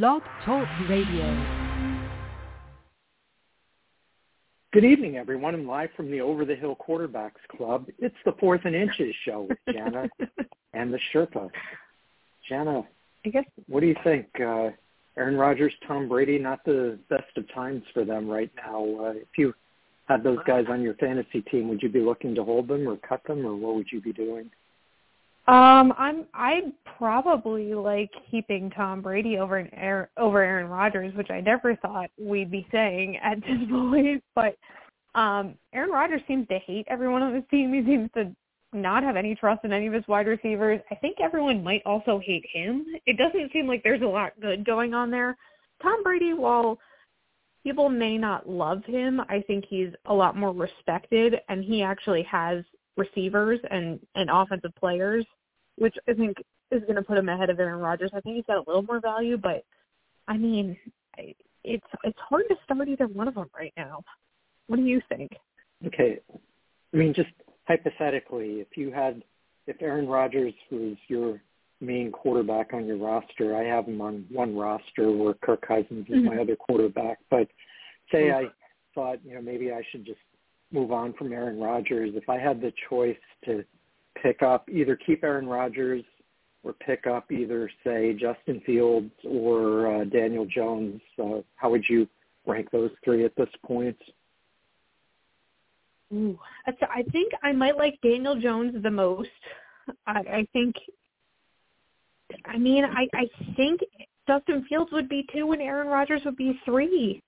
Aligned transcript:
Blog 0.00 0.22
Talk 0.46 0.66
Radio. 0.88 1.44
Good 4.72 4.86
evening, 4.86 5.18
everyone. 5.18 5.54
I'm 5.54 5.66
live 5.66 5.90
from 5.94 6.10
the 6.10 6.22
Over 6.22 6.46
the 6.46 6.54
Hill 6.54 6.78
Quarterbacks 6.80 7.32
Club. 7.54 7.88
It's 7.98 8.16
the 8.24 8.32
Fourth 8.40 8.62
and 8.64 8.74
Inches 8.74 9.14
show 9.26 9.48
with 9.50 9.58
Jana 9.70 10.08
and 10.72 10.94
the 10.94 10.98
Sherpa. 11.12 11.50
Jana, 12.48 12.84
I 13.26 13.28
guess. 13.28 13.44
What 13.68 13.80
do 13.80 13.86
you 13.86 13.96
think? 14.02 14.28
Uh, 14.40 14.70
Aaron 15.18 15.36
Rodgers, 15.36 15.74
Tom 15.86 16.08
Brady, 16.08 16.38
not 16.38 16.64
the 16.64 16.98
best 17.10 17.36
of 17.36 17.44
times 17.52 17.82
for 17.92 18.06
them 18.06 18.26
right 18.30 18.50
now. 18.56 18.86
Uh, 18.98 19.10
if 19.10 19.28
you 19.36 19.52
had 20.08 20.24
those 20.24 20.38
guys 20.46 20.64
on 20.70 20.80
your 20.80 20.94
fantasy 20.94 21.42
team, 21.42 21.68
would 21.68 21.82
you 21.82 21.90
be 21.90 22.00
looking 22.00 22.34
to 22.36 22.44
hold 22.44 22.66
them 22.66 22.88
or 22.88 22.96
cut 22.96 23.22
them, 23.26 23.44
or 23.44 23.54
what 23.56 23.74
would 23.74 23.88
you 23.92 24.00
be 24.00 24.14
doing? 24.14 24.50
Um, 25.48 25.92
I'm 25.98 26.26
I'd 26.34 26.72
probably 26.98 27.74
like 27.74 28.10
keeping 28.30 28.70
Tom 28.70 29.02
Brady 29.02 29.38
over 29.38 29.56
an 29.56 29.68
Aaron, 29.74 30.06
over 30.16 30.40
Aaron 30.40 30.68
Rodgers, 30.68 31.12
which 31.14 31.30
I 31.30 31.40
never 31.40 31.74
thought 31.76 32.10
we'd 32.16 32.50
be 32.50 32.66
saying 32.70 33.16
at 33.22 33.40
this 33.40 33.58
point. 33.68 34.22
But 34.34 34.56
um, 35.18 35.54
Aaron 35.74 35.90
Rodgers 35.90 36.22
seems 36.28 36.46
to 36.48 36.58
hate 36.60 36.86
everyone 36.88 37.22
on 37.22 37.34
his 37.34 37.44
team. 37.50 37.72
He 37.74 37.82
seems 37.84 38.08
to 38.14 38.34
not 38.72 39.02
have 39.02 39.16
any 39.16 39.34
trust 39.34 39.64
in 39.64 39.72
any 39.72 39.86
of 39.86 39.92
his 39.92 40.06
wide 40.08 40.26
receivers. 40.26 40.80
I 40.90 40.94
think 40.94 41.18
everyone 41.20 41.62
might 41.62 41.82
also 41.84 42.20
hate 42.24 42.46
him. 42.50 42.86
It 43.04 43.18
doesn't 43.18 43.52
seem 43.52 43.66
like 43.66 43.82
there's 43.82 44.02
a 44.02 44.06
lot 44.06 44.32
good 44.40 44.64
going 44.64 44.94
on 44.94 45.10
there. 45.10 45.36
Tom 45.82 46.02
Brady, 46.02 46.32
while 46.32 46.78
people 47.64 47.88
may 47.88 48.16
not 48.16 48.48
love 48.48 48.84
him, 48.84 49.20
I 49.28 49.42
think 49.46 49.64
he's 49.68 49.90
a 50.06 50.14
lot 50.14 50.36
more 50.36 50.52
respected, 50.52 51.34
and 51.48 51.64
he 51.64 51.82
actually 51.82 52.22
has 52.22 52.64
receivers 52.96 53.60
and 53.70 54.00
and 54.14 54.30
offensive 54.30 54.74
players, 54.78 55.24
which 55.76 55.94
I 56.08 56.14
think 56.14 56.36
is 56.70 56.82
going 56.82 56.96
to 56.96 57.02
put 57.02 57.18
him 57.18 57.28
ahead 57.28 57.50
of 57.50 57.58
Aaron 57.58 57.80
Rodgers. 57.80 58.10
I 58.14 58.20
think 58.20 58.36
he's 58.36 58.46
got 58.46 58.58
a 58.58 58.64
little 58.66 58.82
more 58.82 59.00
value, 59.00 59.36
but 59.36 59.64
I 60.28 60.36
mean, 60.36 60.76
it's 61.64 61.86
it's 62.04 62.18
hard 62.28 62.44
to 62.48 62.54
start 62.64 62.88
either 62.88 63.06
one 63.06 63.28
of 63.28 63.34
them 63.34 63.50
right 63.56 63.72
now. 63.76 64.02
What 64.66 64.76
do 64.76 64.82
you 64.82 65.00
think? 65.08 65.32
Okay, 65.86 66.20
I 66.92 66.96
mean, 66.96 67.12
just 67.14 67.30
hypothetically, 67.66 68.60
if 68.60 68.76
you 68.76 68.92
had 68.92 69.22
if 69.66 69.76
Aaron 69.80 70.08
Rodgers 70.08 70.54
was 70.70 70.96
your 71.08 71.40
main 71.80 72.12
quarterback 72.12 72.72
on 72.72 72.86
your 72.86 72.98
roster, 72.98 73.56
I 73.56 73.64
have 73.64 73.86
him 73.86 74.00
on 74.00 74.24
one 74.30 74.56
roster 74.56 75.10
where 75.10 75.34
Kirk 75.34 75.66
Cousins 75.66 76.06
is 76.08 76.16
mm-hmm. 76.16 76.26
my 76.26 76.38
other 76.40 76.56
quarterback. 76.56 77.18
But 77.30 77.48
say 78.10 78.24
mm-hmm. 78.24 78.46
I 78.46 78.50
thought, 78.94 79.18
you 79.24 79.34
know, 79.34 79.42
maybe 79.42 79.72
I 79.72 79.82
should 79.90 80.04
just 80.04 80.20
move 80.72 80.90
on 80.90 81.12
from 81.14 81.32
Aaron 81.32 81.60
Rodgers, 81.60 82.12
if 82.14 82.28
I 82.28 82.38
had 82.38 82.60
the 82.60 82.72
choice 82.88 83.16
to 83.44 83.64
pick 84.20 84.42
up 84.42 84.68
either 84.68 84.96
keep 84.96 85.24
Aaron 85.24 85.46
Rodgers 85.46 86.04
or 86.64 86.72
pick 86.72 87.06
up 87.06 87.30
either 87.32 87.70
say 87.84 88.12
Justin 88.12 88.62
Fields 88.64 89.10
or 89.24 89.94
uh, 89.94 90.04
Daniel 90.04 90.46
Jones, 90.46 91.00
uh, 91.22 91.40
how 91.56 91.70
would 91.70 91.84
you 91.88 92.06
rank 92.46 92.70
those 92.70 92.90
three 93.04 93.24
at 93.24 93.34
this 93.36 93.48
point? 93.64 93.96
Ooh, 96.12 96.38
I 96.66 97.02
think 97.10 97.32
I 97.42 97.52
might 97.52 97.76
like 97.76 97.98
Daniel 98.02 98.38
Jones 98.38 98.74
the 98.82 98.90
most. 98.90 99.28
I, 100.06 100.18
I 100.18 100.46
think. 100.52 100.74
I 102.44 102.58
mean, 102.58 102.84
I 102.84 103.08
I 103.14 103.28
think 103.56 103.80
Justin 104.26 104.64
Fields 104.68 104.90
would 104.92 105.08
be 105.08 105.26
two, 105.32 105.52
and 105.52 105.62
Aaron 105.62 105.88
Rodgers 105.88 106.22
would 106.24 106.36
be 106.36 106.60
three. 106.64 107.22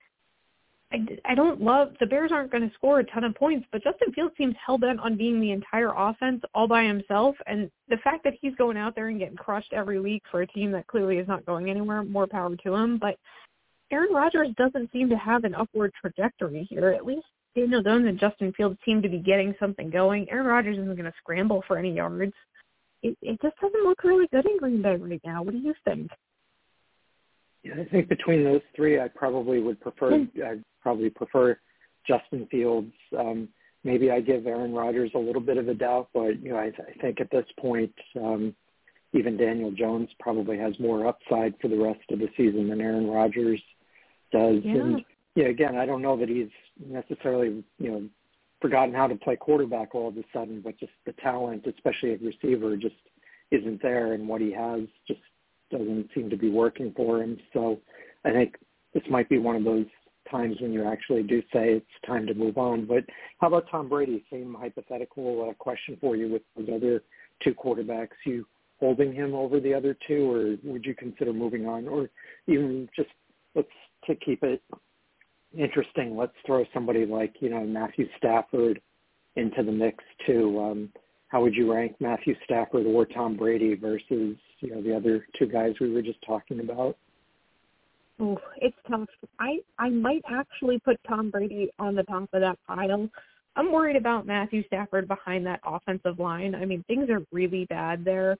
I, 0.92 1.06
I 1.24 1.34
don't 1.34 1.60
love 1.60 1.92
the 1.98 2.06
Bears 2.06 2.30
aren't 2.32 2.52
going 2.52 2.68
to 2.68 2.74
score 2.74 3.00
a 3.00 3.04
ton 3.04 3.24
of 3.24 3.34
points, 3.34 3.66
but 3.72 3.82
Justin 3.82 4.12
Fields 4.12 4.34
seems 4.38 4.54
hell 4.64 4.78
bent 4.78 5.00
on 5.00 5.16
being 5.16 5.40
the 5.40 5.50
entire 5.50 5.92
offense 5.96 6.42
all 6.54 6.68
by 6.68 6.84
himself, 6.84 7.36
and 7.46 7.70
the 7.88 7.96
fact 7.98 8.22
that 8.24 8.34
he's 8.40 8.54
going 8.56 8.76
out 8.76 8.94
there 8.94 9.08
and 9.08 9.18
getting 9.18 9.36
crushed 9.36 9.72
every 9.72 10.00
week 10.00 10.22
for 10.30 10.42
a 10.42 10.46
team 10.46 10.70
that 10.72 10.86
clearly 10.86 11.18
is 11.18 11.28
not 11.28 11.46
going 11.46 11.70
anywhere, 11.70 12.04
more 12.04 12.26
power 12.26 12.54
to 12.54 12.74
him. 12.74 12.98
But 12.98 13.16
Aaron 13.90 14.12
Rodgers 14.12 14.48
doesn't 14.56 14.90
seem 14.92 15.08
to 15.10 15.16
have 15.16 15.44
an 15.44 15.54
upward 15.54 15.92
trajectory 16.00 16.66
here. 16.70 16.90
At 16.90 17.06
least 17.06 17.26
Daniel 17.54 17.82
Jones 17.82 18.06
and 18.06 18.18
Justin 18.18 18.52
Fields 18.56 18.78
seem 18.84 19.02
to 19.02 19.08
be 19.08 19.18
getting 19.18 19.54
something 19.60 19.90
going. 19.90 20.28
Aaron 20.30 20.46
Rodgers 20.46 20.78
isn't 20.78 20.96
going 20.96 21.04
to 21.04 21.14
scramble 21.18 21.62
for 21.66 21.78
any 21.78 21.94
yards. 21.94 22.32
It, 23.02 23.16
it 23.20 23.40
just 23.42 23.56
doesn't 23.60 23.84
look 23.84 24.02
really 24.02 24.26
good 24.28 24.46
in 24.46 24.58
Green 24.58 24.82
Bay 24.82 24.96
right 24.96 25.20
now. 25.24 25.42
What 25.42 25.52
do 25.52 25.58
you 25.58 25.74
think? 25.84 26.10
I 27.72 27.84
think 27.84 28.08
between 28.08 28.44
those 28.44 28.60
three, 28.76 29.00
I 29.00 29.08
probably 29.08 29.60
would 29.60 29.80
prefer. 29.80 30.18
Hmm. 30.18 30.42
I 30.42 30.58
probably 30.82 31.10
prefer 31.10 31.58
Justin 32.06 32.46
Fields. 32.50 32.92
Um, 33.18 33.48
maybe 33.84 34.10
I 34.10 34.20
give 34.20 34.46
Aaron 34.46 34.72
Rodgers 34.72 35.10
a 35.14 35.18
little 35.18 35.40
bit 35.40 35.56
of 35.56 35.68
a 35.68 35.74
doubt, 35.74 36.08
but 36.12 36.42
you 36.42 36.50
know, 36.50 36.56
I, 36.56 36.66
I 36.66 37.00
think 37.00 37.20
at 37.20 37.30
this 37.30 37.46
point, 37.58 37.92
um, 38.16 38.54
even 39.12 39.36
Daniel 39.36 39.70
Jones 39.70 40.08
probably 40.20 40.58
has 40.58 40.78
more 40.78 41.06
upside 41.06 41.54
for 41.60 41.68
the 41.68 41.78
rest 41.78 42.00
of 42.10 42.18
the 42.18 42.28
season 42.36 42.68
than 42.68 42.80
Aaron 42.80 43.06
Rodgers 43.06 43.62
does. 44.32 44.56
Yeah. 44.64 44.74
And 44.74 45.04
yeah, 45.34 45.46
again, 45.46 45.76
I 45.76 45.86
don't 45.86 46.02
know 46.02 46.16
that 46.18 46.28
he's 46.28 46.50
necessarily 46.84 47.64
you 47.78 47.90
know 47.90 48.08
forgotten 48.60 48.94
how 48.94 49.06
to 49.06 49.14
play 49.16 49.36
quarterback 49.36 49.94
all 49.94 50.08
of 50.08 50.16
a 50.16 50.24
sudden, 50.32 50.60
but 50.60 50.78
just 50.78 50.92
the 51.06 51.12
talent, 51.12 51.66
especially 51.66 52.12
at 52.12 52.22
receiver, 52.22 52.76
just 52.76 52.94
isn't 53.50 53.82
there, 53.82 54.14
and 54.14 54.26
what 54.26 54.40
he 54.40 54.52
has 54.52 54.80
just 55.06 55.20
doesn't 55.78 56.08
seem 56.14 56.30
to 56.30 56.36
be 56.36 56.50
working 56.50 56.92
for 56.96 57.22
him. 57.22 57.38
So 57.52 57.78
I 58.24 58.30
think 58.30 58.56
this 58.92 59.02
might 59.10 59.28
be 59.28 59.38
one 59.38 59.56
of 59.56 59.64
those 59.64 59.86
times 60.30 60.56
when 60.60 60.72
you 60.72 60.86
actually 60.86 61.22
do 61.22 61.40
say 61.52 61.74
it's 61.74 61.86
time 62.06 62.26
to 62.26 62.34
move 62.34 62.56
on. 62.56 62.86
But 62.86 63.04
how 63.40 63.48
about 63.48 63.66
Tom 63.70 63.88
Brady? 63.88 64.24
Same 64.30 64.56
hypothetical 64.58 65.48
uh, 65.50 65.54
question 65.54 65.98
for 66.00 66.16
you 66.16 66.32
with 66.32 66.42
the 66.56 66.74
other 66.74 67.02
two 67.42 67.54
quarterbacks. 67.54 68.16
You 68.24 68.46
holding 68.80 69.12
him 69.12 69.34
over 69.34 69.60
the 69.60 69.74
other 69.74 69.96
two, 70.06 70.30
or 70.30 70.56
would 70.70 70.84
you 70.84 70.94
consider 70.94 71.32
moving 71.32 71.66
on, 71.66 71.88
or 71.88 72.08
even 72.46 72.88
just 72.94 73.10
let's 73.54 73.68
to 74.06 74.14
keep 74.16 74.42
it 74.42 74.62
interesting. 75.56 76.16
Let's 76.16 76.34
throw 76.46 76.64
somebody 76.72 77.06
like 77.06 77.34
you 77.40 77.50
know 77.50 77.64
Matthew 77.64 78.08
Stafford 78.18 78.80
into 79.36 79.62
the 79.62 79.72
mix 79.72 80.02
too. 80.26 80.60
Um, 80.60 80.92
how 81.34 81.42
would 81.42 81.56
you 81.56 81.72
rank 81.72 81.96
Matthew 81.98 82.36
Stafford 82.44 82.86
or 82.86 83.04
Tom 83.04 83.36
Brady 83.36 83.74
versus 83.74 84.36
you 84.60 84.70
know 84.70 84.80
the 84.80 84.94
other 84.94 85.26
two 85.36 85.46
guys 85.46 85.72
we 85.80 85.90
were 85.90 86.00
just 86.00 86.20
talking 86.24 86.60
about? 86.60 86.96
Ooh, 88.22 88.36
it's 88.58 88.76
tough. 88.88 89.08
I 89.40 89.58
I 89.76 89.88
might 89.88 90.22
actually 90.30 90.78
put 90.78 90.96
Tom 91.08 91.30
Brady 91.30 91.70
on 91.80 91.96
the 91.96 92.04
top 92.04 92.28
of 92.32 92.40
that 92.40 92.56
pile. 92.68 93.10
I'm 93.56 93.72
worried 93.72 93.96
about 93.96 94.28
Matthew 94.28 94.62
Stafford 94.68 95.08
behind 95.08 95.44
that 95.46 95.58
offensive 95.66 96.20
line. 96.20 96.54
I 96.54 96.66
mean, 96.66 96.84
things 96.86 97.10
are 97.10 97.22
really 97.32 97.64
bad 97.64 98.04
there. 98.04 98.36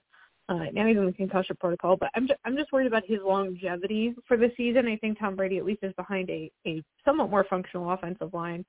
Uh, 0.47 0.67
now 0.71 0.87
he's 0.87 0.95
in 0.95 1.05
the 1.05 1.11
concussion 1.11 1.57
protocol, 1.59 1.97
but 1.97 2.09
I'm 2.15 2.27
just, 2.27 2.39
I'm 2.45 2.55
just 2.55 2.71
worried 2.71 2.87
about 2.87 3.03
his 3.05 3.19
longevity 3.25 4.15
for 4.25 4.37
the 4.37 4.51
season. 4.55 4.87
I 4.87 4.95
think 4.95 5.19
Tom 5.19 5.35
Brady 5.35 5.57
at 5.57 5.65
least 5.65 5.83
is 5.83 5.93
behind 5.97 6.29
a, 6.29 6.49
a 6.65 6.81
somewhat 7.03 7.29
more 7.29 7.45
functional 7.49 7.91
offensive 7.91 8.33
line, 8.33 8.63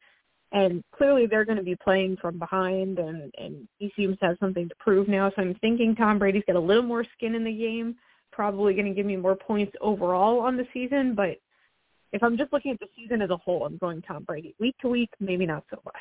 and 0.53 0.83
clearly 0.97 1.27
they're 1.27 1.45
going 1.45 1.59
to 1.59 1.65
be 1.65 1.77
playing 1.77 2.17
from 2.21 2.39
behind, 2.39 2.99
and 2.99 3.33
and 3.39 3.69
he 3.79 3.93
seems 3.97 4.19
to 4.19 4.27
have 4.27 4.37
something 4.41 4.69
to 4.69 4.75
prove 4.79 5.09
now. 5.09 5.31
So 5.31 5.43
I'm 5.43 5.55
thinking 5.57 5.95
Tom 5.95 6.19
Brady's 6.19 6.45
got 6.47 6.57
a 6.57 6.61
little 6.61 6.83
more 6.83 7.05
skin 7.17 7.35
in 7.35 7.45
the 7.45 7.53
game 7.53 7.97
probably 8.37 8.75
going 8.75 8.87
to 8.87 8.93
give 8.93 9.07
me 9.07 9.17
more 9.17 9.35
points 9.35 9.73
overall 9.81 10.41
on 10.41 10.59
the 10.59 10.67
season, 10.73 11.15
but 11.15 11.39
if 12.13 12.23
I'm 12.23 12.37
just 12.37 12.53
looking 12.53 12.71
at 12.71 12.79
the 12.79 12.87
season 12.95 13.23
as 13.23 13.31
a 13.31 13.37
whole, 13.39 13.65
I'm 13.65 13.79
going 13.79 14.03
Tom 14.03 14.25
Brady. 14.25 14.55
Week 14.61 14.77
to 14.83 14.89
week, 14.89 15.09
maybe 15.19 15.47
not 15.47 15.65
so 15.71 15.81
much. 15.85 15.95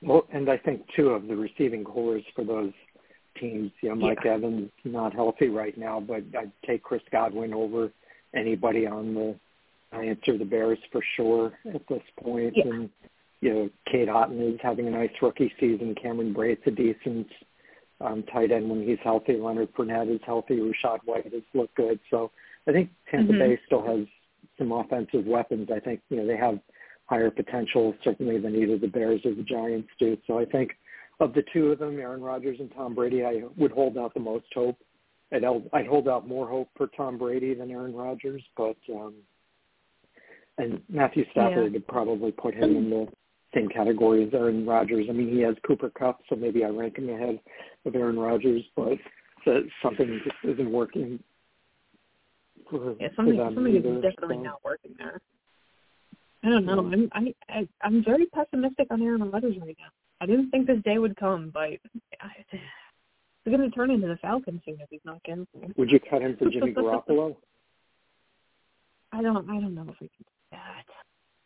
Well, 0.00 0.26
and 0.32 0.50
I 0.50 0.56
think 0.56 0.82
two 0.96 1.10
of 1.10 1.28
the 1.28 1.36
receiving 1.36 1.84
corps 1.84 2.22
for 2.34 2.44
those 2.44 2.72
teams, 3.38 3.70
you 3.82 3.90
know, 3.90 3.94
Mike 3.94 4.18
yeah. 4.24 4.34
Evans 4.34 4.70
not 4.84 5.14
healthy 5.14 5.48
right 5.48 5.76
now, 5.76 6.00
but 6.00 6.22
I'd 6.38 6.50
take 6.66 6.82
Chris 6.82 7.02
Godwin 7.12 7.52
over 7.52 7.92
anybody 8.34 8.86
on 8.86 9.14
the 9.14 9.36
Or 9.92 10.04
the 10.04 10.44
Bears 10.44 10.78
for 10.92 11.02
sure 11.16 11.52
at 11.74 11.86
this 11.88 12.02
point. 12.22 12.54
Yeah. 12.56 12.64
And 12.66 12.90
you 13.40 13.54
know, 13.54 13.70
Cade 13.90 14.08
Otton 14.08 14.54
is 14.54 14.60
having 14.62 14.88
a 14.88 14.90
nice 14.90 15.10
rookie 15.22 15.52
season. 15.60 15.94
Cameron 15.94 16.32
Brate's 16.32 16.62
a 16.66 16.70
decent 16.70 17.26
um, 18.00 18.24
tight 18.32 18.50
end 18.50 18.68
when 18.68 18.86
he's 18.86 18.98
healthy. 19.02 19.36
Leonard 19.36 19.72
Fournette 19.74 20.12
is 20.12 20.20
healthy. 20.26 20.56
Rachaad 20.56 20.98
White 21.04 21.32
has 21.32 21.42
looked 21.54 21.74
good. 21.76 21.98
So 22.10 22.30
I 22.66 22.72
think 22.72 22.90
Tampa 23.10 23.32
mm-hmm. 23.32 23.40
Bay 23.40 23.60
still 23.66 23.84
has 23.86 24.06
some 24.58 24.72
offensive 24.72 25.24
weapons. 25.24 25.68
I 25.74 25.80
think 25.80 26.00
you 26.10 26.18
know 26.18 26.26
they 26.26 26.36
have 26.36 26.58
higher 27.06 27.30
potential 27.30 27.94
certainly 28.04 28.38
than 28.38 28.54
either 28.54 28.76
the 28.76 28.88
Bears 28.88 29.20
or 29.24 29.34
the 29.34 29.42
Giants 29.42 29.88
do. 29.98 30.16
So 30.26 30.38
I 30.38 30.44
think 30.44 30.72
of 31.20 31.32
the 31.32 31.44
two 31.52 31.72
of 31.72 31.78
them, 31.78 31.98
Aaron 31.98 32.20
Rodgers 32.20 32.58
and 32.60 32.72
Tom 32.74 32.94
Brady, 32.94 33.24
I 33.24 33.42
would 33.56 33.72
hold 33.72 33.96
out 33.96 34.14
the 34.14 34.20
most 34.20 34.46
hope. 34.54 34.76
I'd, 35.32 35.44
I'd 35.44 35.86
hold 35.86 36.08
out 36.08 36.28
more 36.28 36.48
hope 36.48 36.68
for 36.76 36.88
Tom 36.88 37.18
Brady 37.18 37.54
than 37.54 37.70
Aaron 37.70 37.94
Rodgers, 37.94 38.42
but 38.56 38.76
um, 38.94 39.14
and 40.58 40.82
Matthew 40.88 41.24
Stafford 41.30 41.66
yeah. 41.66 41.72
would 41.72 41.86
probably 41.86 42.32
put 42.32 42.54
him 42.54 42.76
in 42.76 42.90
the 42.90 43.06
same 43.54 43.68
category 43.68 44.24
as 44.26 44.34
Aaron 44.34 44.66
Rodgers. 44.66 45.06
I 45.08 45.12
mean, 45.12 45.30
he 45.30 45.40
has 45.40 45.54
Cooper 45.66 45.90
Kupp, 45.90 46.20
so 46.28 46.36
maybe 46.36 46.64
I 46.64 46.68
rank 46.68 46.98
him 46.98 47.08
ahead 47.08 47.40
of 47.86 47.94
Aaron 47.94 48.18
Rodgers, 48.18 48.62
but 48.76 48.98
something 49.82 50.20
just 50.24 50.36
isn't 50.44 50.70
working. 50.70 51.18
For, 52.70 52.94
yeah, 53.00 53.08
something 53.16 53.36
for 53.36 53.50
something 53.54 53.74
either, 53.74 53.96
is 53.96 54.02
definitely 54.02 54.36
so. 54.36 54.42
not 54.42 54.64
working 54.64 54.94
there. 54.98 55.20
I 56.44 56.50
don't 56.50 56.66
know. 56.66 56.78
I'm 56.78 57.08
I, 57.12 57.34
I 57.48 57.68
I'm 57.82 58.04
very 58.04 58.26
pessimistic 58.26 58.88
on 58.90 59.02
Aaron 59.02 59.30
Rodgers 59.30 59.56
right 59.60 59.76
now. 59.78 59.88
I 60.20 60.26
didn't 60.26 60.50
think 60.50 60.66
this 60.66 60.82
day 60.84 60.98
would 60.98 61.16
come, 61.16 61.50
but 61.52 61.70
it's 61.70 61.82
going 63.46 63.60
to 63.60 63.70
turn 63.70 63.90
into 63.90 64.06
the 64.06 64.16
Falcons 64.18 64.60
soon 64.64 64.76
if 64.80 64.88
he's 64.90 65.00
not 65.04 65.22
getting. 65.24 65.46
Would 65.76 65.90
you 65.90 65.98
cut 65.98 66.22
him 66.22 66.36
for 66.38 66.50
Jimmy 66.50 66.72
Garoppolo? 66.76 67.36
I 69.12 69.22
don't 69.22 69.48
I 69.48 69.60
don't 69.60 69.74
know 69.74 69.86
if 69.88 69.96
we 70.00 70.08
can 70.08 70.24
that. 70.50 70.84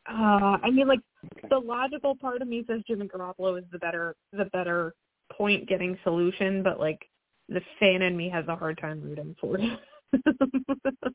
Uh, 0.08 0.58
I 0.62 0.70
mean, 0.70 0.88
like 0.88 1.00
Okay. 1.36 1.48
the 1.48 1.58
logical 1.58 2.16
part 2.16 2.42
of 2.42 2.48
me 2.48 2.64
says 2.66 2.82
Jimmy 2.86 3.06
Garoppolo 3.06 3.58
is 3.58 3.64
the 3.70 3.78
better 3.78 4.16
the 4.32 4.46
better 4.46 4.94
point 5.30 5.68
getting 5.68 5.96
solution, 6.02 6.62
but 6.62 6.80
like 6.80 7.08
the 7.48 7.62
fan 7.78 8.02
in 8.02 8.16
me 8.16 8.28
has 8.28 8.46
a 8.48 8.56
hard 8.56 8.78
time 8.78 9.00
rooting 9.00 9.36
for 9.40 9.58
it. 9.58 9.78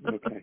Okay. 0.08 0.42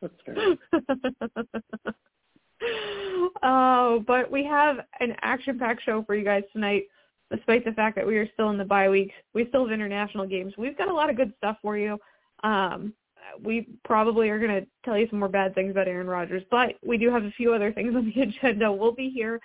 That's 0.00 0.14
fair. 0.24 0.56
oh, 3.42 4.04
but 4.06 4.30
we 4.30 4.44
have 4.44 4.78
an 5.00 5.14
action-packed 5.22 5.82
show 5.84 6.02
for 6.04 6.14
you 6.14 6.24
guys 6.24 6.44
tonight. 6.52 6.84
Despite 7.30 7.64
the 7.64 7.72
fact 7.72 7.96
that 7.96 8.06
we 8.06 8.16
are 8.18 8.28
still 8.34 8.50
in 8.50 8.58
the 8.58 8.64
bye 8.64 8.88
week, 8.88 9.10
we 9.34 9.46
still 9.48 9.64
have 9.64 9.72
international 9.72 10.26
games. 10.26 10.54
We've 10.56 10.78
got 10.78 10.88
a 10.88 10.94
lot 10.94 11.10
of 11.10 11.16
good 11.16 11.32
stuff 11.38 11.56
for 11.60 11.76
you. 11.76 11.98
Um, 12.44 12.94
we 13.42 13.66
probably 13.84 14.28
are 14.28 14.38
going 14.38 14.62
to 14.62 14.66
tell 14.84 14.98
you 14.98 15.08
some 15.10 15.18
more 15.18 15.28
bad 15.28 15.54
things 15.54 15.70
about 15.70 15.88
Aaron 15.88 16.06
Rodgers, 16.06 16.42
but 16.50 16.74
we 16.84 16.98
do 16.98 17.10
have 17.10 17.24
a 17.24 17.30
few 17.32 17.52
other 17.52 17.72
things 17.72 17.94
on 17.94 18.12
the 18.14 18.22
agenda. 18.22 18.70
We'll 18.70 18.92
be 18.92 19.10
here 19.10 19.40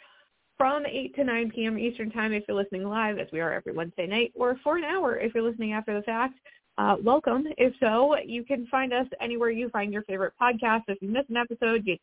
from 0.57 0.85
8 0.85 1.15
to 1.15 1.23
9 1.23 1.51
p.m. 1.55 1.79
Eastern 1.79 2.11
Time 2.11 2.33
if 2.33 2.43
you're 2.47 2.57
listening 2.57 2.83
live, 2.83 3.17
as 3.17 3.27
we 3.31 3.39
are 3.39 3.53
every 3.53 3.73
Wednesday 3.73 4.07
night, 4.07 4.31
or 4.35 4.57
for 4.63 4.77
an 4.77 4.83
hour 4.83 5.17
if 5.17 5.33
you're 5.33 5.43
listening 5.43 5.73
after 5.73 5.95
the 5.95 6.03
fact. 6.03 6.35
Uh, 6.77 6.95
welcome. 7.03 7.45
If 7.57 7.73
so, 7.79 8.15
you 8.25 8.43
can 8.43 8.65
find 8.67 8.93
us 8.93 9.07
anywhere 9.19 9.49
you 9.49 9.69
find 9.69 9.91
your 9.91 10.03
favorite 10.03 10.33
podcast. 10.41 10.83
If 10.87 11.01
you 11.01 11.09
miss 11.09 11.25
an 11.29 11.37
episode, 11.37 11.83
you 11.85 11.97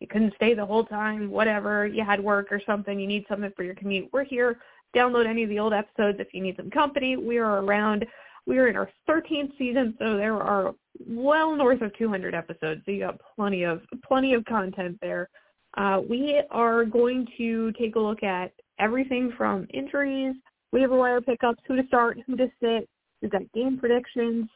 you 0.00 0.08
couldn't 0.08 0.34
stay 0.34 0.54
the 0.54 0.66
whole 0.66 0.84
time, 0.84 1.30
whatever, 1.30 1.86
you 1.86 2.04
had 2.04 2.22
work 2.22 2.48
or 2.50 2.60
something, 2.66 2.98
you 2.98 3.06
need 3.06 3.24
something 3.28 3.50
for 3.56 3.62
your 3.62 3.74
commute, 3.74 4.08
we're 4.12 4.24
here. 4.24 4.58
Download 4.94 5.26
any 5.26 5.42
of 5.42 5.48
the 5.48 5.58
old 5.58 5.72
episodes 5.72 6.18
if 6.20 6.32
you 6.32 6.42
need 6.42 6.56
some 6.56 6.70
company. 6.70 7.16
We 7.16 7.38
are 7.38 7.62
around. 7.62 8.06
We 8.46 8.58
are 8.58 8.68
in 8.68 8.76
our 8.76 8.90
13th 9.08 9.56
season, 9.58 9.94
so 9.98 10.16
there 10.16 10.34
are 10.34 10.74
well 11.06 11.56
north 11.56 11.80
of 11.82 11.96
200 11.96 12.34
episodes. 12.34 12.82
So 12.84 12.92
you 12.92 13.00
got 13.00 13.20
plenty 13.36 13.64
of 13.64 13.80
plenty 14.06 14.34
of 14.34 14.44
content 14.44 14.98
there. 15.00 15.28
Uh, 15.76 16.00
we 16.08 16.40
are 16.50 16.84
going 16.84 17.26
to 17.38 17.72
take 17.72 17.96
a 17.96 18.00
look 18.00 18.22
at 18.22 18.52
everything 18.78 19.32
from 19.36 19.66
injuries, 19.72 20.36
waiver 20.72 20.96
wire 20.96 21.20
pickups, 21.20 21.62
who 21.66 21.76
to 21.76 21.86
start, 21.88 22.18
who 22.26 22.36
to 22.36 22.48
sit. 22.60 22.88
We've 23.22 23.30
got 23.30 23.50
game 23.52 23.78
predictions, 23.78 24.48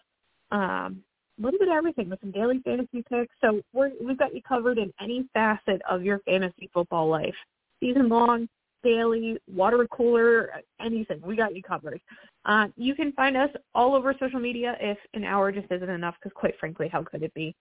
um, 0.52 1.02
a 1.38 1.42
little 1.42 1.58
bit 1.58 1.68
of 1.68 1.74
everything 1.74 2.10
with 2.10 2.20
some 2.20 2.32
daily 2.32 2.60
fantasy 2.64 3.04
picks. 3.10 3.34
So 3.40 3.60
we're, 3.72 3.90
we've 4.04 4.18
got 4.18 4.34
you 4.34 4.42
covered 4.42 4.78
in 4.78 4.92
any 5.00 5.28
facet 5.32 5.80
of 5.88 6.02
your 6.02 6.18
fantasy 6.20 6.68
football 6.72 7.08
life. 7.08 7.34
Season 7.80 8.08
long, 8.08 8.48
daily, 8.82 9.38
water 9.52 9.86
cooler, 9.90 10.50
anything. 10.80 11.20
We 11.22 11.36
got 11.36 11.54
you 11.54 11.62
covered. 11.62 12.00
Uh, 12.44 12.68
you 12.76 12.94
can 12.94 13.12
find 13.12 13.36
us 13.36 13.50
all 13.74 13.94
over 13.94 14.14
social 14.18 14.40
media 14.40 14.76
if 14.80 14.98
an 15.14 15.24
hour 15.24 15.52
just 15.52 15.70
isn't 15.70 15.90
enough 15.90 16.14
because 16.22 16.34
quite 16.34 16.54
frankly, 16.58 16.88
how 16.88 17.02
could 17.02 17.22
it 17.22 17.34
be? 17.34 17.54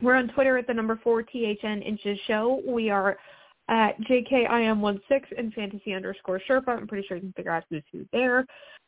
We're 0.00 0.14
on 0.14 0.28
Twitter 0.28 0.58
at 0.58 0.66
the 0.66 0.74
number 0.74 1.00
four 1.02 1.22
THN 1.22 1.82
Inches 1.82 2.18
Show. 2.26 2.62
We 2.66 2.90
are 2.90 3.16
at 3.68 4.00
JKIM16 4.02 5.00
and 5.36 5.52
fantasy 5.54 5.92
underscore 5.92 6.40
Sherpa. 6.48 6.68
I'm 6.68 6.86
pretty 6.86 7.06
sure 7.06 7.16
you 7.16 7.22
can 7.22 7.32
figure 7.32 7.50
out 7.50 7.64
who's 7.68 7.82
who 7.92 8.06
there. 8.12 8.46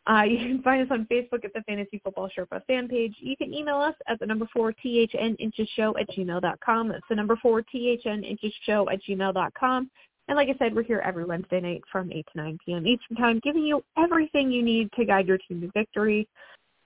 Uh, 0.08 0.22
you 0.22 0.38
can 0.38 0.62
find 0.62 0.82
us 0.82 0.88
on 0.90 1.06
Facebook 1.10 1.44
at 1.44 1.52
the 1.52 1.62
Fantasy 1.66 2.00
Football 2.02 2.30
Sherpa 2.36 2.64
fan 2.66 2.88
page. 2.88 3.14
You 3.20 3.36
can 3.36 3.52
email 3.52 3.76
us 3.76 3.94
at 4.06 4.18
the 4.20 4.26
number 4.26 4.48
four 4.52 4.72
THN 4.72 5.34
Inches 5.38 5.68
Show 5.76 5.94
at 5.98 6.08
gmail.com. 6.10 6.88
That's 6.88 7.04
the 7.10 7.16
number 7.16 7.36
four 7.42 7.62
THN 7.62 8.24
Inches 8.24 8.52
Show 8.64 8.88
at 8.90 9.00
gmail.com. 9.02 9.90
And 10.28 10.36
like 10.36 10.48
I 10.48 10.58
said, 10.58 10.74
we're 10.74 10.82
here 10.82 11.02
every 11.04 11.24
Wednesday 11.24 11.60
night 11.60 11.82
from 11.90 12.12
8 12.12 12.26
to 12.32 12.38
9 12.38 12.58
p.m. 12.64 12.86
Eastern 12.86 13.16
Time, 13.16 13.40
giving 13.42 13.64
you 13.64 13.82
everything 13.96 14.52
you 14.52 14.62
need 14.62 14.90
to 14.92 15.04
guide 15.04 15.26
your 15.26 15.38
team 15.38 15.62
to 15.62 15.70
victory. 15.74 16.28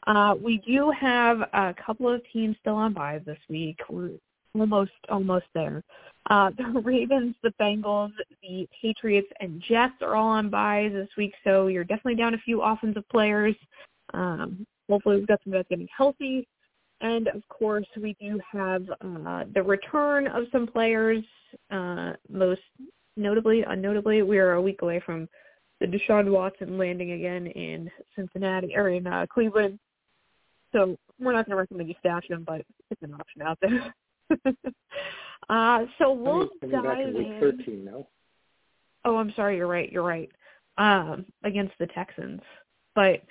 Uh, 0.06 0.34
we 0.42 0.58
do 0.66 0.92
have 0.98 1.40
a 1.52 1.74
couple 1.84 2.08
of 2.12 2.22
teams 2.32 2.56
still 2.60 2.74
on 2.74 2.92
byes 2.92 3.22
this 3.26 3.38
week. 3.48 3.78
We're 3.88 4.10
almost 4.54 4.92
almost 5.08 5.46
there. 5.54 5.82
Uh, 6.30 6.50
the 6.56 6.80
Ravens, 6.84 7.34
the 7.42 7.52
Bengals, 7.60 8.12
the 8.42 8.68
Patriots, 8.80 9.28
and 9.40 9.62
Jets 9.68 9.94
are 10.02 10.14
all 10.14 10.28
on 10.28 10.48
byes 10.48 10.92
this 10.92 11.08
week, 11.16 11.34
so 11.42 11.66
you're 11.66 11.84
definitely 11.84 12.16
down 12.16 12.34
a 12.34 12.38
few 12.38 12.62
offensive 12.62 13.08
players. 13.10 13.54
Um, 14.14 14.64
hopefully, 14.88 15.16
we've 15.16 15.26
got 15.26 15.40
some 15.42 15.52
guys 15.52 15.64
getting 15.68 15.88
healthy. 15.96 16.46
And 17.00 17.26
of 17.28 17.42
course, 17.48 17.86
we 18.00 18.14
do 18.20 18.40
have 18.52 18.84
uh, 19.00 19.44
the 19.52 19.62
return 19.62 20.28
of 20.28 20.44
some 20.52 20.68
players. 20.68 21.24
Uh, 21.70 22.12
most 22.28 22.60
notably, 23.16 23.62
unnotably, 23.62 24.22
we 24.22 24.38
are 24.38 24.52
a 24.52 24.62
week 24.62 24.82
away 24.82 25.00
from 25.04 25.28
the 25.80 25.86
Deshaun 25.86 26.30
Watson 26.30 26.78
landing 26.78 27.12
again 27.12 27.46
in 27.48 27.90
Cincinnati 28.16 28.74
or 28.76 28.90
in 28.90 29.06
uh, 29.06 29.26
Cleveland. 29.32 29.78
So 30.72 30.96
we're 31.18 31.32
not 31.32 31.46
going 31.46 31.56
to 31.56 31.60
recommend 31.60 31.88
you 31.88 31.94
stash 31.98 32.28
him, 32.28 32.44
but 32.46 32.62
it's 32.90 33.02
an 33.02 33.14
option 33.14 33.42
out 33.42 33.58
there. 33.60 33.94
uh, 35.50 35.84
so 35.98 36.12
we'll 36.12 36.48
Coming 36.60 36.82
back 36.82 36.96
dive 36.96 37.08
in 37.08 37.14
week 37.14 37.26
in. 37.26 37.40
13 37.40 37.84
now. 37.84 38.06
Oh, 39.04 39.16
I'm 39.16 39.32
sorry. 39.34 39.56
You're 39.56 39.66
right. 39.66 39.90
You're 39.90 40.02
right. 40.02 40.30
Um, 40.78 41.26
against 41.42 41.74
the 41.78 41.86
Texans, 41.88 42.40
but 42.94 43.22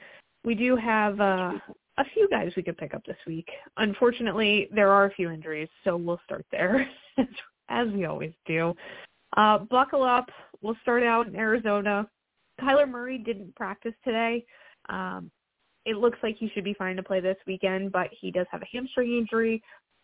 we 0.44 0.54
do 0.54 0.76
have 0.76 1.20
uh, 1.20 1.54
a 1.98 2.06
few 2.14 2.28
guys 2.30 2.52
we 2.56 2.62
could 2.62 2.78
pick 2.78 2.94
up 2.94 3.04
this 3.06 3.18
week. 3.26 3.48
Unfortunately, 3.78 4.70
there 4.74 4.92
are 4.92 5.06
a 5.06 5.12
few 5.12 5.32
injuries, 5.32 5.70
so 5.84 5.98
we'll 5.98 6.22
start 6.24 6.46
there 6.52 6.88
as 7.70 7.88
we 7.90 8.06
always 8.06 8.34
do. 8.46 8.76
Uh, 9.36 9.60
buckle 9.60 10.04
up. 10.04 10.30
We'll 10.62 10.78
start 10.82 11.04
out 11.04 11.28
in 11.28 11.36
Arizona. 11.36 12.08
Kyler 12.60 12.90
Murray 12.90 13.18
didn't 13.18 13.56
practice 13.56 13.94
today. 14.04 14.46
Um, 14.90 15.32
it 15.86 15.98
looks 15.98 16.20
like 16.22 16.36
he 16.38 16.50
should 16.54 16.64
be 16.64 16.76
fine 16.76 16.96
to 16.98 17.04
play 17.04 17.20
this 17.20 17.38
weekend, 17.48 17.92
but 17.92 18.08
he 18.20 18.32
does 18.32 18.46
have 18.52 18.62
a 18.62 18.68
hamstring 18.72 19.18
injury. 19.18 19.64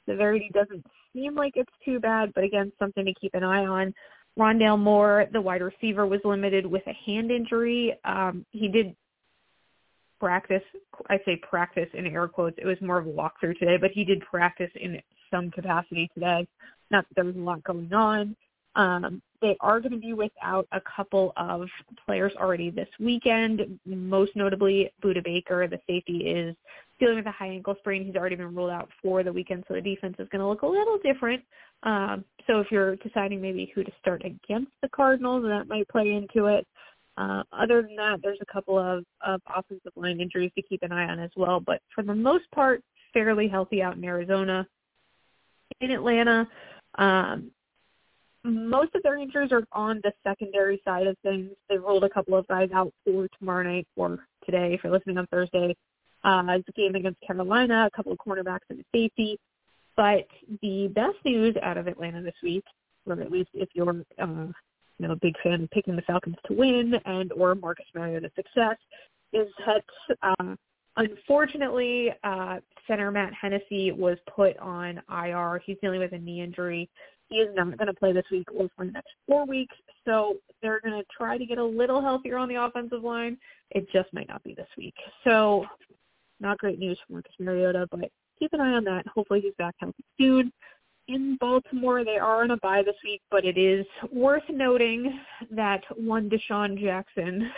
Severity 0.09 0.49
doesn't 0.53 0.85
seem 1.13 1.35
like 1.35 1.53
it's 1.55 1.71
too 1.83 1.99
bad, 1.99 2.31
but 2.33 2.43
again, 2.43 2.71
something 2.79 3.05
to 3.05 3.13
keep 3.19 3.33
an 3.35 3.43
eye 3.43 3.65
on. 3.65 3.93
Rondale 4.39 4.79
Moore, 4.79 5.25
the 5.33 5.41
wide 5.41 5.61
receiver, 5.61 6.05
was 6.05 6.19
limited 6.23 6.65
with 6.65 6.83
a 6.87 6.93
hand 7.05 7.31
injury. 7.31 7.97
Um, 8.05 8.45
he 8.51 8.67
did 8.67 8.95
practice. 10.19 10.63
I 11.09 11.19
say 11.25 11.37
practice 11.37 11.89
in 11.93 12.07
air 12.07 12.27
quotes. 12.27 12.57
It 12.59 12.65
was 12.65 12.77
more 12.81 12.97
of 12.99 13.07
a 13.07 13.09
walkthrough 13.09 13.57
today, 13.59 13.77
but 13.79 13.91
he 13.93 14.03
did 14.03 14.21
practice 14.21 14.71
in 14.75 14.99
some 15.31 15.51
capacity 15.51 16.09
today. 16.13 16.47
Not 16.91 17.05
that 17.07 17.15
there 17.15 17.25
was 17.25 17.35
a 17.35 17.39
lot 17.39 17.63
going 17.63 17.91
on. 17.93 18.35
Um, 18.77 19.21
they 19.41 19.57
are 19.59 19.79
going 19.79 19.91
to 19.91 19.97
be 19.97 20.13
without 20.13 20.67
a 20.71 20.79
couple 20.81 21.33
of 21.35 21.67
players 22.05 22.31
already 22.39 22.69
this 22.69 22.87
weekend. 22.99 23.79
Most 23.85 24.35
notably, 24.35 24.91
Budda 25.03 25.23
Baker, 25.23 25.67
the 25.67 25.79
safety, 25.87 26.19
is 26.19 26.55
dealing 26.99 27.17
with 27.17 27.25
a 27.25 27.31
high 27.31 27.47
ankle 27.47 27.75
sprain. 27.79 28.05
He's 28.05 28.15
already 28.15 28.35
been 28.35 28.55
ruled 28.55 28.69
out 28.69 28.89
for 29.01 29.23
the 29.23 29.33
weekend, 29.33 29.63
so 29.67 29.73
the 29.73 29.81
defense 29.81 30.15
is 30.19 30.27
going 30.29 30.41
to 30.41 30.47
look 30.47 30.61
a 30.61 30.67
little 30.67 30.99
different. 31.03 31.43
Um, 31.83 32.23
so 32.45 32.59
if 32.59 32.71
you're 32.71 32.95
deciding 32.97 33.41
maybe 33.41 33.71
who 33.73 33.83
to 33.83 33.91
start 33.99 34.23
against 34.23 34.71
the 34.81 34.89
Cardinals, 34.89 35.43
that 35.43 35.67
might 35.67 35.87
play 35.89 36.11
into 36.11 36.45
it. 36.45 36.65
Uh, 37.17 37.41
other 37.51 37.81
than 37.81 37.95
that, 37.95 38.19
there's 38.21 38.39
a 38.41 38.53
couple 38.53 38.77
of, 38.77 39.03
of 39.25 39.41
offensive 39.55 39.91
line 39.95 40.21
injuries 40.21 40.51
to 40.55 40.61
keep 40.61 40.83
an 40.83 40.91
eye 40.91 41.05
on 41.05 41.19
as 41.19 41.31
well. 41.35 41.59
But 41.59 41.81
for 41.93 42.03
the 42.03 42.13
most 42.13 42.49
part, 42.51 42.83
fairly 43.11 43.47
healthy 43.47 43.81
out 43.81 43.97
in 43.97 44.03
Arizona. 44.03 44.67
In 45.81 45.91
Atlanta, 45.91 46.47
um, 46.99 47.51
most 48.47 48.95
of 48.95 49.03
their 49.03 49.17
injuries 49.17 49.51
are 49.51 49.63
on 49.71 50.01
the 50.03 50.11
secondary 50.25 50.81
side 50.85 51.07
of 51.07 51.17
things. 51.23 51.51
They 51.69 51.77
ruled 51.77 52.03
a 52.03 52.09
couple 52.09 52.35
of 52.35 52.47
guys 52.47 52.69
out 52.73 52.93
for 53.05 53.27
tomorrow 53.37 53.63
night 53.63 53.87
or 53.95 54.19
today 54.45 54.73
if 54.73 54.83
you're 54.83 54.93
listening 54.93 55.17
on 55.17 55.27
Thursday. 55.27 55.75
Uh, 56.23 56.43
the 56.43 56.73
game 56.75 56.95
against 56.95 57.21
Carolina, 57.21 57.87
a 57.91 57.95
couple 57.95 58.11
of 58.11 58.17
cornerbacks 58.17 58.67
and 58.69 58.79
a 58.79 58.83
safety. 58.93 59.39
But 59.95 60.27
the 60.61 60.89
best 60.93 61.17
news 61.25 61.55
out 61.61 61.77
of 61.77 61.87
Atlanta 61.87 62.21
this 62.21 62.35
week, 62.43 62.63
or 63.05 63.19
at 63.19 63.31
least 63.31 63.49
if 63.53 63.69
you're 63.73 64.03
uh, 64.19 64.47
you 64.99 65.07
know, 65.07 65.13
a 65.13 65.17
big 65.17 65.35
fan 65.43 65.63
of 65.63 65.69
picking 65.71 65.95
the 65.95 66.01
Falcons 66.03 66.35
to 66.47 66.53
win 66.53 66.95
and 67.05 67.31
or 67.33 67.55
Marcus 67.55 67.85
Mariota 67.93 68.31
success, 68.35 68.77
is 69.33 69.47
that 69.65 69.83
uh, 70.21 70.55
unfortunately 70.97 72.11
uh, 72.23 72.57
center 72.87 73.11
Matt 73.11 73.33
Hennessy 73.33 73.91
was 73.91 74.17
put 74.33 74.57
on 74.57 75.01
IR. 75.09 75.61
He's 75.65 75.77
dealing 75.81 75.99
with 75.99 76.13
a 76.13 76.17
knee 76.17 76.41
injury. 76.41 76.89
He 77.29 77.37
is 77.37 77.49
not 77.55 77.77
going 77.77 77.87
to 77.87 77.93
play 77.93 78.13
this 78.13 78.25
week 78.31 78.47
or 78.55 78.69
for 78.75 78.85
the 78.85 78.91
next 78.91 79.09
four 79.27 79.45
weeks. 79.45 79.75
So 80.05 80.37
they're 80.61 80.79
going 80.81 80.97
to 80.97 81.05
try 81.15 81.37
to 81.37 81.45
get 81.45 81.57
a 81.57 81.63
little 81.63 82.01
healthier 82.01 82.37
on 82.37 82.47
the 82.47 82.55
offensive 82.55 83.03
line. 83.03 83.37
It 83.71 83.87
just 83.91 84.13
might 84.13 84.29
not 84.29 84.43
be 84.43 84.53
this 84.53 84.69
week. 84.77 84.95
So 85.23 85.65
not 86.39 86.57
great 86.57 86.79
news 86.79 86.97
for 87.05 87.13
Marcus 87.13 87.33
Mariota, 87.39 87.87
but 87.91 88.09
keep 88.39 88.53
an 88.53 88.61
eye 88.61 88.73
on 88.73 88.83
that. 88.85 89.05
Hopefully 89.07 89.41
he's 89.41 89.53
back 89.57 89.75
healthy 89.79 90.03
soon. 90.17 90.51
In 91.07 91.37
Baltimore, 91.39 92.03
they 92.03 92.17
are 92.17 92.43
on 92.43 92.51
a 92.51 92.57
bye 92.57 92.83
this 92.85 92.95
week, 93.03 93.21
but 93.31 93.45
it 93.45 93.57
is 93.57 93.85
worth 94.11 94.43
noting 94.49 95.19
that 95.51 95.81
one 95.95 96.29
DeSean 96.29 96.79
Jackson 96.79 97.49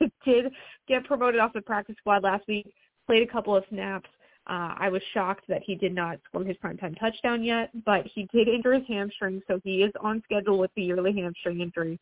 did 0.24 0.52
get 0.88 1.04
promoted 1.04 1.40
off 1.40 1.52
the 1.52 1.60
practice 1.62 1.96
squad 1.98 2.22
last 2.22 2.44
week, 2.46 2.72
played 3.06 3.28
a 3.28 3.32
couple 3.32 3.56
of 3.56 3.64
snaps. 3.70 4.08
Uh, 4.48 4.74
I 4.76 4.88
was 4.88 5.02
shocked 5.14 5.44
that 5.48 5.62
he 5.64 5.76
did 5.76 5.94
not 5.94 6.18
score 6.26 6.44
his 6.44 6.56
primetime 6.56 6.98
touchdown 6.98 7.44
yet, 7.44 7.70
but 7.84 8.06
he 8.12 8.28
did 8.32 8.48
injure 8.48 8.74
his 8.74 8.86
hamstring, 8.88 9.40
so 9.46 9.60
he 9.62 9.82
is 9.82 9.92
on 10.00 10.20
schedule 10.24 10.58
with 10.58 10.70
the 10.74 10.82
yearly 10.82 11.12
hamstring 11.12 11.60
injury. 11.60 12.00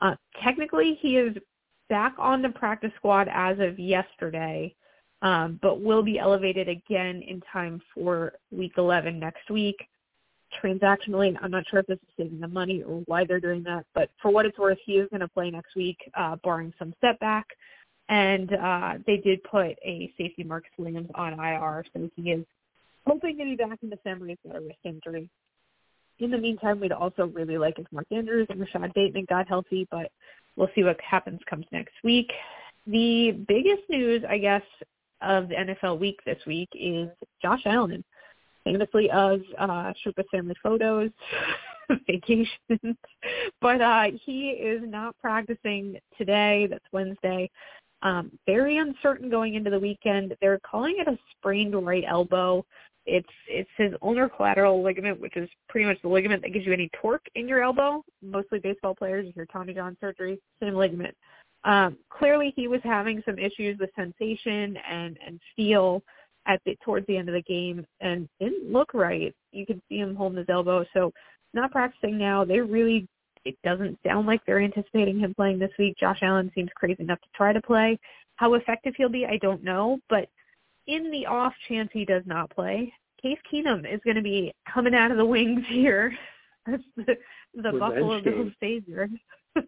Uh, 0.00 0.14
technically, 0.42 0.98
he 1.00 1.16
is 1.16 1.36
back 1.88 2.14
on 2.18 2.40
the 2.40 2.48
practice 2.50 2.92
squad 2.96 3.28
as 3.32 3.58
of 3.58 3.78
yesterday, 3.78 4.74
um, 5.22 5.58
but 5.60 5.80
will 5.80 6.02
be 6.02 6.18
elevated 6.18 6.68
again 6.68 7.22
in 7.22 7.40
time 7.52 7.80
for 7.92 8.34
Week 8.50 8.72
11 8.78 9.18
next 9.18 9.50
week. 9.50 9.76
transactionally. 10.62 11.36
I'm 11.40 11.50
not 11.50 11.64
sure 11.68 11.80
if 11.80 11.86
this 11.86 11.98
is 11.98 12.08
saving 12.16 12.40
them 12.40 12.52
money 12.52 12.82
or 12.82 13.02
why 13.06 13.24
they're 13.24 13.40
doing 13.40 13.62
that, 13.64 13.86
but 13.94 14.10
for 14.20 14.30
what 14.30 14.46
it's 14.46 14.58
worth, 14.58 14.78
he 14.84 14.98
is 14.98 15.08
going 15.10 15.20
to 15.20 15.28
play 15.28 15.50
next 15.50 15.74
week, 15.74 15.98
uh, 16.14 16.36
barring 16.44 16.72
some 16.78 16.94
setback. 17.00 17.46
And 18.12 18.52
uh, 18.52 18.92
they 19.06 19.16
did 19.16 19.42
put 19.44 19.78
a 19.82 20.12
safety 20.18 20.44
Marcus 20.44 20.70
Williams 20.76 21.08
on 21.14 21.32
IR, 21.32 21.82
so 21.94 22.10
he 22.14 22.32
is 22.32 22.44
hoping 23.06 23.38
to 23.38 23.44
be 23.44 23.56
back 23.56 23.78
in 23.82 23.88
December. 23.88 24.26
He's 24.26 24.36
got 24.46 24.56
a 24.56 24.60
wrist 24.60 24.76
injury. 24.84 25.30
In 26.18 26.30
the 26.30 26.36
meantime, 26.36 26.78
we'd 26.78 26.92
also 26.92 27.28
really 27.28 27.56
like 27.56 27.78
if 27.78 27.86
Mark 27.90 28.04
Andrews 28.10 28.48
and 28.50 28.60
Rashod 28.60 28.92
Bateman 28.92 29.24
got 29.30 29.48
healthy, 29.48 29.88
but 29.90 30.12
we'll 30.56 30.68
see 30.74 30.84
what 30.84 31.00
happens 31.00 31.40
comes 31.48 31.64
next 31.72 31.94
week. 32.04 32.30
The 32.86 33.32
biggest 33.48 33.84
news, 33.88 34.22
I 34.28 34.36
guess, 34.36 34.62
of 35.22 35.48
the 35.48 35.54
NFL 35.54 35.98
week 35.98 36.20
this 36.26 36.38
week 36.46 36.68
is 36.74 37.08
Josh 37.40 37.62
Allen, 37.64 38.04
famously 38.62 39.10
of 39.10 39.40
uh, 39.58 39.94
Sherpa 40.04 40.24
family 40.30 40.54
photos, 40.62 41.08
vacations, 42.06 42.48
but 43.62 43.80
uh, 43.80 44.08
he 44.22 44.50
is 44.50 44.82
not 44.84 45.16
practicing 45.18 45.96
today. 46.18 46.66
That's 46.68 46.84
Wednesday. 46.92 47.48
Um, 48.02 48.32
very 48.46 48.78
uncertain 48.78 49.30
going 49.30 49.54
into 49.54 49.70
the 49.70 49.78
weekend. 49.78 50.34
They're 50.40 50.60
calling 50.68 50.96
it 50.98 51.08
a 51.08 51.16
sprained 51.36 51.74
right 51.86 52.04
elbow. 52.06 52.64
It's 53.06 53.28
it's 53.48 53.70
his 53.76 53.92
ulnar 54.02 54.28
collateral 54.28 54.82
ligament, 54.82 55.20
which 55.20 55.36
is 55.36 55.48
pretty 55.68 55.86
much 55.86 56.00
the 56.02 56.08
ligament 56.08 56.42
that 56.42 56.52
gives 56.52 56.66
you 56.66 56.72
any 56.72 56.90
torque 57.00 57.24
in 57.34 57.48
your 57.48 57.62
elbow. 57.62 58.04
Mostly 58.22 58.58
baseball 58.58 58.94
players, 58.94 59.22
if 59.22 59.28
you 59.28 59.32
hear 59.34 59.46
Tommy 59.46 59.74
John 59.74 59.96
surgery, 60.00 60.40
same 60.60 60.74
ligament. 60.74 61.16
Um, 61.64 61.96
clearly, 62.10 62.52
he 62.56 62.68
was 62.68 62.80
having 62.84 63.22
some 63.24 63.38
issues 63.38 63.78
with 63.78 63.90
sensation 63.96 64.76
and 64.88 65.18
and 65.24 65.40
feel 65.56 66.02
at 66.46 66.60
the 66.64 66.76
towards 66.84 67.06
the 67.06 67.16
end 67.16 67.28
of 67.28 67.34
the 67.34 67.42
game, 67.42 67.84
and 68.00 68.28
didn't 68.40 68.72
look 68.72 68.94
right. 68.94 69.34
You 69.52 69.66
could 69.66 69.80
see 69.88 69.98
him 69.98 70.14
holding 70.14 70.38
his 70.38 70.48
elbow. 70.48 70.84
So, 70.92 71.12
not 71.54 71.70
practicing 71.70 72.18
now. 72.18 72.44
They 72.44 72.60
really 72.60 73.06
it 73.44 73.56
doesn't 73.64 73.98
sound 74.06 74.26
like 74.26 74.40
they're 74.46 74.60
anticipating 74.60 75.18
him 75.18 75.34
playing 75.34 75.58
this 75.58 75.72
week. 75.78 75.96
Josh 75.98 76.20
Allen 76.22 76.50
seems 76.54 76.70
crazy 76.74 77.02
enough 77.02 77.20
to 77.20 77.28
try 77.34 77.52
to 77.52 77.60
play. 77.60 77.98
How 78.36 78.54
effective 78.54 78.94
he'll 78.96 79.08
be, 79.08 79.26
I 79.26 79.38
don't 79.38 79.62
know. 79.62 79.98
But 80.08 80.28
in 80.86 81.10
the 81.10 81.26
off 81.26 81.52
chance 81.68 81.90
he 81.92 82.04
does 82.04 82.22
not 82.26 82.50
play, 82.50 82.92
Case 83.20 83.38
Keenum 83.52 83.92
is 83.92 84.00
going 84.04 84.16
to 84.16 84.22
be 84.22 84.52
coming 84.72 84.94
out 84.94 85.10
of 85.10 85.16
the 85.16 85.24
wings 85.24 85.64
here 85.68 86.12
as 86.72 86.80
the, 86.96 87.16
the 87.54 87.72
Buffalo 87.72 88.20
Bills 88.22 88.52
savior. 88.60 89.08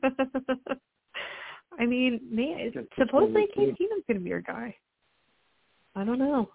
I 1.79 1.87
mean, 1.87 2.21
man, 2.31 2.73
supposedly 2.99 3.47
Case 3.55 3.75
Keenum's 3.81 4.05
going 4.07 4.19
to 4.19 4.21
be 4.21 4.31
your 4.31 4.41
guy. 4.41 4.75
I 5.97 6.05
don't 6.05 6.19
know. 6.19 6.51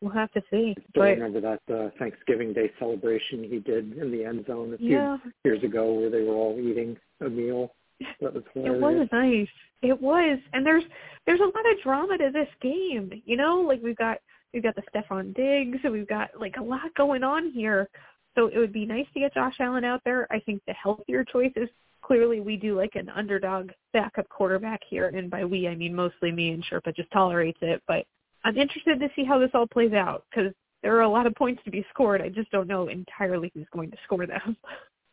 We'll 0.00 0.12
have 0.12 0.30
to 0.32 0.42
see. 0.50 0.74
Still 0.90 1.02
but, 1.02 1.18
remember 1.18 1.40
that 1.40 1.74
uh, 1.74 1.90
Thanksgiving 1.98 2.52
Day 2.52 2.70
celebration 2.78 3.44
he 3.44 3.58
did 3.60 3.96
in 3.96 4.12
the 4.12 4.24
end 4.24 4.44
zone 4.46 4.74
a 4.74 4.78
few 4.78 4.90
yeah. 4.90 5.16
years 5.44 5.62
ago, 5.62 5.92
where 5.94 6.10
they 6.10 6.22
were 6.22 6.34
all 6.34 6.58
eating 6.60 6.96
a 7.24 7.28
meal. 7.28 7.72
That 8.20 8.34
was 8.34 8.42
hilarious. 8.52 8.76
It 8.76 8.82
was 8.82 9.08
nice. 9.10 9.48
It 9.82 10.02
was, 10.02 10.38
and 10.52 10.66
there's 10.66 10.84
there's 11.24 11.40
a 11.40 11.44
lot 11.44 11.72
of 11.72 11.82
drama 11.82 12.18
to 12.18 12.30
this 12.30 12.48
game. 12.60 13.22
You 13.24 13.38
know, 13.38 13.60
like 13.60 13.82
we've 13.82 13.96
got 13.96 14.18
we've 14.52 14.62
got 14.62 14.74
the 14.74 14.82
Stefon 14.94 15.34
Diggs, 15.34 15.78
and 15.82 15.92
we've 15.92 16.08
got 16.08 16.30
like 16.38 16.56
a 16.58 16.62
lot 16.62 16.94
going 16.96 17.22
on 17.22 17.50
here. 17.52 17.88
So 18.34 18.48
it 18.48 18.58
would 18.58 18.72
be 18.72 18.84
nice 18.84 19.06
to 19.14 19.20
get 19.20 19.32
Josh 19.32 19.54
Allen 19.60 19.84
out 19.84 20.02
there. 20.04 20.26
I 20.30 20.40
think 20.40 20.60
the 20.66 20.74
healthier 20.74 21.24
choice 21.24 21.52
is 21.56 21.70
clearly 22.02 22.40
we 22.40 22.56
do 22.56 22.76
like 22.76 22.94
an 22.96 23.08
underdog 23.08 23.70
backup 23.92 24.28
quarterback 24.28 24.80
here, 24.88 25.08
and 25.08 25.30
by 25.30 25.44
we 25.44 25.68
I 25.68 25.74
mean 25.74 25.94
mostly 25.94 26.30
me 26.32 26.50
and 26.50 26.64
Sherpa 26.64 26.94
just 26.94 27.10
tolerates 27.12 27.58
it. 27.62 27.82
But 27.88 28.04
I'm 28.46 28.56
interested 28.56 29.00
to 29.00 29.08
see 29.16 29.24
how 29.24 29.40
this 29.40 29.50
all 29.54 29.66
plays 29.66 29.92
out 29.92 30.24
because 30.30 30.52
there 30.84 30.96
are 30.96 31.02
a 31.02 31.08
lot 31.08 31.26
of 31.26 31.34
points 31.34 31.60
to 31.64 31.70
be 31.72 31.84
scored. 31.90 32.22
I 32.22 32.28
just 32.28 32.48
don't 32.52 32.68
know 32.68 32.86
entirely 32.86 33.50
who's 33.52 33.66
going 33.74 33.90
to 33.90 33.96
score 34.04 34.24
them. 34.24 34.56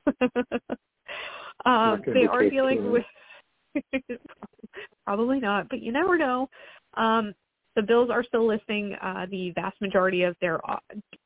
um, 1.65 2.03
they 2.05 2.27
are 2.27 2.47
dealing 2.47 2.91
with 2.91 3.03
probably 5.03 5.39
not, 5.39 5.67
but 5.67 5.81
you 5.81 5.91
never 5.91 6.15
know. 6.15 6.47
Um, 6.93 7.33
the 7.75 7.81
Bills 7.81 8.11
are 8.11 8.23
still 8.23 8.47
listing 8.47 8.95
uh, 9.01 9.25
the 9.31 9.49
vast 9.55 9.81
majority 9.81 10.21
of 10.21 10.35
their 10.39 10.59
uh, 10.69 10.77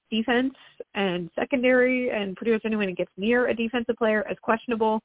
defense 0.09 0.53
and 0.95 1.29
secondary, 1.37 2.09
and 2.11 2.37
pretty 2.37 2.53
much 2.53 2.61
anyone 2.63 2.85
that 2.85 2.95
gets 2.95 3.11
near 3.17 3.49
a 3.49 3.53
defensive 3.53 3.97
player 3.97 4.25
as 4.31 4.37
questionable. 4.41 5.01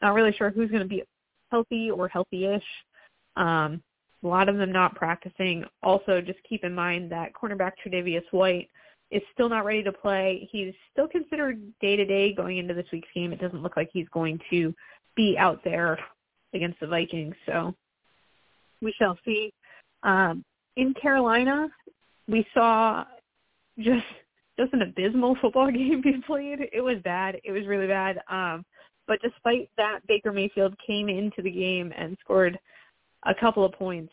Not 0.00 0.14
really 0.14 0.32
sure 0.32 0.48
who's 0.48 0.70
going 0.70 0.82
to 0.82 0.88
be 0.88 1.02
healthy 1.50 1.90
or 1.90 2.08
healthy-ish. 2.08 2.64
Um, 3.36 3.82
a 4.22 4.26
lot 4.26 4.48
of 4.48 4.56
them 4.56 4.72
not 4.72 4.94
practicing. 4.94 5.64
Also, 5.82 6.20
just 6.20 6.38
keep 6.48 6.64
in 6.64 6.74
mind 6.74 7.10
that 7.12 7.32
cornerback 7.32 7.72
Tre'Davious 7.84 8.24
White 8.30 8.68
is 9.10 9.22
still 9.32 9.48
not 9.48 9.64
ready 9.64 9.82
to 9.82 9.92
play. 9.92 10.48
He's 10.50 10.74
still 10.92 11.06
considered 11.06 11.60
day-to-day 11.80 12.34
going 12.34 12.58
into 12.58 12.74
this 12.74 12.86
week's 12.92 13.08
game. 13.14 13.32
It 13.32 13.40
doesn't 13.40 13.62
look 13.62 13.76
like 13.76 13.90
he's 13.92 14.08
going 14.12 14.40
to 14.50 14.74
be 15.16 15.36
out 15.38 15.62
there 15.64 15.98
against 16.54 16.80
the 16.80 16.86
Vikings, 16.86 17.34
so 17.46 17.74
we 18.82 18.92
shall 18.98 19.18
see. 19.24 19.52
Um, 20.02 20.44
in 20.76 20.94
Carolina, 20.94 21.68
we 22.28 22.46
saw 22.52 23.04
just 23.78 24.04
just 24.58 24.72
an 24.72 24.82
abysmal 24.82 25.36
football 25.40 25.70
game 25.72 26.00
be 26.02 26.20
played. 26.26 26.60
It 26.72 26.80
was 26.80 26.96
bad. 27.04 27.36
It 27.44 27.52
was 27.52 27.66
really 27.66 27.86
bad. 27.86 28.20
Um, 28.30 28.64
but 29.06 29.18
despite 29.22 29.70
that, 29.76 30.00
Baker 30.08 30.32
Mayfield 30.32 30.74
came 30.84 31.08
into 31.08 31.42
the 31.42 31.50
game 31.50 31.92
and 31.96 32.16
scored 32.24 32.58
a 33.26 33.34
couple 33.34 33.64
of 33.64 33.72
points 33.72 34.12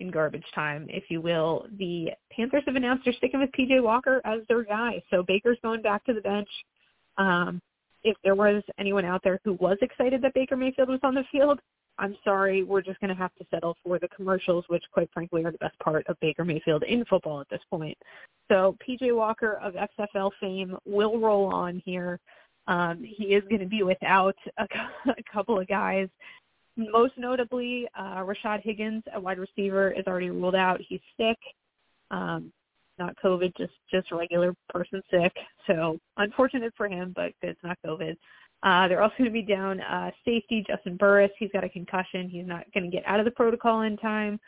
in 0.00 0.10
garbage 0.10 0.44
time, 0.54 0.86
if 0.88 1.04
you 1.08 1.20
will. 1.20 1.66
The 1.78 2.10
Panthers 2.34 2.62
have 2.66 2.76
announced 2.76 3.04
they're 3.04 3.14
sticking 3.14 3.40
with 3.40 3.50
PJ 3.52 3.82
Walker 3.82 4.20
as 4.24 4.40
their 4.48 4.64
guy. 4.64 5.02
So 5.10 5.22
Baker's 5.22 5.58
going 5.62 5.82
back 5.82 6.04
to 6.06 6.14
the 6.14 6.20
bench. 6.20 6.48
Um, 7.18 7.60
if 8.02 8.16
there 8.24 8.34
was 8.34 8.62
anyone 8.78 9.04
out 9.04 9.20
there 9.22 9.40
who 9.44 9.54
was 9.54 9.76
excited 9.82 10.22
that 10.22 10.34
Baker 10.34 10.56
Mayfield 10.56 10.88
was 10.88 11.00
on 11.02 11.14
the 11.14 11.24
field, 11.30 11.60
I'm 11.98 12.16
sorry, 12.24 12.62
we're 12.62 12.80
just 12.80 12.98
going 13.00 13.10
to 13.10 13.14
have 13.14 13.34
to 13.34 13.44
settle 13.50 13.76
for 13.84 13.98
the 13.98 14.08
commercials, 14.08 14.64
which 14.68 14.82
quite 14.90 15.10
frankly 15.12 15.44
are 15.44 15.52
the 15.52 15.58
best 15.58 15.78
part 15.80 16.06
of 16.06 16.18
Baker 16.20 16.46
Mayfield 16.46 16.82
in 16.84 17.04
football 17.04 17.42
at 17.42 17.48
this 17.50 17.60
point. 17.68 17.96
So 18.48 18.76
PJ 18.88 19.14
Walker 19.14 19.60
of 19.62 19.74
XFL 19.74 20.30
fame 20.40 20.76
will 20.86 21.20
roll 21.20 21.52
on 21.52 21.82
here. 21.84 22.18
Um, 22.66 23.04
he 23.04 23.34
is 23.34 23.42
going 23.50 23.60
to 23.60 23.66
be 23.66 23.82
without 23.82 24.36
a, 24.56 24.62
a 25.10 25.22
couple 25.30 25.58
of 25.58 25.68
guys 25.68 26.08
most 26.92 27.14
notably, 27.16 27.88
uh, 27.98 28.22
Rashard 28.24 28.62
Higgins, 28.62 29.02
a 29.14 29.20
wide 29.20 29.38
receiver, 29.38 29.90
is 29.90 30.06
already 30.06 30.30
ruled 30.30 30.54
out. 30.54 30.80
He's 30.86 31.00
sick, 31.16 31.38
um, 32.10 32.52
not 32.98 33.16
COVID, 33.22 33.56
just 33.56 33.72
just 33.90 34.10
regular 34.12 34.54
person 34.68 35.02
sick. 35.10 35.32
So 35.66 35.98
unfortunate 36.16 36.72
for 36.76 36.88
him, 36.88 37.12
but 37.14 37.32
it's 37.42 37.60
not 37.62 37.78
COVID. 37.86 38.16
Uh, 38.62 38.88
they're 38.88 39.02
also 39.02 39.14
going 39.18 39.30
to 39.30 39.32
be 39.32 39.42
down 39.42 39.80
uh, 39.80 40.10
safety 40.24 40.64
Juston 40.68 40.98
Burris. 40.98 41.30
He's 41.38 41.50
got 41.52 41.64
a 41.64 41.68
concussion. 41.68 42.28
He's 42.28 42.46
not 42.46 42.64
going 42.74 42.84
to 42.84 42.94
get 42.94 43.06
out 43.06 43.18
of 43.18 43.24
the 43.24 43.30
protocol 43.30 43.82
in 43.82 43.96
time. 43.96 44.38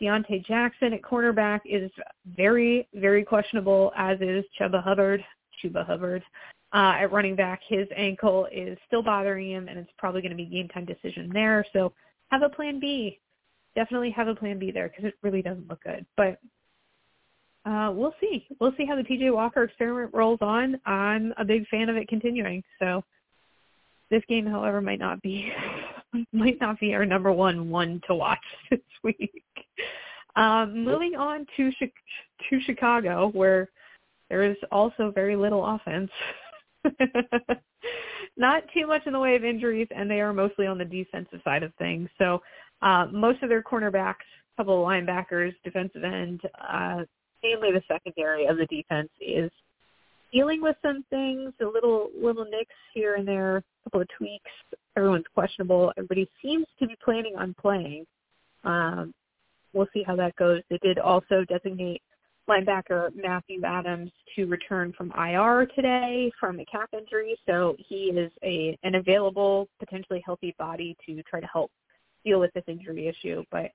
Donte 0.00 0.44
Jackson 0.46 0.92
at 0.92 1.02
cornerback 1.02 1.60
is 1.64 1.90
very, 2.36 2.88
very 2.94 3.24
questionable, 3.24 3.92
as 3.96 4.18
is 4.20 4.44
Chuba 4.60 4.82
Hubbard. 4.82 5.24
Chuba 5.62 5.86
Hubbard 5.86 6.24
uh, 6.72 6.94
at 7.00 7.12
running 7.12 7.36
back. 7.36 7.60
His 7.68 7.86
ankle 7.96 8.48
is 8.52 8.78
still 8.86 9.02
bothering 9.02 9.50
him, 9.50 9.68
and 9.68 9.78
it's 9.78 9.90
probably 9.98 10.22
going 10.22 10.30
to 10.30 10.36
be 10.36 10.46
game 10.46 10.68
time 10.68 10.84
decision 10.84 11.30
there. 11.32 11.64
So 11.72 11.92
have 12.30 12.42
a 12.42 12.48
plan 12.48 12.80
B. 12.80 13.18
Definitely 13.74 14.10
have 14.10 14.28
a 14.28 14.34
plan 14.34 14.58
B 14.58 14.70
there 14.70 14.88
because 14.88 15.04
it 15.04 15.14
really 15.22 15.42
doesn't 15.42 15.68
look 15.68 15.82
good. 15.82 16.04
But 16.16 16.38
uh, 17.64 17.92
we'll 17.94 18.14
see. 18.20 18.46
We'll 18.60 18.74
see 18.76 18.84
how 18.84 18.96
the 18.96 19.02
PJ 19.02 19.32
Walker 19.32 19.62
experiment 19.62 20.12
rolls 20.12 20.40
on. 20.40 20.80
I'm 20.84 21.32
a 21.38 21.44
big 21.44 21.66
fan 21.68 21.88
of 21.88 21.96
it 21.96 22.08
continuing. 22.08 22.62
So 22.78 23.04
this 24.10 24.22
game, 24.28 24.46
however, 24.46 24.80
might 24.80 24.98
not 24.98 25.22
be 25.22 25.50
might 26.32 26.60
not 26.60 26.80
be 26.80 26.94
our 26.94 27.06
number 27.06 27.32
one 27.32 27.70
one 27.70 28.00
to 28.06 28.14
watch 28.14 28.38
this 28.70 28.80
week. 29.02 29.42
Um, 30.36 30.84
moving 30.84 31.14
on 31.14 31.46
to 31.56 31.70
to 31.70 32.60
Chicago, 32.62 33.30
where 33.32 33.68
there 34.28 34.42
is 34.44 34.56
also 34.70 35.12
very 35.14 35.36
little 35.36 35.64
offense. 35.64 36.10
Not 38.36 38.64
too 38.74 38.86
much 38.86 39.02
in 39.06 39.12
the 39.12 39.20
way 39.20 39.36
of 39.36 39.44
injuries, 39.44 39.88
and 39.94 40.10
they 40.10 40.20
are 40.20 40.32
mostly 40.32 40.66
on 40.66 40.78
the 40.78 40.84
defensive 40.84 41.40
side 41.44 41.62
of 41.62 41.72
things. 41.74 42.08
So 42.18 42.40
uh, 42.80 43.06
most 43.12 43.42
of 43.42 43.48
their 43.48 43.62
cornerbacks, 43.62 44.24
a 44.54 44.56
couple 44.56 44.82
of 44.82 44.88
linebackers, 44.88 45.52
defensive 45.64 46.04
end, 46.04 46.40
uh, 46.60 47.02
mainly 47.42 47.72
the 47.72 47.82
secondary 47.88 48.46
of 48.46 48.56
the 48.56 48.66
defense 48.66 49.10
is 49.20 49.50
dealing 50.32 50.62
with 50.62 50.76
some 50.82 51.04
things, 51.10 51.52
a 51.60 51.64
little 51.64 52.08
little 52.20 52.44
nicks 52.44 52.74
here 52.94 53.16
and 53.16 53.28
there, 53.28 53.58
a 53.58 53.62
couple 53.84 54.00
of 54.00 54.08
tweaks. 54.16 54.50
Everyone's 54.96 55.24
questionable. 55.34 55.92
Everybody 55.96 56.28
seems 56.42 56.66
to 56.78 56.86
be 56.86 56.96
planning 57.04 57.34
on 57.36 57.54
playing. 57.60 58.06
Um, 58.64 59.12
we'll 59.72 59.88
see 59.92 60.02
how 60.02 60.16
that 60.16 60.36
goes. 60.36 60.62
They 60.70 60.78
did 60.82 60.98
also 60.98 61.44
designate 61.48 62.02
linebacker 62.48 63.10
Matthew 63.14 63.62
Adams 63.64 64.10
to 64.36 64.46
return 64.46 64.92
from 64.96 65.12
IR 65.12 65.66
today 65.74 66.30
from 66.38 66.58
a 66.60 66.64
calf 66.64 66.88
injury, 66.92 67.36
so 67.46 67.76
he 67.78 68.06
is 68.06 68.32
a 68.42 68.76
an 68.82 68.96
available, 68.96 69.68
potentially 69.78 70.22
healthy 70.24 70.54
body 70.58 70.96
to 71.06 71.22
try 71.22 71.40
to 71.40 71.46
help 71.46 71.70
deal 72.24 72.40
with 72.40 72.52
this 72.54 72.64
injury 72.66 73.08
issue. 73.08 73.44
But 73.50 73.70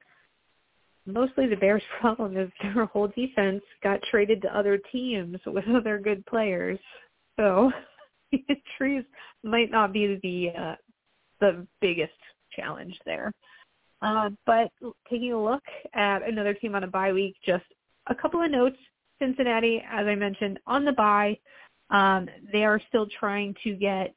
mostly 1.06 1.48
the 1.48 1.56
Bears' 1.56 1.82
problem 2.00 2.38
is 2.38 2.50
their 2.62 2.86
whole 2.86 3.08
defense 3.08 3.62
got 3.84 4.02
traded 4.10 4.42
to 4.44 4.58
other 4.58 4.80
teams 4.92 5.38
with 5.46 5.66
other 5.70 6.00
good 6.00 6.26
players. 6.26 6.80
so 7.38 7.72
injuries 8.32 9.06
might 9.44 9.72
not 9.72 9.94
be 9.94 10.20
the 10.22 10.60
uh, 10.60 10.76
the 11.40 11.66
biggest 11.82 12.12
challenge 12.56 12.98
there. 13.06 13.32
Uh, 14.02 14.30
but 14.46 14.70
taking 15.10 15.34
a 15.34 15.44
look 15.44 15.64
at 15.94 16.22
another 16.28 16.54
team 16.54 16.76
on 16.76 16.84
a 16.84 16.88
bye 16.88 17.12
week, 17.12 17.36
just 17.46 17.64
a 18.10 18.16
couple 18.16 18.42
of 18.42 18.52
notes. 18.52 18.78
Cincinnati, 19.20 19.84
as 19.90 20.06
I 20.06 20.16
mentioned, 20.16 20.60
on 20.68 20.86
the 20.86 20.92
bye. 20.92 21.38
Um, 21.90 22.30
they 22.52 22.66
are 22.66 22.82
still 22.90 23.08
trying 23.20 23.56
to 23.64 23.74
get 23.74 24.14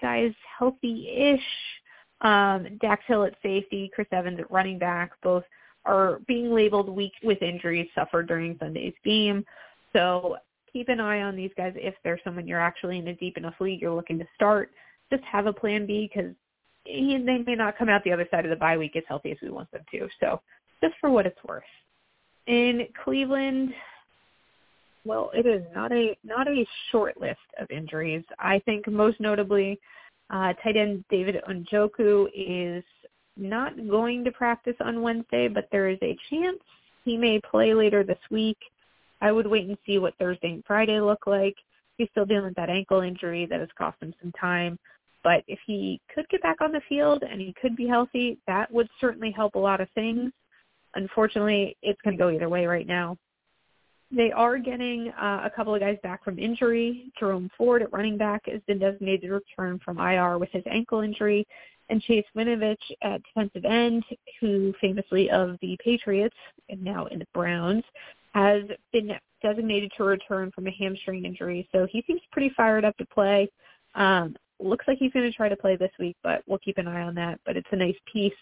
guys 0.00 0.32
healthy-ish. 0.58 1.40
Um, 2.22 2.78
Dax 2.80 3.02
Hill 3.06 3.24
at 3.24 3.34
safety, 3.42 3.90
Chris 3.94 4.08
Evans 4.12 4.40
at 4.40 4.50
running 4.50 4.78
back, 4.78 5.12
both 5.22 5.44
are 5.84 6.20
being 6.26 6.52
labeled 6.52 6.88
weak 6.88 7.12
with 7.22 7.42
injuries 7.42 7.88
suffered 7.94 8.28
during 8.28 8.56
Sunday's 8.58 8.94
game. 9.04 9.44
So 9.92 10.36
keep 10.72 10.88
an 10.88 11.00
eye 11.00 11.22
on 11.22 11.36
these 11.36 11.50
guys 11.56 11.72
if 11.76 11.94
they're 12.04 12.20
someone 12.22 12.46
you're 12.46 12.60
actually 12.60 12.98
in 12.98 13.08
a 13.08 13.14
deep 13.14 13.36
enough 13.36 13.54
league 13.60 13.80
you're 13.80 13.94
looking 13.94 14.18
to 14.18 14.26
start. 14.34 14.70
Just 15.10 15.24
have 15.24 15.46
a 15.46 15.52
plan 15.52 15.86
B 15.86 16.10
because 16.12 16.32
they 16.84 17.38
may 17.46 17.54
not 17.54 17.76
come 17.76 17.88
out 17.88 18.04
the 18.04 18.12
other 18.12 18.28
side 18.30 18.44
of 18.44 18.50
the 18.50 18.56
bye 18.56 18.76
week 18.76 18.96
as 18.96 19.02
healthy 19.08 19.32
as 19.32 19.38
we 19.42 19.50
want 19.50 19.70
them 19.70 19.82
to. 19.92 20.08
So 20.20 20.40
just 20.82 20.94
for 21.00 21.10
what 21.10 21.26
it's 21.26 21.42
worth. 21.46 21.64
In 22.50 22.88
Cleveland, 23.04 23.72
well, 25.04 25.30
it 25.32 25.46
is 25.46 25.62
not 25.72 25.92
a 25.92 26.16
not 26.24 26.48
a 26.48 26.66
short 26.90 27.20
list 27.20 27.38
of 27.60 27.70
injuries. 27.70 28.24
I 28.40 28.58
think 28.64 28.88
most 28.88 29.20
notably, 29.20 29.78
uh, 30.30 30.54
tight 30.54 30.76
end 30.76 31.04
David 31.10 31.36
Njoku 31.48 32.26
is 32.34 32.82
not 33.36 33.76
going 33.88 34.24
to 34.24 34.32
practice 34.32 34.74
on 34.80 35.00
Wednesday, 35.00 35.46
but 35.46 35.68
there 35.70 35.88
is 35.88 35.98
a 36.02 36.18
chance 36.28 36.58
he 37.04 37.16
may 37.16 37.40
play 37.48 37.72
later 37.72 38.02
this 38.02 38.18
week. 38.32 38.58
I 39.20 39.30
would 39.30 39.46
wait 39.46 39.68
and 39.68 39.78
see 39.86 39.98
what 39.98 40.16
Thursday 40.18 40.50
and 40.50 40.64
Friday 40.66 40.98
look 40.98 41.28
like. 41.28 41.54
He's 41.98 42.08
still 42.10 42.26
dealing 42.26 42.46
with 42.46 42.56
that 42.56 42.68
ankle 42.68 43.02
injury 43.02 43.46
that 43.46 43.60
has 43.60 43.68
cost 43.78 44.02
him 44.02 44.12
some 44.20 44.32
time. 44.32 44.76
But 45.22 45.44
if 45.46 45.60
he 45.68 46.00
could 46.12 46.28
get 46.28 46.42
back 46.42 46.60
on 46.60 46.72
the 46.72 46.82
field 46.88 47.22
and 47.22 47.40
he 47.40 47.54
could 47.62 47.76
be 47.76 47.86
healthy, 47.86 48.38
that 48.48 48.72
would 48.72 48.88
certainly 49.00 49.30
help 49.30 49.54
a 49.54 49.58
lot 49.60 49.80
of 49.80 49.88
things. 49.94 50.32
Unfortunately, 50.94 51.76
it's 51.82 52.00
going 52.02 52.16
to 52.16 52.22
go 52.22 52.30
either 52.30 52.48
way 52.48 52.66
right 52.66 52.86
now. 52.86 53.16
They 54.12 54.32
are 54.32 54.58
getting 54.58 55.12
uh, 55.20 55.42
a 55.44 55.50
couple 55.54 55.74
of 55.74 55.80
guys 55.80 55.96
back 56.02 56.24
from 56.24 56.38
injury. 56.38 57.12
Jerome 57.18 57.48
Ford 57.56 57.82
at 57.82 57.92
running 57.92 58.16
back 58.16 58.42
has 58.46 58.60
been 58.66 58.80
designated 58.80 59.22
to 59.22 59.34
return 59.34 59.80
from 59.84 59.98
IR 60.00 60.38
with 60.38 60.50
his 60.50 60.64
ankle 60.68 61.00
injury. 61.00 61.46
And 61.90 62.02
Chase 62.02 62.24
Winovich 62.36 62.76
at 63.02 63.20
defensive 63.22 63.64
end, 63.64 64.04
who 64.40 64.72
famously 64.80 65.30
of 65.30 65.56
the 65.60 65.76
Patriots 65.82 66.36
and 66.68 66.82
now 66.82 67.06
in 67.06 67.20
the 67.20 67.26
Browns, 67.34 67.84
has 68.34 68.62
been 68.92 69.12
designated 69.42 69.90
to 69.96 70.04
return 70.04 70.50
from 70.54 70.66
a 70.66 70.70
hamstring 70.70 71.24
injury. 71.24 71.68
So 71.72 71.86
he 71.90 72.02
seems 72.06 72.20
pretty 72.32 72.52
fired 72.56 72.84
up 72.84 72.96
to 72.98 73.06
play. 73.06 73.48
Um, 73.94 74.36
looks 74.60 74.86
like 74.86 74.98
he's 74.98 75.12
going 75.12 75.28
to 75.28 75.36
try 75.36 75.48
to 75.48 75.56
play 75.56 75.76
this 75.76 75.90
week, 75.98 76.16
but 76.22 76.42
we'll 76.46 76.58
keep 76.58 76.78
an 76.78 76.88
eye 76.88 77.02
on 77.02 77.14
that. 77.16 77.40
But 77.44 77.56
it's 77.56 77.68
a 77.72 77.76
nice 77.76 77.96
piece 78.12 78.32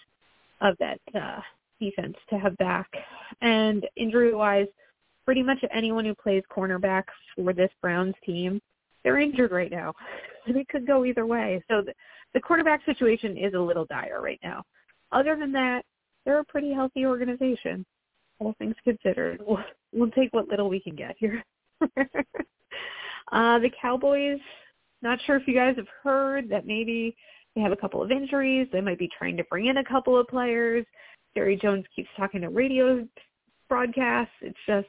of 0.61 0.77
that 0.79 1.01
uh, 1.15 1.41
defense 1.81 2.17
to 2.31 2.39
have 2.39 2.57
back. 2.59 2.89
And 3.41 3.87
injury-wise, 3.97 4.67
pretty 5.25 5.43
much 5.43 5.59
anyone 5.75 6.05
who 6.05 6.15
plays 6.15 6.43
cornerback 6.51 7.05
for 7.37 7.53
this 7.53 7.71
Browns 7.83 8.15
team, 8.25 8.61
they're 9.05 9.19
injured 9.21 9.53
right 9.53 9.71
now. 9.71 9.93
It 10.47 10.67
could 10.69 10.87
go 10.87 11.05
either 11.05 11.27
way. 11.27 11.63
So 11.69 11.83
the, 11.83 11.93
the 12.33 12.41
quarterback 12.41 12.83
situation 12.87 13.37
is 13.37 13.53
a 13.53 13.59
little 13.59 13.85
dire 13.85 14.23
right 14.23 14.41
now. 14.43 14.63
Other 15.13 15.37
than 15.37 15.53
that, 15.53 15.85
they're 16.25 16.39
a 16.39 16.45
pretty 16.45 16.73
healthy 16.73 17.05
organization, 17.05 17.85
all 18.39 18.55
things 18.59 18.75
considered. 18.83 19.43
We'll, 19.47 19.63
we'll 19.93 20.11
take 20.13 20.33
what 20.33 20.49
little 20.49 20.71
we 20.71 20.81
can 20.81 20.97
get 20.97 21.17
here. 21.19 21.45
uh, 23.33 23.59
the 23.59 23.71
Cowboys, 23.79 24.41
not 25.03 25.19
sure 25.27 25.37
if 25.37 25.47
you 25.47 25.55
guys 25.55 25.77
have 25.77 25.89
heard 26.03 26.49
that 26.49 26.67
maybe 26.67 27.15
they 27.55 27.61
have 27.61 27.73
a 27.73 27.77
couple 27.77 28.03
of 28.03 28.11
injuries. 28.11 28.69
They 28.73 28.81
might 28.81 28.99
be 28.99 29.11
trying 29.19 29.37
to 29.37 29.45
bring 29.45 29.67
in 29.67 29.79
a 29.79 29.85
couple 29.85 30.19
of 30.19 30.27
players. 30.29 30.87
Jerry 31.39 31.55
Jones 31.55 31.85
keeps 31.95 32.09
talking 32.17 32.41
to 32.41 32.49
radio 32.49 33.07
broadcasts. 33.69 34.35
It's 34.41 34.59
just 34.67 34.89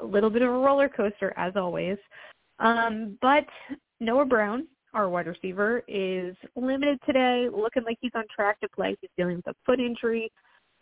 a 0.00 0.04
little 0.04 0.30
bit 0.30 0.42
of 0.42 0.48
a 0.48 0.58
roller 0.58 0.88
coaster 0.88 1.32
as 1.36 1.52
always. 1.54 1.96
Um, 2.58 3.16
but 3.22 3.46
Noah 4.00 4.24
Brown, 4.24 4.66
our 4.94 5.08
wide 5.08 5.28
receiver, 5.28 5.84
is 5.86 6.34
limited 6.56 6.98
today, 7.06 7.46
looking 7.56 7.84
like 7.84 7.98
he's 8.00 8.10
on 8.16 8.24
track 8.34 8.58
to 8.62 8.68
play. 8.70 8.96
He's 9.00 9.10
dealing 9.16 9.36
with 9.36 9.46
a 9.46 9.54
foot 9.64 9.78
injury. 9.78 10.28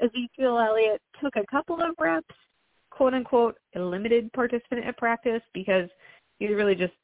Ezekiel 0.01 0.59
Elliott 0.59 1.03
took 1.23 1.37
a 1.37 1.45
couple 1.51 1.83
of 1.83 1.95
reps, 2.01 2.35
quote 2.91 3.13
unquote, 3.13 3.59
a 3.77 3.81
limited 3.81 4.33
participant 4.33 4.87
at 4.87 4.97
practice 4.97 5.43
because 5.53 5.91
he's 6.39 6.49
really 6.49 6.75
just 6.75 6.95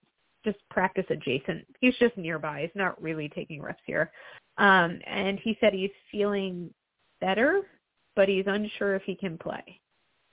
just 0.43 0.57
practice 0.71 1.05
adjacent. 1.11 1.67
He's 1.83 1.97
just 1.99 2.17
nearby. 2.17 2.63
He's 2.63 2.71
not 2.75 3.01
really 3.03 3.29
taking 3.29 3.61
reps 3.61 3.83
here. 3.85 4.11
Um, 4.57 5.01
and 5.07 5.39
he 5.39 5.59
said 5.61 5.75
he's 5.75 5.91
feeling 6.11 6.73
better, 7.21 7.65
but 8.21 8.29
he's 8.29 8.45
unsure 8.47 8.95
if 8.97 9.03
he 9.05 9.15
can 9.15 9.39
play. 9.39 9.81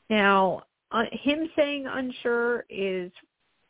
Now, 0.09 0.63
uh, 0.91 1.03
him 1.13 1.49
saying 1.55 1.85
unsure 1.89 2.65
is 2.69 3.09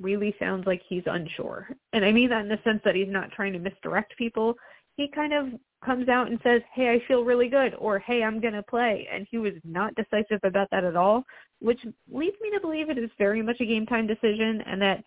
really 0.01 0.34
sounds 0.39 0.65
like 0.65 0.82
he's 0.89 1.03
unsure. 1.06 1.69
And 1.93 2.03
I 2.03 2.12
mean 2.12 2.27
that 2.32 2.41
in 2.41 2.49
the 2.49 2.58
sense 2.63 2.82
that 2.84 2.95
he's 2.95 3.12
not 3.12 3.30
trying 3.30 3.53
to 3.53 3.60
misdirect 3.60 4.17
people. 4.17 4.56
He 4.95 5.08
kind 5.08 5.34
of 5.34 5.49
comes 5.86 6.10
out 6.10 6.32
and 6.32 6.39
says, 6.41 6.63
hey, 6.73 6.89
I 6.89 7.08
feel 7.08 7.25
really 7.25 7.47
good, 7.47 7.75
or 7.77 7.99
hey, 7.99 8.23
I'm 8.23 8.41
going 8.41 8.56
to 8.56 8.63
play. 8.63 9.08
And 9.13 9.27
he 9.30 9.38
was 9.38 9.53
not 9.63 9.93
decisive 9.93 10.39
about 10.43 10.69
that 10.71 10.84
at 10.84 10.95
all, 10.95 11.23
which 11.60 11.86
leads 12.12 12.38
me 12.41 12.49
to 12.56 12.60
believe 12.60 12.89
it 12.89 12.97
is 12.97 13.12
very 13.19 13.43
much 13.43 13.58
a 13.62 13.67
game 13.67 13.86
time 13.86 14.08
decision 14.08 14.63
and 14.65 14.82
that 14.82 15.03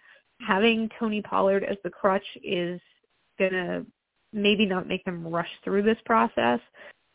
having 0.46 0.88
Tony 1.00 1.20
Pollard 1.20 1.64
as 1.64 1.78
the 1.82 1.90
crutch 1.90 2.38
is 2.44 2.80
going 3.40 3.54
to 3.54 3.84
maybe 4.32 4.66
not 4.66 4.86
make 4.86 5.04
them 5.04 5.26
rush 5.26 5.50
through 5.64 5.82
this 5.82 5.98
process. 6.04 6.60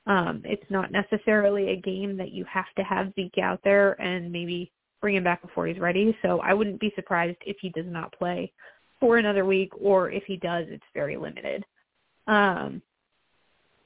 Um, 0.08 0.42
it's 0.46 0.70
not 0.70 0.92
necessarily 0.92 1.70
a 1.70 1.76
game 1.76 2.16
that 2.18 2.32
you 2.32 2.46
have 2.46 2.66
to 2.78 2.84
have 2.84 3.14
Zeke 3.16 3.40
out 3.42 3.60
there 3.64 4.00
and 4.02 4.32
maybe 4.32 4.72
bring 5.02 5.16
him 5.16 5.24
back 5.24 5.42
before 5.42 5.68
he's 5.68 5.80
ready. 5.80 6.16
So 6.22 6.40
I 6.42 6.54
wouldn't 6.54 6.80
be 6.80 6.92
surprised 6.96 7.38
if 7.46 7.58
he 7.60 7.70
does 7.70 7.86
not 7.88 8.18
play 8.18 8.52
for 9.00 9.18
another 9.18 9.46
week, 9.46 9.72
or 9.80 10.12
if 10.12 10.24
he 10.26 10.38
does, 10.38 10.66
it's 10.70 10.84
very 10.94 11.18
limited. 11.18 11.66
Um, 12.28 12.82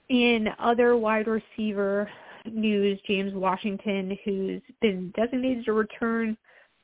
in 0.10 0.48
other 0.60 0.96
wide 0.96 1.28
receiver 1.28 2.10
news, 2.46 3.00
James 3.08 3.34
Washington, 3.34 4.18
who's 4.24 4.62
been 4.82 5.14
designated 5.16 5.66
to 5.66 5.74
return 5.74 6.38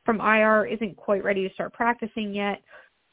from 0.06 0.22
IR, 0.22 0.66
isn't 0.66 0.98
quite 0.98 1.24
ready 1.24 1.48
to 1.48 1.54
start 1.54 1.74
practicing 1.74 2.34
yet. 2.34 2.62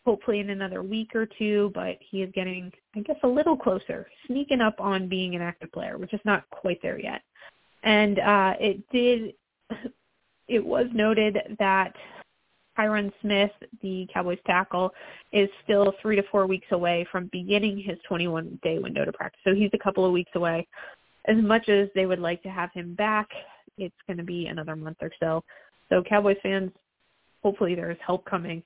Hopefully 0.04 0.40
in 0.40 0.50
another 0.50 0.82
week 0.82 1.14
or 1.14 1.26
two, 1.38 1.70
but 1.74 1.96
he 2.00 2.22
is 2.22 2.32
getting, 2.34 2.72
I 2.96 3.00
guess, 3.00 3.16
a 3.22 3.28
little 3.28 3.56
closer, 3.56 4.08
sneaking 4.26 4.60
up 4.60 4.80
on 4.80 5.08
being 5.08 5.36
an 5.36 5.42
active 5.42 5.70
player, 5.70 5.96
which 5.96 6.12
is 6.12 6.20
not 6.24 6.48
quite 6.50 6.80
there 6.82 6.98
yet. 6.98 7.22
And 7.84 8.18
uh, 8.18 8.54
it 8.58 8.82
did 8.90 9.34
it 10.48 10.64
was 10.64 10.86
noted 10.92 11.38
that 11.58 11.94
Tyron 12.78 13.12
Smith, 13.20 13.50
the 13.82 14.06
Cowboys 14.12 14.38
tackle, 14.46 14.92
is 15.32 15.48
still 15.64 15.92
three 16.00 16.16
to 16.16 16.22
four 16.30 16.46
weeks 16.46 16.66
away 16.70 17.06
from 17.10 17.28
beginning 17.32 17.78
his 17.78 17.98
21-day 18.10 18.78
window 18.78 19.04
to 19.04 19.12
practice. 19.12 19.40
So 19.44 19.54
he's 19.54 19.70
a 19.74 19.78
couple 19.78 20.04
of 20.04 20.12
weeks 20.12 20.30
away. 20.34 20.66
As 21.26 21.36
much 21.36 21.68
as 21.68 21.88
they 21.94 22.06
would 22.06 22.18
like 22.18 22.42
to 22.42 22.48
have 22.48 22.72
him 22.72 22.94
back, 22.94 23.28
it's 23.78 23.94
going 24.06 24.16
to 24.16 24.24
be 24.24 24.46
another 24.46 24.74
month 24.74 24.98
or 25.00 25.10
so. 25.20 25.44
So 25.88 26.02
Cowboys 26.02 26.38
fans, 26.42 26.70
hopefully 27.42 27.74
there's 27.74 27.98
help 28.04 28.24
coming. 28.24 28.62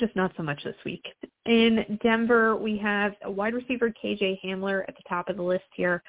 Just 0.00 0.16
not 0.16 0.32
so 0.36 0.42
much 0.42 0.62
this 0.64 0.76
week. 0.84 1.04
In 1.46 1.98
Denver, 2.02 2.56
we 2.56 2.76
have 2.78 3.14
wide 3.24 3.54
receiver, 3.54 3.92
KJ 4.02 4.40
Hamler, 4.44 4.82
at 4.88 4.96
the 4.96 5.02
top 5.08 5.28
of 5.28 5.36
the 5.36 5.42
list 5.42 5.64
here. 5.76 6.02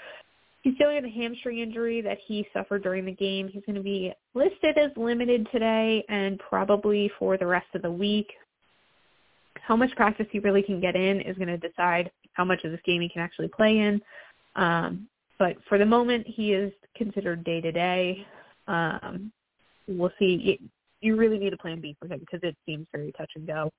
He's 0.63 0.75
dealing 0.77 0.95
with 0.95 1.05
a 1.05 1.09
hamstring 1.09 1.59
injury 1.59 2.01
that 2.01 2.17
he 2.25 2.47
suffered 2.51 2.81
during 2.81 3.05
the 3.05 3.11
game. 3.11 3.47
He's 3.47 3.61
going 3.67 3.75
to 3.75 3.83
be 3.83 4.11
listed 4.33 4.77
as 4.79 4.89
limited 4.97 5.47
today 5.51 6.03
and 6.09 6.39
probably 6.39 7.11
for 7.19 7.37
the 7.37 7.45
rest 7.45 7.67
of 7.75 7.83
the 7.83 7.91
week. 7.91 8.27
How 9.61 9.75
much 9.75 9.91
practice 9.95 10.25
he 10.31 10.39
really 10.39 10.63
can 10.63 10.81
get 10.81 10.95
in 10.95 11.21
is 11.21 11.37
going 11.37 11.49
to 11.49 11.57
decide 11.57 12.09
how 12.33 12.43
much 12.43 12.63
of 12.63 12.71
this 12.71 12.81
game 12.83 13.01
he 13.01 13.09
can 13.09 13.21
actually 13.21 13.49
play 13.49 13.77
in. 13.77 14.01
Um, 14.55 15.07
but 15.37 15.57
for 15.69 15.77
the 15.77 15.85
moment, 15.85 16.25
he 16.27 16.53
is 16.53 16.73
considered 16.95 17.43
day 17.43 17.61
to 17.61 17.71
day. 17.71 18.25
We'll 19.87 20.11
see. 20.17 20.59
You 21.05 21.15
really 21.15 21.37
need 21.37 21.53
a 21.53 21.57
plan 21.57 21.79
B 21.79 21.95
for 21.99 22.07
him 22.07 22.19
because 22.19 22.39
it 22.43 22.55
seems 22.65 22.87
very 22.91 23.11
touch 23.13 23.31
and 23.35 23.45
go. 23.45 23.71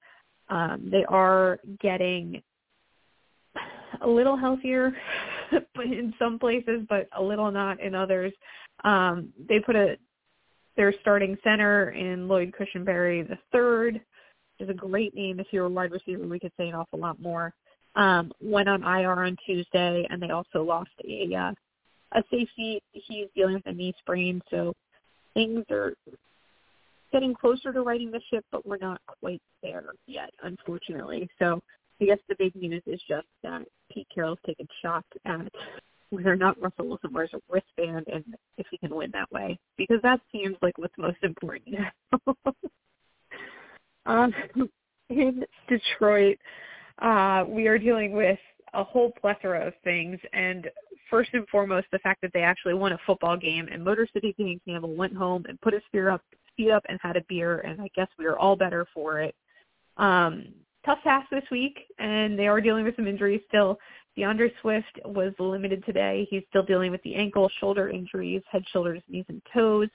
Um, 0.49 0.89
they 0.91 1.05
are 1.09 1.59
getting 1.81 2.41
a 4.01 4.09
little 4.09 4.37
healthier 4.37 4.93
in 5.85 6.15
some 6.19 6.39
places, 6.39 6.83
but 6.89 7.09
a 7.17 7.23
little 7.23 7.51
not 7.51 7.81
in 7.81 7.95
others. 7.95 8.33
Um, 8.85 9.33
they 9.49 9.59
put 9.59 9.77
a 9.77 9.97
their 10.77 10.95
starting 11.01 11.39
center 11.43 11.91
in 11.91 12.29
Lloyd 12.29 12.53
Cushenberry 12.53 13.27
the 13.27 13.39
third, 13.51 14.01
is 14.59 14.69
a 14.69 14.75
great 14.75 15.15
name. 15.15 15.41
If 15.41 15.47
you're 15.51 15.65
a 15.65 15.71
wide 15.71 15.91
receiver, 15.91 16.27
we 16.27 16.39
could 16.39 16.53
say 16.59 16.69
an 16.69 16.75
awful 16.75 16.99
lot 16.99 17.21
more. 17.21 17.53
Um, 17.95 18.31
went 18.43 18.69
on 18.69 18.83
IR 18.83 19.25
on 19.25 19.37
Tuesday, 19.47 20.07
and 20.11 20.21
they 20.21 20.31
also 20.31 20.63
lost 20.63 20.91
a 21.09 21.35
uh, 21.35 21.53
a 22.13 22.23
safety. 22.31 22.83
He's 22.93 23.27
dealing 23.35 23.55
with 23.55 23.67
a 23.67 23.73
knee 23.73 23.95
sprain, 24.01 24.43
so 24.51 24.75
things 25.35 25.65
are 25.71 25.95
getting 27.13 27.35
closer 27.35 27.73
to 27.73 27.83
righting 27.83 28.11
the 28.11 28.21
ship, 28.31 28.45
but 28.51 28.67
we're 28.67 28.79
not 28.79 29.01
quite 29.21 29.41
there 29.63 29.85
yet, 30.07 30.31
unfortunately. 30.43 31.29
So 31.39 31.61
I 32.01 32.07
guess 32.07 32.19
the 32.29 32.37
big 32.39 32.55
news 32.55 32.83
is 32.87 33.01
just 33.09 33.27
that 33.43 33.63
Pete 33.93 34.09
Carroll's 34.15 34.39
taken 34.47 34.67
shots 34.83 35.09
at 35.25 35.53
whether 36.11 36.33
or 36.33 36.37
not 36.37 36.61
Russell 36.61 36.87
Wilson 36.89 37.13
wears 37.13 37.31
a 37.35 37.41
wristband 37.49 38.07
and 38.13 38.25
if 38.59 38.67
he 38.71 38.79
can 38.79 38.95
win 38.95 39.11
that 39.13 39.31
way, 39.33 39.59
because 39.77 39.99
that 40.03 40.21
seems 40.31 40.57
like 40.63 40.79
what's 40.79 40.95
most 40.99 41.19
important 41.23 41.77
um, 44.07 44.33
in 45.11 45.45
Detroit, 45.69 46.39
uh, 47.01 47.45
we 47.47 47.67
are 47.67 47.79
dealing 47.79 48.13
with 48.13 48.39
a 48.75 48.85
whole 48.85 49.13
plethora 49.21 49.67
of 49.67 49.73
things, 49.85 50.19
and 50.33 50.69
first 51.11 51.31
and 51.33 51.47
foremost, 51.49 51.87
the 51.93 51.99
fact 52.01 52.21
that 52.23 52.31
they 52.35 52.43
actually 52.43 52.75
won 52.75 52.93
a 52.93 52.99
football 53.07 53.37
game, 53.37 53.69
and 53.71 53.83
Motor 53.83 54.07
City 54.13 54.35
Dan 54.39 54.61
Campbell 54.67 54.95
went 54.95 55.15
home 55.17 55.45
and 55.49 55.61
put 55.61 55.73
his 55.73 55.83
feet 55.93 56.07
up, 56.07 56.23
feet 56.57 56.71
up 56.71 56.85
and 56.89 56.99
had 57.03 57.17
a 57.17 57.25
beer, 57.29 57.61
and 57.61 57.81
I 57.81 57.89
guess 57.95 58.09
we 58.19 58.27
are 58.27 58.39
all 58.39 58.57
better 58.57 58.87
for 58.95 59.21
it. 59.21 59.35
Um, 59.97 60.47
tough 60.85 60.99
task 61.03 61.29
this 61.31 61.45
week, 61.51 61.79
and 61.99 62.39
they 62.39 62.47
are 62.47 62.61
dealing 62.61 62.85
with 62.85 62.97
some 62.97 63.07
injuries 63.07 63.41
still. 63.49 63.79
D'Andre 64.17 64.51
Swift 64.63 64.99
was 65.05 65.33
limited 65.39 65.85
today. 65.85 66.27
He's 66.31 66.43
still 66.49 66.63
dealing 66.63 66.91
with 66.91 67.03
the 67.03 67.15
ankle, 67.15 67.51
shoulder 67.61 67.91
injuries, 67.91 68.43
head, 68.51 68.65
shoulders, 68.73 69.03
knees, 69.09 69.27
and 69.29 69.43
toes. 69.53 69.89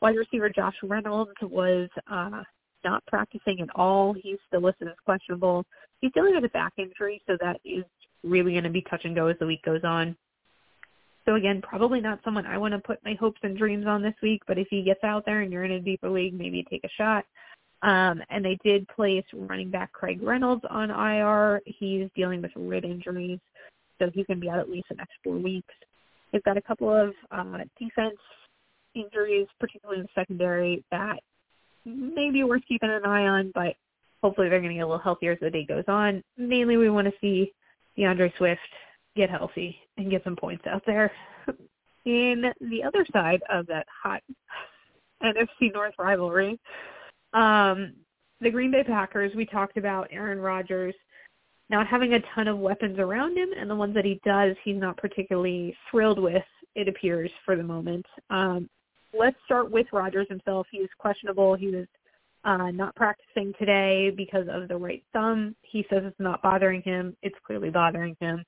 Wide 0.00 0.16
receiver 0.16 0.50
Josh 0.50 0.74
Reynolds 0.82 1.30
was 1.42 1.88
uh, 2.10 2.42
not 2.84 3.06
practicing 3.06 3.60
at 3.60 3.68
all. 3.76 4.12
He's 4.12 4.38
still 4.48 4.62
listed 4.62 4.88
as 4.88 4.94
questionable. 5.04 5.64
He's 6.00 6.12
dealing 6.12 6.34
with 6.34 6.44
a 6.44 6.48
back 6.48 6.72
injury, 6.78 7.22
so 7.26 7.36
that 7.40 7.60
is 7.64 7.84
really 8.24 8.52
going 8.52 8.64
to 8.64 8.70
be 8.70 8.82
touch 8.82 9.04
and 9.04 9.14
go 9.14 9.28
as 9.28 9.36
the 9.38 9.46
week 9.46 9.62
goes 9.62 9.82
on. 9.84 10.16
So 11.26 11.36
again, 11.36 11.62
probably 11.62 12.00
not 12.00 12.20
someone 12.24 12.46
I 12.46 12.58
want 12.58 12.74
to 12.74 12.78
put 12.78 13.04
my 13.04 13.14
hopes 13.14 13.40
and 13.42 13.56
dreams 13.56 13.86
on 13.86 14.02
this 14.02 14.14
week, 14.22 14.42
but 14.46 14.58
if 14.58 14.68
he 14.68 14.82
gets 14.82 15.02
out 15.04 15.24
there 15.24 15.40
and 15.40 15.52
you're 15.52 15.64
in 15.64 15.72
a 15.72 15.80
deeper 15.80 16.10
league, 16.10 16.34
maybe 16.34 16.66
take 16.68 16.84
a 16.84 16.88
shot. 16.96 17.24
Um, 17.82 18.22
and 18.30 18.44
they 18.44 18.58
did 18.64 18.88
place 18.88 19.24
running 19.32 19.70
back 19.70 19.92
Craig 19.92 20.22
Reynolds 20.22 20.64
on 20.70 20.90
IR. 20.90 21.60
He's 21.66 22.08
dealing 22.14 22.42
with 22.42 22.50
rib 22.56 22.84
injuries, 22.84 23.40
so 23.98 24.10
going 24.10 24.26
to 24.26 24.36
be 24.36 24.50
out 24.50 24.58
at 24.58 24.70
least 24.70 24.88
the 24.88 24.96
next 24.96 25.12
four 25.22 25.36
weeks. 25.36 25.74
They've 26.32 26.42
got 26.42 26.56
a 26.56 26.62
couple 26.62 26.90
of 26.90 27.14
uh, 27.30 27.58
defense 27.78 28.18
injuries, 28.94 29.46
particularly 29.60 30.00
in 30.00 30.06
the 30.06 30.20
secondary, 30.20 30.84
that 30.90 31.20
may 31.84 32.30
be 32.30 32.44
worth 32.44 32.62
keeping 32.66 32.90
an 32.90 33.04
eye 33.04 33.26
on, 33.26 33.52
but 33.54 33.74
hopefully 34.22 34.48
they're 34.48 34.60
going 34.60 34.70
to 34.70 34.76
get 34.76 34.84
a 34.84 34.86
little 34.86 35.02
healthier 35.02 35.32
as 35.32 35.38
the 35.40 35.50
day 35.50 35.64
goes 35.64 35.84
on. 35.86 36.22
Mainly 36.38 36.76
we 36.76 36.88
want 36.88 37.06
to 37.06 37.12
see 37.20 37.52
D'Andre 37.96 38.32
Swift 38.38 38.60
get 39.16 39.30
healthy 39.30 39.76
and 39.96 40.10
get 40.10 40.24
some 40.24 40.36
points 40.36 40.64
out 40.66 40.82
there. 40.86 41.10
In 42.04 42.44
the 42.60 42.82
other 42.82 43.06
side 43.12 43.42
of 43.50 43.66
that 43.68 43.86
hot 44.02 44.22
NFC 45.22 45.72
North 45.72 45.94
rivalry, 45.98 46.58
um, 47.32 47.94
the 48.40 48.50
Green 48.50 48.70
Bay 48.70 48.84
Packers, 48.84 49.32
we 49.34 49.46
talked 49.46 49.76
about 49.78 50.08
Aaron 50.10 50.38
Rodgers 50.38 50.94
not 51.70 51.86
having 51.86 52.12
a 52.12 52.20
ton 52.34 52.46
of 52.46 52.58
weapons 52.58 52.98
around 52.98 53.36
him, 53.36 53.48
and 53.58 53.70
the 53.70 53.74
ones 53.74 53.94
that 53.94 54.04
he 54.04 54.20
does, 54.24 54.54
he's 54.64 54.76
not 54.76 54.96
particularly 54.96 55.74
thrilled 55.90 56.18
with, 56.18 56.44
it 56.74 56.88
appears, 56.88 57.30
for 57.44 57.56
the 57.56 57.62
moment. 57.62 58.04
Um, 58.28 58.68
let's 59.18 59.36
start 59.46 59.70
with 59.70 59.86
Rodgers 59.92 60.26
himself. 60.28 60.66
He 60.70 60.78
is 60.78 60.90
questionable. 60.98 61.54
He 61.54 61.68
was 61.68 61.86
uh, 62.44 62.70
not 62.70 62.94
practicing 62.96 63.54
today 63.58 64.12
because 64.14 64.46
of 64.50 64.68
the 64.68 64.76
right 64.76 65.02
thumb. 65.12 65.56
He 65.62 65.86
says 65.88 66.02
it's 66.04 66.20
not 66.20 66.42
bothering 66.42 66.82
him. 66.82 67.16
It's 67.22 67.36
clearly 67.46 67.70
bothering 67.70 68.16
him. 68.20 68.44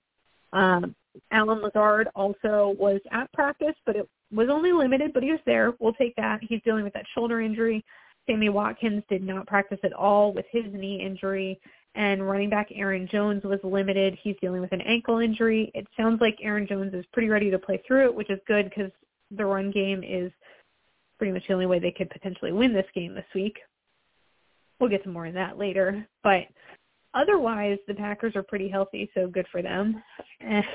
Um, 0.56 0.96
Allen 1.32 1.60
Lazard 1.60 2.08
also 2.14 2.74
was 2.78 3.00
at 3.12 3.30
practice, 3.32 3.74
but 3.84 3.94
it 3.96 4.08
was 4.32 4.48
only 4.50 4.72
limited, 4.72 5.12
but 5.12 5.22
he 5.22 5.30
was 5.30 5.40
there. 5.46 5.74
We'll 5.78 5.92
take 5.92 6.16
that. 6.16 6.40
He's 6.42 6.62
dealing 6.64 6.84
with 6.84 6.94
that 6.94 7.04
shoulder 7.14 7.40
injury. 7.40 7.84
Sammy 8.26 8.48
Watkins 8.48 9.02
did 9.08 9.22
not 9.22 9.46
practice 9.46 9.78
at 9.84 9.92
all 9.92 10.32
with 10.32 10.46
his 10.50 10.64
knee 10.72 11.00
injury. 11.00 11.60
And 11.94 12.26
running 12.26 12.50
back 12.50 12.68
Aaron 12.74 13.08
Jones 13.10 13.44
was 13.44 13.60
limited. 13.62 14.18
He's 14.22 14.36
dealing 14.40 14.60
with 14.60 14.72
an 14.72 14.82
ankle 14.82 15.18
injury. 15.18 15.70
It 15.74 15.86
sounds 15.96 16.20
like 16.20 16.36
Aaron 16.42 16.66
Jones 16.66 16.92
is 16.92 17.04
pretty 17.12 17.28
ready 17.28 17.50
to 17.50 17.58
play 17.58 17.82
through 17.86 18.06
it, 18.06 18.14
which 18.14 18.30
is 18.30 18.38
good 18.46 18.68
because 18.68 18.90
the 19.30 19.44
run 19.44 19.70
game 19.70 20.02
is 20.02 20.32
pretty 21.18 21.32
much 21.32 21.46
the 21.46 21.54
only 21.54 21.66
way 21.66 21.78
they 21.78 21.92
could 21.92 22.10
potentially 22.10 22.52
win 22.52 22.72
this 22.72 22.86
game 22.94 23.14
this 23.14 23.24
week. 23.34 23.58
We'll 24.80 24.90
get 24.90 25.02
to 25.04 25.08
more 25.08 25.26
of 25.26 25.34
that 25.34 25.58
later. 25.58 26.06
But 26.22 26.42
otherwise, 27.16 27.78
the 27.88 27.94
Packers 27.94 28.36
are 28.36 28.42
pretty 28.42 28.68
healthy, 28.68 29.10
so 29.14 29.26
good 29.26 29.46
for 29.50 29.62
them. 29.62 30.02
I 30.40 30.66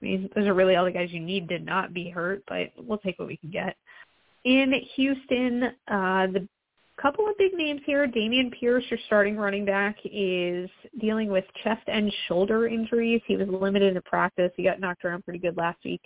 mean, 0.00 0.28
those 0.34 0.46
are 0.48 0.54
really 0.54 0.74
all 0.74 0.84
the 0.84 0.90
guys 0.90 1.10
you 1.12 1.20
need 1.20 1.48
to 1.50 1.60
not 1.60 1.94
be 1.94 2.10
hurt, 2.10 2.42
but 2.48 2.72
we'll 2.76 2.98
take 2.98 3.18
what 3.18 3.28
we 3.28 3.36
can 3.36 3.50
get. 3.50 3.76
In 4.44 4.72
Houston, 4.96 5.62
uh, 5.86 6.26
the 6.26 6.48
couple 7.00 7.28
of 7.28 7.36
big 7.38 7.52
names 7.54 7.80
here. 7.84 8.06
Dameon 8.06 8.52
Pierce, 8.58 8.84
your 8.90 8.98
starting 9.06 9.36
running 9.36 9.64
back, 9.64 9.96
is 10.04 10.70
dealing 11.00 11.28
with 11.30 11.44
chest 11.64 11.82
and 11.86 12.12
shoulder 12.28 12.68
injuries. 12.68 13.20
He 13.26 13.36
was 13.36 13.48
limited 13.48 13.96
in 13.96 14.02
practice. 14.02 14.52
He 14.56 14.62
got 14.62 14.80
knocked 14.80 15.04
around 15.04 15.24
pretty 15.24 15.38
good 15.38 15.56
last 15.56 15.78
week. 15.84 16.02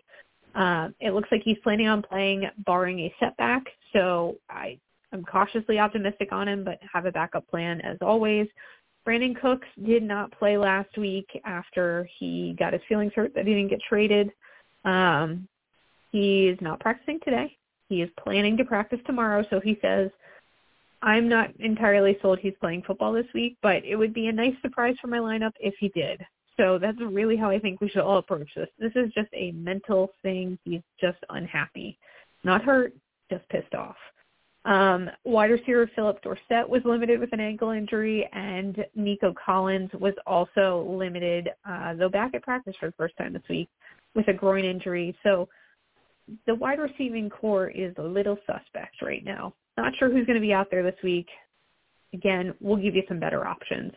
Um, 0.55 0.95
it 1.01 1.13
looks 1.13 1.29
like 1.31 1.43
he's 1.45 1.59
planning 1.63 1.87
on 1.87 2.03
playing 2.03 2.49
barring 2.65 3.01
a 3.01 3.15
setback, 3.21 3.63
so 3.93 4.37
I, 4.49 4.79
I 5.13 5.17
am 5.17 5.25
cautiously 5.25 5.79
optimistic 5.79 6.33
on 6.33 6.49
him, 6.49 6.65
but 6.65 6.79
have 6.91 7.05
a 7.05 7.13
backup 7.13 7.47
plan 7.49 7.81
as 7.83 7.99
always. 8.01 8.49
Brandin 9.07 9.41
Cooks 9.41 9.69
did 9.85 10.03
not 10.03 10.33
play 10.33 10.57
last 10.57 10.97
week 10.99 11.29
after 11.45 12.09
he 12.19 12.57
got 12.59 12.73
his 12.73 12.83
feelings 12.89 13.13
hurt 13.15 13.35
that 13.35 13.47
he 13.47 13.55
didn't 13.55 13.71
get 13.71 13.81
traded. 13.89 14.33
Um, 14.85 15.47
he 16.11 16.49
is 16.49 16.59
not 16.61 16.81
practicing 16.81 17.21
today. 17.21 17.57
He 17.89 18.03
is 18.03 18.11
planning 18.19 18.57
to 18.57 18.65
practice 18.65 18.99
tomorrow, 19.07 19.45
so 19.49 19.61
he 19.61 19.79
says, 19.81 20.11
I'm 21.03 21.29
not 21.29 21.55
entirely 21.61 22.19
sold 22.21 22.41
he's 22.41 22.55
playing 22.61 22.83
football 22.83 23.13
this 23.13 23.27
week, 23.33 23.57
but 23.63 23.85
it 23.85 23.95
would 23.97 24.13
be 24.13 24.27
a 24.27 24.33
nice 24.33 24.55
surprise 24.61 24.97
for 25.01 25.07
my 25.07 25.19
lineup 25.19 25.53
if 25.61 25.75
he 25.79 25.89
did. 25.91 26.21
So 26.57 26.79
that's 26.79 26.99
really 27.01 27.37
how 27.37 27.51
I 27.51 27.59
think 27.59 27.81
we 27.81 27.89
should 27.89 28.03
all 28.03 28.19
approach 28.19 28.49
this. 28.57 28.69
This 28.79 28.93
is 28.97 29.13
just 29.13 29.29
a 29.35 29.53
mental 29.53 30.11
thing. 30.23 30.59
He's 30.65 30.81
just 31.01 31.19
unhappy. 31.29 31.99
Not 32.45 32.65
hurt, 32.65 32.95
just 33.31 33.49
pissed 33.51 33.75
off. 33.75 33.97
Um, 34.67 35.09
wide 35.25 35.51
receiver 35.51 35.89
Phillip 35.95 36.21
Dorsett 36.23 36.69
was 36.69 36.83
limited 36.85 37.21
with 37.21 37.33
an 37.33 37.39
ankle 37.39 37.71
injury, 37.71 38.29
and 38.33 38.85
Nico 38.97 39.33
Collins 39.33 39.91
was 39.95 40.15
also 40.27 40.85
limited, 40.91 41.49
uh, 41.65 41.95
though 41.95 42.09
back 42.09 42.35
at 42.35 42.43
practice 42.43 42.75
for 42.81 42.87
the 42.87 42.95
first 42.97 43.17
time 43.17 43.33
this 43.33 43.43
week 43.49 43.69
with 44.17 44.27
a 44.27 44.33
groin 44.33 44.65
injury. 44.65 45.17
So 45.23 45.49
the 46.47 46.55
wide 46.57 46.81
receiving 46.81 47.31
corps 47.31 47.69
is 47.69 47.95
a 47.99 48.03
little 48.03 48.37
suspect 48.45 49.03
right 49.03 49.25
now. 49.25 49.55
Not 49.77 49.93
sure 49.99 50.11
who's 50.11 50.27
going 50.27 50.35
to 50.35 50.41
be 50.41 50.53
out 50.53 50.67
there 50.69 50.83
this 50.83 51.01
week. 51.05 51.29
Again, 52.13 52.53
we'll 52.61 52.77
give 52.77 52.97
you 52.97 53.05
some 53.07 53.21
better 53.21 53.47
options 53.47 53.93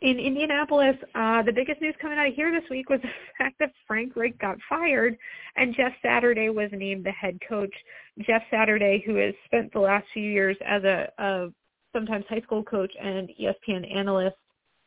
in 0.00 0.18
Indianapolis, 0.18 0.96
uh, 1.14 1.42
the 1.42 1.52
biggest 1.52 1.80
news 1.80 1.94
coming 2.00 2.18
out 2.18 2.28
of 2.28 2.34
here 2.34 2.52
this 2.52 2.68
week 2.70 2.88
was 2.88 3.00
the 3.02 3.08
fact 3.36 3.56
that 3.58 3.72
Frank 3.86 4.14
Reich 4.14 4.38
got 4.38 4.56
fired 4.68 5.16
and 5.56 5.74
Jeff 5.74 5.92
Saturday 6.02 6.48
was 6.48 6.70
named 6.72 7.04
the 7.04 7.10
head 7.10 7.38
coach. 7.48 7.74
Jeff 8.20 8.42
Saturday, 8.50 9.02
who 9.04 9.16
has 9.16 9.34
spent 9.44 9.72
the 9.72 9.80
last 9.80 10.06
few 10.12 10.22
years 10.22 10.56
as 10.66 10.84
a, 10.84 11.10
a 11.18 11.48
sometimes 11.92 12.24
high 12.28 12.40
school 12.40 12.62
coach 12.62 12.92
and 13.00 13.28
ESPN 13.40 13.92
analyst, 13.94 14.36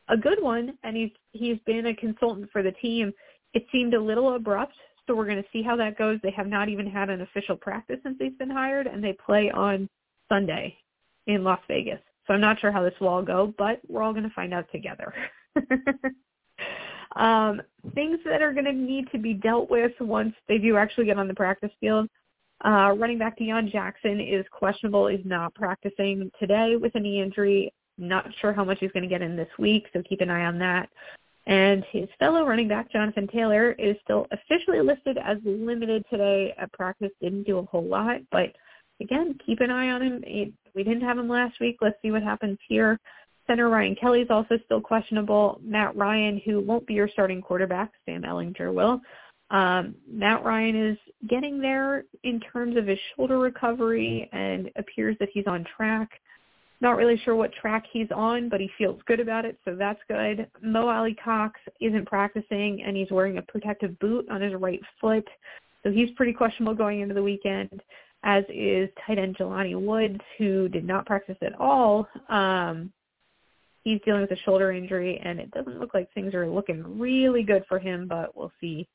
a 0.08 0.16
good 0.16 0.42
one, 0.42 0.76
and 0.82 0.96
he's 0.96 1.10
he's 1.32 1.58
been 1.64 1.86
a 1.86 1.96
consultant 1.96 2.50
for 2.50 2.62
the 2.62 2.72
team. 2.72 3.12
It 3.54 3.66
seemed 3.70 3.94
a 3.94 4.00
little 4.00 4.34
abrupt, 4.34 4.74
so 5.06 5.14
we're 5.14 5.26
going 5.26 5.42
to 5.42 5.48
see 5.52 5.62
how 5.62 5.76
that 5.76 5.96
goes. 5.96 6.18
They 6.22 6.32
have 6.32 6.46
not 6.46 6.68
even 6.68 6.86
had 6.86 7.08
an 7.08 7.20
official 7.22 7.56
practice 7.56 7.98
since 8.02 8.16
they've 8.18 8.38
been 8.38 8.50
hired, 8.50 8.86
and 8.86 9.02
they 9.02 9.16
play 9.24 9.50
on 9.54 9.88
Sunday 10.28 10.76
in 11.26 11.44
Las 11.44 11.60
Vegas. 11.68 12.00
So 12.26 12.34
I'm 12.34 12.40
not 12.40 12.60
sure 12.60 12.70
how 12.70 12.82
this 12.82 12.94
will 13.00 13.08
all 13.08 13.22
go, 13.22 13.52
but 13.58 13.80
we're 13.88 14.02
all 14.02 14.12
going 14.12 14.28
to 14.28 14.34
find 14.34 14.54
out 14.54 14.66
together. 14.70 15.12
um, 17.16 17.60
things 17.94 18.18
that 18.24 18.42
are 18.42 18.52
going 18.52 18.64
to 18.64 18.72
need 18.72 19.10
to 19.12 19.18
be 19.18 19.34
dealt 19.34 19.70
with 19.70 19.92
once 20.00 20.34
they 20.48 20.58
do 20.58 20.76
actually 20.76 21.06
get 21.06 21.18
on 21.18 21.28
the 21.28 21.34
practice 21.34 21.72
field. 21.80 22.08
Uh, 22.64 22.94
running 22.96 23.18
back 23.18 23.36
Deon 23.38 23.72
Jackson 23.72 24.20
is 24.20 24.46
questionable, 24.52 25.08
is 25.08 25.20
not 25.24 25.52
practicing 25.54 26.30
today 26.38 26.76
with 26.76 26.94
a 26.94 27.00
knee 27.00 27.20
injury. 27.20 27.72
Not 27.98 28.26
sure 28.40 28.52
how 28.52 28.64
much 28.64 28.78
he's 28.80 28.92
going 28.92 29.02
to 29.02 29.08
get 29.08 29.20
in 29.20 29.36
this 29.36 29.48
week, 29.58 29.86
so 29.92 30.02
keep 30.08 30.20
an 30.20 30.30
eye 30.30 30.44
on 30.44 30.58
that. 30.60 30.88
And 31.46 31.84
his 31.90 32.08
fellow 32.20 32.46
running 32.46 32.68
back, 32.68 32.92
Jonathan 32.92 33.26
Taylor, 33.26 33.72
is 33.72 33.96
still 34.04 34.28
officially 34.30 34.80
listed 34.80 35.18
as 35.18 35.38
limited 35.44 36.04
today 36.08 36.54
at 36.56 36.72
practice. 36.72 37.10
Didn't 37.20 37.42
do 37.42 37.58
a 37.58 37.64
whole 37.64 37.84
lot, 37.84 38.20
but 38.30 38.54
again, 39.02 39.38
keep 39.44 39.60
an 39.60 39.70
eye 39.70 39.90
on 39.90 40.02
him. 40.02 40.24
We 40.74 40.84
didn't 40.84 41.02
have 41.02 41.18
him 41.18 41.28
last 41.28 41.60
week. 41.60 41.76
Let's 41.80 41.96
see 42.02 42.10
what 42.10 42.22
happens 42.22 42.58
here. 42.68 42.98
Center 43.46 43.68
Ryan 43.68 43.96
Kelly 43.96 44.20
is 44.20 44.30
also 44.30 44.58
still 44.64 44.80
questionable. 44.80 45.60
Matt 45.62 45.96
Ryan, 45.96 46.40
who 46.44 46.60
won't 46.60 46.86
be 46.86 46.94
your 46.94 47.08
starting 47.08 47.42
quarterback, 47.42 47.92
Sam 48.06 48.22
Ehlinger 48.22 48.72
will. 48.72 49.00
Um, 49.50 49.94
Matt 50.10 50.44
Ryan 50.44 50.90
is 50.90 50.98
getting 51.28 51.60
there 51.60 52.04
in 52.22 52.40
terms 52.40 52.76
of 52.76 52.86
his 52.86 52.98
shoulder 53.14 53.38
recovery 53.38 54.28
and 54.32 54.70
appears 54.76 55.16
that 55.20 55.28
he's 55.32 55.46
on 55.46 55.66
track. 55.76 56.08
Not 56.80 56.96
really 56.96 57.20
sure 57.24 57.36
what 57.36 57.52
track 57.52 57.84
he's 57.92 58.08
on, 58.14 58.48
but 58.48 58.60
he 58.60 58.70
feels 58.78 59.00
good 59.06 59.20
about 59.20 59.44
it, 59.44 59.58
so 59.64 59.76
that's 59.76 60.00
good. 60.08 60.48
Mo 60.62 60.88
Alie-Cox 60.88 61.60
isn't 61.80 62.06
practicing, 62.06 62.82
and 62.82 62.96
he's 62.96 63.10
wearing 63.10 63.38
a 63.38 63.42
protective 63.42 63.96
boot 63.98 64.26
on 64.30 64.40
his 64.40 64.54
right 64.54 64.80
foot, 65.00 65.28
so 65.82 65.92
he's 65.92 66.10
pretty 66.16 66.32
questionable 66.32 66.74
going 66.74 67.00
into 67.00 67.14
the 67.14 67.22
weekend. 67.22 67.82
As 68.24 68.44
is 68.48 68.88
tight 69.06 69.18
end 69.18 69.36
Jelani 69.36 69.80
Woods, 69.80 70.20
who 70.38 70.68
did 70.68 70.84
not 70.84 71.06
practice 71.06 71.36
at 71.42 71.58
all. 71.58 72.06
Um, 72.28 72.92
he's 73.84 74.00
dealing 74.04 74.22
with 74.22 74.30
a 74.30 74.42
shoulder 74.44 74.72
injury, 74.72 75.20
and 75.24 75.40
it 75.40 75.50
doesn't 75.50 75.80
look 75.80 75.94
like 75.94 76.12
things 76.12 76.34
are 76.34 76.48
looking 76.48 76.98
really 76.98 77.42
good 77.42 77.64
for 77.68 77.78
him, 77.78 78.06
but 78.08 78.36
we'll 78.36 78.52
see 78.60 78.88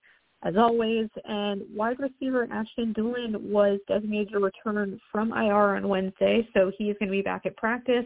as 0.44 0.56
always. 0.56 1.10
And 1.26 1.64
wide 1.74 1.98
receiver 2.00 2.48
Ashton 2.52 2.94
Dulin 2.94 3.40
was 3.42 3.80
designated 3.88 4.30
to 4.32 4.40
return 4.40 5.00
from 5.12 5.34
IR 5.34 5.76
on 5.76 5.88
Wednesday, 5.88 6.48
so 6.54 6.72
he 6.78 6.86
is 6.86 6.98
going 7.00 7.10
to 7.10 7.18
be 7.18 7.22
back 7.22 7.46
at 7.46 7.58
practice. 7.58 8.06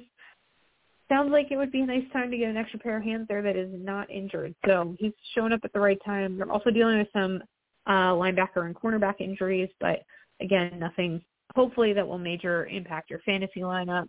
Sounds 1.10 1.32
like 1.32 1.52
it 1.52 1.58
would 1.58 1.74
be 1.74 1.82
a 1.82 1.86
nice 1.86 2.06
time 2.14 2.32
to 2.32 2.38
get 2.38 2.50
an 2.50 2.56
extra 2.58 2.80
pair 2.80 2.98
of 2.98 3.04
hands 3.04 3.28
there 3.28 3.42
that 3.42 3.58
is 3.58 3.70
not 3.74 4.10
injured. 4.10 4.56
So 4.66 4.96
he's 4.98 5.12
showing 5.36 5.52
up 5.52 5.60
at 5.64 5.74
the 5.74 5.80
right 5.80 6.00
time. 6.06 6.38
They're 6.38 6.52
also 6.52 6.70
dealing 6.70 7.00
with 7.00 7.10
some 7.12 7.44
uh, 7.86 8.14
linebacker 8.14 8.66
and 8.66 8.76
cornerback 8.76 9.20
injuries, 9.20 9.70
but 9.82 10.04
again, 10.42 10.80
nothing 10.80 11.22
hopefully 11.56 11.94
that 11.94 12.08
will 12.08 12.18
major 12.18 12.66
impact 12.68 13.10
your 13.10 13.20
fantasy 13.20 13.62
lineup. 13.62 14.08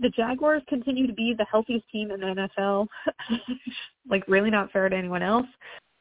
The 0.00 0.08
Jaguars 0.10 0.62
continue 0.68 1.06
to 1.06 1.12
be 1.12 1.34
the 1.36 1.46
healthiest 1.50 1.88
team 1.90 2.10
in 2.10 2.20
the 2.20 2.48
NFL. 2.58 2.88
like 4.08 4.24
really 4.26 4.50
not 4.50 4.72
fair 4.72 4.88
to 4.88 4.96
anyone 4.96 5.22
else. 5.22 5.46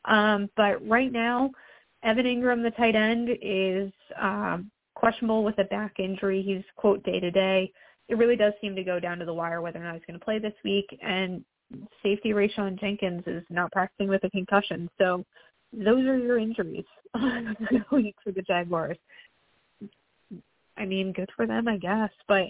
Um, 0.05 0.49
but 0.57 0.85
right 0.87 1.11
now, 1.11 1.51
Evan 2.03 2.25
Engram, 2.25 2.63
the 2.63 2.71
tight 2.71 2.95
end, 2.95 3.29
is 3.41 3.91
um, 4.19 4.71
questionable 4.95 5.43
with 5.43 5.57
a 5.59 5.63
back 5.65 5.99
injury. 5.99 6.41
He's 6.41 6.63
quote 6.75 7.03
day 7.03 7.19
to 7.19 7.31
day. 7.31 7.71
It 8.09 8.17
really 8.17 8.35
does 8.35 8.53
seem 8.59 8.75
to 8.75 8.83
go 8.83 8.99
down 8.99 9.19
to 9.19 9.25
the 9.25 9.33
wire 9.33 9.61
whether 9.61 9.79
or 9.79 9.83
not 9.83 9.93
he's 9.93 10.03
going 10.05 10.19
to 10.19 10.25
play 10.25 10.39
this 10.39 10.53
week. 10.63 10.85
And 11.01 11.45
safety 12.01 12.31
Rayshawn 12.31 12.79
Jenkins 12.79 13.23
is 13.27 13.43
not 13.49 13.71
practicing 13.71 14.09
with 14.09 14.23
a 14.23 14.29
concussion. 14.29 14.89
So 14.97 15.23
those 15.73 16.05
are 16.05 16.17
your 16.17 16.37
injuries 16.37 16.85
for 17.13 18.31
the 18.31 18.43
Jaguars. 18.45 18.97
I 20.77 20.85
mean, 20.85 21.13
good 21.13 21.29
for 21.35 21.45
them, 21.45 21.67
I 21.67 21.77
guess, 21.77 22.09
but 22.27 22.47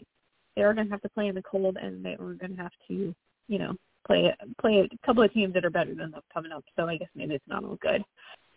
they 0.55 0.61
are 0.61 0.73
going 0.73 0.87
to 0.87 0.91
have 0.91 1.01
to 1.01 1.09
play 1.09 1.27
in 1.27 1.35
the 1.35 1.41
cold, 1.41 1.77
and 1.81 2.03
they 2.03 2.13
are 2.13 2.33
going 2.33 2.55
to 2.55 2.61
have 2.61 2.71
to, 2.87 3.13
you 3.47 3.59
know, 3.59 3.75
play 4.05 4.33
play 4.59 4.79
a 4.79 5.05
couple 5.05 5.23
of 5.23 5.33
teams 5.33 5.53
that 5.53 5.65
are 5.65 5.69
better 5.69 5.95
than 5.95 6.11
them 6.11 6.21
coming 6.33 6.51
up. 6.51 6.63
So 6.75 6.87
I 6.87 6.97
guess 6.97 7.09
maybe 7.15 7.35
it's 7.35 7.47
not 7.47 7.63
all 7.63 7.77
good. 7.81 8.03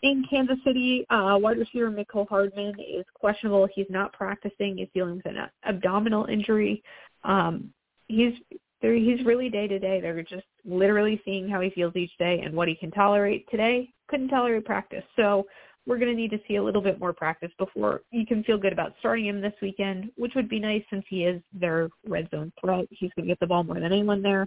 In 0.03 0.25
Kansas 0.29 0.59
City, 0.65 1.07
uh, 1.11 1.39
wide 1.41 1.59
receiver 1.59 1.91
Mecole 1.91 2.29
Hardman 2.29 2.75
is 2.81 3.05
questionable. 3.15 3.67
He's 3.75 3.87
not 3.89 4.13
practicing. 4.13 4.77
He's 4.77 4.89
dealing 4.95 5.17
with 5.17 5.27
an 5.27 5.49
abdominal 5.65 6.27
injury. 6.27 6.83
Um, 7.25 7.73
he's. 8.09 8.35
He's 8.83 9.25
really 9.25 9.49
day 9.49 9.67
to 9.67 9.81
day. 9.81 10.01
They're 10.01 10.23
just 10.23 10.45
literally 10.67 11.21
seeing 11.25 11.49
how 11.49 11.61
he 11.61 11.71
feels 11.71 11.95
each 11.97 12.17
day 12.19 12.41
and 12.45 12.55
what 12.55 12.69
he 12.69 12.75
can 12.75 12.91
tolerate. 12.91 13.49
Today, 13.51 13.91
couldn't 14.09 14.29
tolerate 14.29 14.65
practice. 14.65 15.05
So 15.17 15.47
we're 15.87 15.99
going 15.99 16.11
to 16.11 16.21
need 16.21 16.33
to 16.33 16.41
see 16.49 16.57
a 16.57 16.63
little 16.63 16.83
bit 16.83 16.99
more 16.99 17.13
practice 17.13 17.53
before 17.59 18.03
you 18.11 18.27
can 18.27 18.43
feel 18.43 18.59
good 18.59 18.73
about 18.73 18.95
starting 18.99 19.27
him 19.27 19.41
this 19.41 19.55
weekend, 19.63 20.11
which 20.17 20.33
would 20.35 20.49
be 20.49 20.59
nice 20.59 20.83
since 20.91 21.05
he 21.09 21.25
is 21.25 21.41
their 21.53 21.89
red 22.07 22.29
zone 22.31 22.53
threat. 22.61 22.87
He's 22.91 23.11
going 23.17 23.27
to 23.27 23.33
get 23.33 23.41
the 23.41 23.47
ball 23.47 23.63
more 23.63 23.77
than 23.77 23.93
anyone 23.93 24.23
there. 24.23 24.47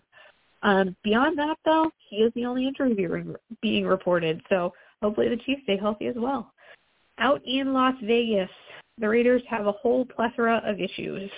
Um, 0.62 0.96
beyond 1.04 1.38
that, 1.38 1.58
though, 1.64 1.90
he 2.10 2.18
is 2.18 2.34
the 2.36 2.46
only 2.46 2.68
injury 2.68 2.94
being, 2.94 3.36
being 3.62 3.86
reported. 3.86 4.42
So 4.50 4.74
hopefully 5.02 5.30
the 5.30 5.38
Chiefs 5.38 5.62
stay 5.64 5.78
healthy 5.78 6.08
as 6.08 6.16
well. 6.18 6.52
Out 7.18 7.42
in 7.46 7.74
Las 7.74 7.96
Vegas, 8.04 8.50
the 8.98 9.08
Raiders 9.08 9.42
have 9.50 9.68
a 9.68 9.72
whole 9.72 10.06
plethora 10.06 10.62
of 10.66 10.82
issues. 10.82 11.32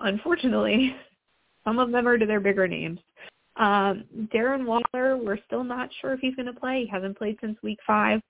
Unfortunately, 0.00 0.96
some 1.64 1.78
of 1.78 1.92
them 1.92 2.08
are 2.08 2.16
to 2.16 2.26
their 2.26 2.40
bigger 2.40 2.66
names. 2.66 2.98
Um, 3.56 4.04
Darren 4.34 4.64
Waller, 4.64 5.16
we're 5.16 5.38
still 5.46 5.64
not 5.64 5.90
sure 6.00 6.12
if 6.12 6.20
he's 6.20 6.34
going 6.34 6.46
to 6.46 6.58
play. 6.58 6.84
He 6.84 6.90
hasn't 6.90 7.18
played 7.18 7.36
since 7.40 7.58
week 7.62 7.78
five. 7.86 8.20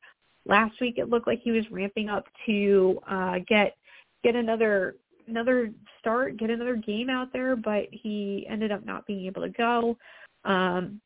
Last 0.47 0.81
week, 0.81 0.99
it 0.99 1.09
looked 1.09 1.29
like 1.29 1.41
he 1.43 1.53
was 1.53 1.65
ramping 1.71 2.09
up 2.09 2.27
to 2.47 2.99
uh, 3.09 3.39
get 3.47 3.77
get 4.25 4.35
another 4.35 4.97
another 5.29 5.71
start, 6.01 6.37
get 6.37 6.51
another 6.51 6.77
game 6.77 7.09
out 7.09 7.33
there, 7.33 7.55
but 7.55 7.87
he 7.91 8.47
ended 8.49 8.73
up 8.73 8.85
not 8.85 9.07
being 9.07 9.27
able 9.27 9.43
to 9.43 9.49
go. 9.51 9.97
Um, 10.45 11.01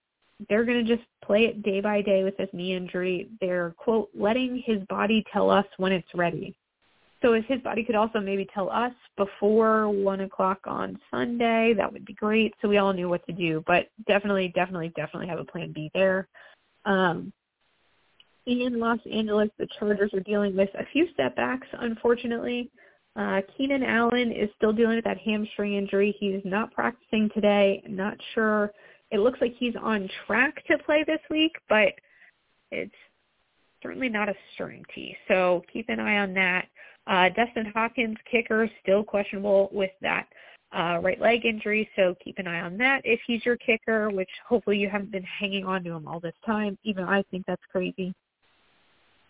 they're 0.48 0.64
going 0.64 0.84
to 0.84 0.96
just 0.96 1.06
play 1.24 1.44
it 1.44 1.62
day 1.62 1.80
by 1.80 2.02
day 2.02 2.24
with 2.24 2.36
this 2.36 2.48
knee 2.52 2.74
injury. 2.74 3.28
They're, 3.40 3.74
quote, 3.78 4.10
letting 4.14 4.62
his 4.64 4.82
body 4.88 5.24
tell 5.32 5.50
us 5.50 5.66
when 5.78 5.92
it's 5.92 6.08
ready. 6.14 6.56
So 7.22 7.32
if 7.32 7.44
his 7.46 7.60
body 7.62 7.82
could 7.82 7.94
also 7.94 8.20
maybe 8.20 8.46
tell 8.52 8.68
us 8.70 8.92
before 9.16 9.88
1 9.88 10.20
o'clock 10.20 10.60
on 10.66 10.98
Sunday, 11.10 11.72
that 11.76 11.90
would 11.90 12.04
be 12.04 12.12
great. 12.12 12.54
So 12.60 12.68
we 12.68 12.78
all 12.78 12.92
knew 12.92 13.08
what 13.08 13.26
to 13.26 13.32
do. 13.32 13.64
But 13.66 13.88
definitely, 14.06 14.52
definitely, 14.54 14.92
definitely 14.96 15.28
have 15.28 15.38
a 15.38 15.44
plan 15.44 15.72
B 15.72 15.90
there. 15.94 16.28
Um, 16.84 17.32
in 18.46 18.78
Los 18.78 19.00
Angeles, 19.10 19.48
the 19.58 19.66
Chargers 19.78 20.12
are 20.14 20.20
dealing 20.20 20.56
with 20.56 20.68
a 20.74 20.84
few 20.92 21.08
setbacks, 21.16 21.66
unfortunately. 21.72 22.70
Uh, 23.16 23.40
Keenan 23.56 23.82
Allen 23.82 24.30
is 24.30 24.50
still 24.56 24.72
dealing 24.72 24.96
with 24.96 25.04
that 25.04 25.18
hamstring 25.18 25.74
injury. 25.74 26.14
He's 26.20 26.42
not 26.44 26.72
practicing 26.72 27.30
today. 27.34 27.82
Not 27.88 28.16
sure 28.34 28.72
it 29.10 29.20
looks 29.20 29.40
like 29.40 29.54
he's 29.58 29.74
on 29.80 30.08
track 30.26 30.64
to 30.66 30.78
play 30.78 31.04
this 31.06 31.20
week, 31.30 31.52
but 31.68 31.92
it's 32.70 32.94
certainly 33.82 34.08
not 34.08 34.28
a 34.28 34.34
certainty. 34.58 35.16
So 35.28 35.62
keep 35.72 35.88
an 35.88 36.00
eye 36.00 36.18
on 36.18 36.34
that. 36.34 36.66
Uh, 37.06 37.28
Dustin 37.30 37.66
Hopkins, 37.74 38.16
kicker, 38.30 38.68
still 38.82 39.04
questionable 39.04 39.68
with 39.72 39.90
that 40.02 40.26
uh, 40.76 40.98
right 41.00 41.20
leg 41.20 41.44
injury, 41.44 41.88
so 41.94 42.16
keep 42.22 42.38
an 42.38 42.48
eye 42.48 42.60
on 42.60 42.76
that 42.78 43.00
if 43.04 43.20
he's 43.26 43.44
your 43.44 43.56
kicker, 43.56 44.10
which 44.10 44.28
hopefully 44.46 44.78
you 44.78 44.88
haven't 44.88 45.12
been 45.12 45.22
hanging 45.22 45.64
on 45.64 45.84
to 45.84 45.92
him 45.92 46.08
all 46.08 46.20
this 46.20 46.34
time. 46.44 46.76
Even 46.82 47.04
I 47.04 47.22
think 47.30 47.44
that's 47.46 47.62
crazy. 47.70 48.12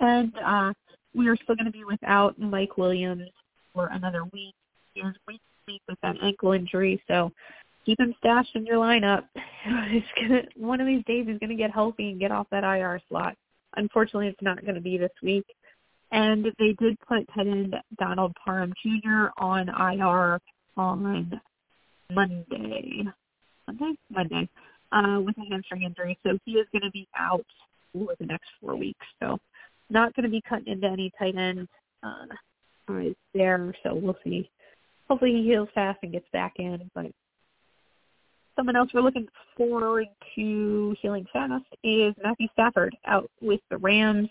And 0.01 0.33
uh, 0.45 0.73
we 1.15 1.29
are 1.29 1.37
still 1.37 1.55
going 1.55 1.67
to 1.67 1.73
be 1.73 1.85
without 1.85 2.39
Mike 2.39 2.77
Williams 2.77 3.29
for 3.75 3.89
another 3.89 4.25
week. 4.33 4.55
He 4.95 5.03
was 5.03 5.15
week 5.29 5.41
week 5.69 5.83
with 5.89 5.99
that 6.03 6.17
ankle 6.23 6.53
injury, 6.53 7.03
so 7.09 7.33
keep 7.85 7.99
him 8.01 8.15
stashed 8.19 8.55
in 8.55 8.65
your 8.65 8.77
lineup. 8.77 9.25
Gonna 10.21 10.43
one 10.57 10.81
of 10.81 10.87
these 10.87 11.05
days 11.07 11.27
he's 11.27 11.39
gonna 11.41 11.57
get 11.57 11.73
healthy 11.73 12.11
and 12.11 12.21
get 12.21 12.31
off 12.31 12.47
that 12.51 12.65
IR 12.65 13.01
slot. 13.09 13.37
Unfortunately, 13.77 14.29
it's 14.29 14.43
not 14.43 14.62
going 14.62 14.75
to 14.75 14.81
be 14.81 14.97
this 14.97 15.11
week. 15.23 15.45
And 16.12 16.47
they 16.59 16.73
did 16.79 16.99
put 17.01 17.29
tight 17.35 17.47
end 17.47 17.75
Donald 17.99 18.35
Parham 18.45 18.73
Jr. 18.83 19.29
on 19.38 19.69
IR 19.69 20.40
on 20.77 21.40
Monday. 22.11 23.05
Monday? 23.66 23.99
Monday. 24.11 24.49
Uh, 24.92 25.21
with 25.21 25.37
a 25.38 25.51
hamstring 25.51 25.83
injury. 25.83 26.16
So 26.23 26.38
he 26.45 26.53
is 26.53 26.66
going 26.73 26.83
to 26.83 26.90
be 26.90 27.09
out 27.16 27.45
for 27.92 28.14
the 28.19 28.27
next 28.27 28.47
four 28.61 28.77
weeks. 28.77 29.05
So 29.21 29.38
not 29.90 30.14
going 30.14 30.25
to 30.25 30.31
be 30.31 30.42
cutting 30.49 30.73
into 30.73 30.87
any 30.87 31.11
tight 31.19 31.37
end 31.37 31.69
uh, 32.03 32.27
there. 33.35 33.75
So 33.83 33.95
we'll 33.95 34.16
see. 34.25 34.49
Hopefully 35.09 35.33
he 35.33 35.42
heals 35.45 35.69
fast 35.75 35.99
and 36.03 36.12
gets 36.12 36.27
back 36.33 36.55
in. 36.59 36.90
But 36.95 37.07
someone 38.57 38.77
else 38.77 38.90
we're 38.92 39.03
looking 39.03 39.29
forward 39.57 40.07
to 40.35 40.97
healing 41.01 41.27
fast 41.33 41.64
is 41.85 42.14
Matthew 42.23 42.49
Stafford 42.53 42.97
out 43.07 43.31
with 43.40 43.61
the 43.71 43.77
Rams. 43.77 44.29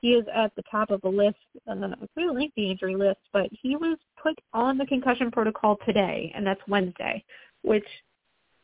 He 0.00 0.08
is 0.08 0.26
at 0.34 0.54
the 0.56 0.62
top 0.70 0.90
of 0.90 1.00
the 1.00 1.08
list, 1.08 1.36
uh, 1.68 1.72
a 1.72 2.06
pretty 2.14 2.28
lengthy 2.30 2.70
injury 2.70 2.96
list, 2.96 3.20
but 3.32 3.48
he 3.50 3.76
was 3.76 3.98
put 4.22 4.38
on 4.52 4.78
the 4.78 4.86
concussion 4.86 5.30
protocol 5.30 5.78
today, 5.86 6.32
and 6.34 6.46
that's 6.46 6.60
Wednesday, 6.68 7.24
which 7.62 7.86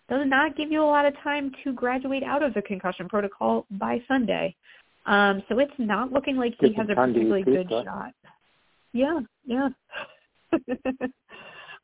does 0.08 0.26
not 0.26 0.56
give 0.56 0.70
you 0.70 0.82
a 0.82 0.84
lot 0.84 1.06
of 1.06 1.14
time 1.22 1.50
to 1.64 1.72
graduate 1.72 2.22
out 2.22 2.42
of 2.42 2.52
the 2.54 2.62
concussion 2.62 3.08
protocol 3.08 3.66
by 3.72 3.98
Sunday. 4.06 4.54
Um, 5.06 5.42
so 5.48 5.58
it's 5.58 5.72
not 5.78 6.12
looking 6.12 6.36
like 6.36 6.54
he 6.60 6.72
has 6.74 6.86
a 6.90 6.94
particularly 6.94 7.42
good 7.42 7.68
shot. 7.68 8.12
Yeah, 8.92 9.20
yeah. 9.44 9.68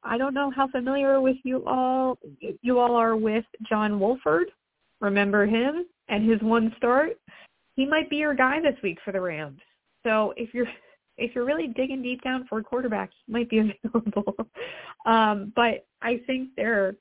I 0.05 0.19
don't 0.19 0.35
know 0.35 0.53
how 0.55 0.69
familiar 0.69 1.21
with 1.21 1.37
you 1.43 1.65
all 1.67 2.19
you 2.63 2.79
all 2.79 2.95
are 2.95 3.17
with 3.17 3.45
John 3.69 3.99
Wolford. 3.99 4.51
Remember 5.01 5.47
him 5.47 5.87
and 6.09 6.29
his 6.29 6.41
one 6.43 6.73
start? 6.77 7.19
He 7.79 7.87
might 7.87 8.11
be 8.11 8.17
your 8.17 8.35
guy 8.35 8.61
this 8.61 8.75
week 8.83 8.99
for 9.05 9.13
the 9.13 9.21
Rams. 9.21 9.61
So 10.05 10.35
if 10.37 10.53
you're 10.53 10.67
if 11.17 11.35
you're 11.35 11.45
really 11.45 11.69
digging 11.69 12.03
deep 12.03 12.23
down 12.23 12.45
for 12.49 12.59
a 12.59 12.63
quarterback, 12.63 13.11
he 13.25 13.33
might 13.33 13.49
be 13.49 13.59
available. 13.85 14.35
um, 15.07 15.53
but 15.55 15.87
I 16.03 16.21
think 16.27 16.49
their 16.57 16.97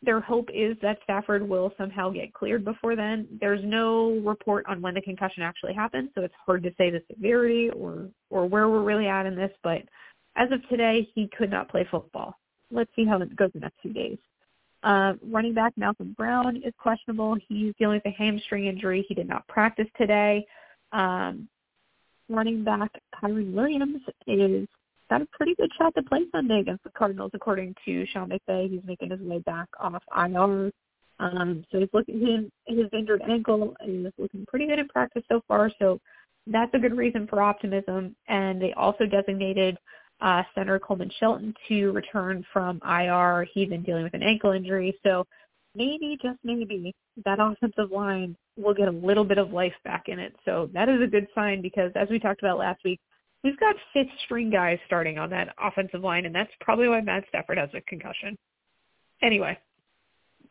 their 0.00 0.20
hope 0.20 0.48
is 0.54 0.78
that 0.80 0.98
Stafford 1.02 1.46
will 1.46 1.74
somehow 1.76 2.08
get 2.08 2.32
cleared 2.32 2.64
before 2.64 2.96
then. 2.96 3.28
There's 3.38 3.60
no 3.62 4.12
report 4.24 4.64
on 4.66 4.80
when 4.80 4.94
the 4.94 5.02
concussion 5.02 5.42
actually 5.42 5.74
happened, 5.74 6.08
so 6.14 6.22
it's 6.22 6.34
hard 6.46 6.62
to 6.62 6.70
say 6.78 6.88
the 6.88 7.02
severity 7.12 7.68
or 7.70 8.08
or 8.30 8.46
where 8.46 8.70
we're 8.70 8.82
really 8.82 9.08
at 9.08 9.26
in 9.26 9.36
this. 9.36 9.52
But 9.62 9.82
as 10.36 10.50
of 10.52 10.66
today, 10.70 11.06
he 11.14 11.28
could 11.36 11.50
not 11.50 11.68
play 11.68 11.86
football. 11.90 12.34
Let's 12.70 12.90
see 12.96 13.04
how 13.04 13.20
it 13.20 13.36
goes 13.36 13.50
the 13.52 13.60
next 13.60 13.76
few 13.82 13.92
days. 13.92 14.16
Uh, 14.82 15.14
running 15.22 15.54
back 15.54 15.72
Malcolm 15.76 16.14
Brown 16.16 16.56
is 16.58 16.72
questionable. 16.78 17.36
He's 17.48 17.74
dealing 17.78 18.00
with 18.04 18.12
a 18.12 18.16
hamstring 18.16 18.66
injury. 18.66 19.04
He 19.08 19.14
did 19.14 19.28
not 19.28 19.46
practice 19.48 19.88
today. 19.96 20.46
Um, 20.92 21.48
running 22.28 22.62
back 22.62 22.90
Kyren 23.14 23.52
Williams 23.52 24.02
is 24.26 24.68
got 25.10 25.22
a 25.22 25.26
pretty 25.32 25.54
good 25.56 25.70
shot 25.78 25.94
to 25.96 26.02
play 26.02 26.20
Sunday 26.32 26.60
against 26.60 26.84
the 26.84 26.90
Cardinals, 26.90 27.30
according 27.34 27.74
to 27.84 28.06
Sean 28.06 28.30
McVay. 28.30 28.70
He's 28.70 28.82
making 28.84 29.10
his 29.10 29.20
way 29.20 29.38
back 29.40 29.68
off 29.80 30.02
IR. 30.16 30.70
Um, 31.20 31.64
so 31.72 31.80
he's 31.80 31.88
looking 31.92 32.20
his 32.20 32.76
his 32.76 32.86
injured 32.92 33.22
ankle 33.28 33.74
is 33.84 34.12
looking 34.18 34.44
pretty 34.46 34.66
good 34.66 34.78
in 34.78 34.86
practice 34.88 35.24
so 35.28 35.40
far. 35.48 35.70
So 35.78 36.00
that's 36.46 36.72
a 36.74 36.78
good 36.78 36.96
reason 36.96 37.26
for 37.26 37.42
optimism. 37.42 38.14
And 38.28 38.62
they 38.62 38.72
also 38.74 39.04
designated 39.06 39.76
uh, 40.20 40.42
center 40.54 40.78
Coleman 40.78 41.10
Shelton 41.18 41.54
to 41.68 41.92
return 41.92 42.44
from 42.52 42.80
IR. 42.84 43.46
He's 43.52 43.68
been 43.68 43.82
dealing 43.82 44.04
with 44.04 44.14
an 44.14 44.22
ankle 44.22 44.52
injury, 44.52 44.98
so 45.04 45.24
maybe, 45.74 46.18
just 46.22 46.38
maybe, 46.44 46.94
that 47.24 47.38
offensive 47.40 47.90
line 47.90 48.36
will 48.56 48.74
get 48.74 48.88
a 48.88 48.92
little 48.92 49.24
bit 49.24 49.38
of 49.38 49.52
life 49.52 49.74
back 49.84 50.08
in 50.08 50.18
it. 50.18 50.34
So 50.44 50.68
that 50.74 50.88
is 50.88 51.00
a 51.02 51.06
good 51.06 51.28
sign 51.34 51.62
because, 51.62 51.92
as 51.94 52.08
we 52.08 52.18
talked 52.18 52.42
about 52.42 52.58
last 52.58 52.82
week, 52.84 53.00
we've 53.44 53.58
got 53.58 53.76
fifth 53.92 54.10
string 54.24 54.50
guys 54.50 54.78
starting 54.86 55.18
on 55.18 55.30
that 55.30 55.54
offensive 55.62 56.02
line, 56.02 56.26
and 56.26 56.34
that's 56.34 56.50
probably 56.60 56.88
why 56.88 57.00
Matt 57.00 57.24
Stafford 57.28 57.58
has 57.58 57.70
a 57.74 57.80
concussion. 57.82 58.36
Anyway, 59.22 59.56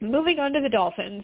moving 0.01 0.39
on 0.39 0.53
to 0.53 0.62
the 0.62 0.69
Dolphins. 0.69 1.23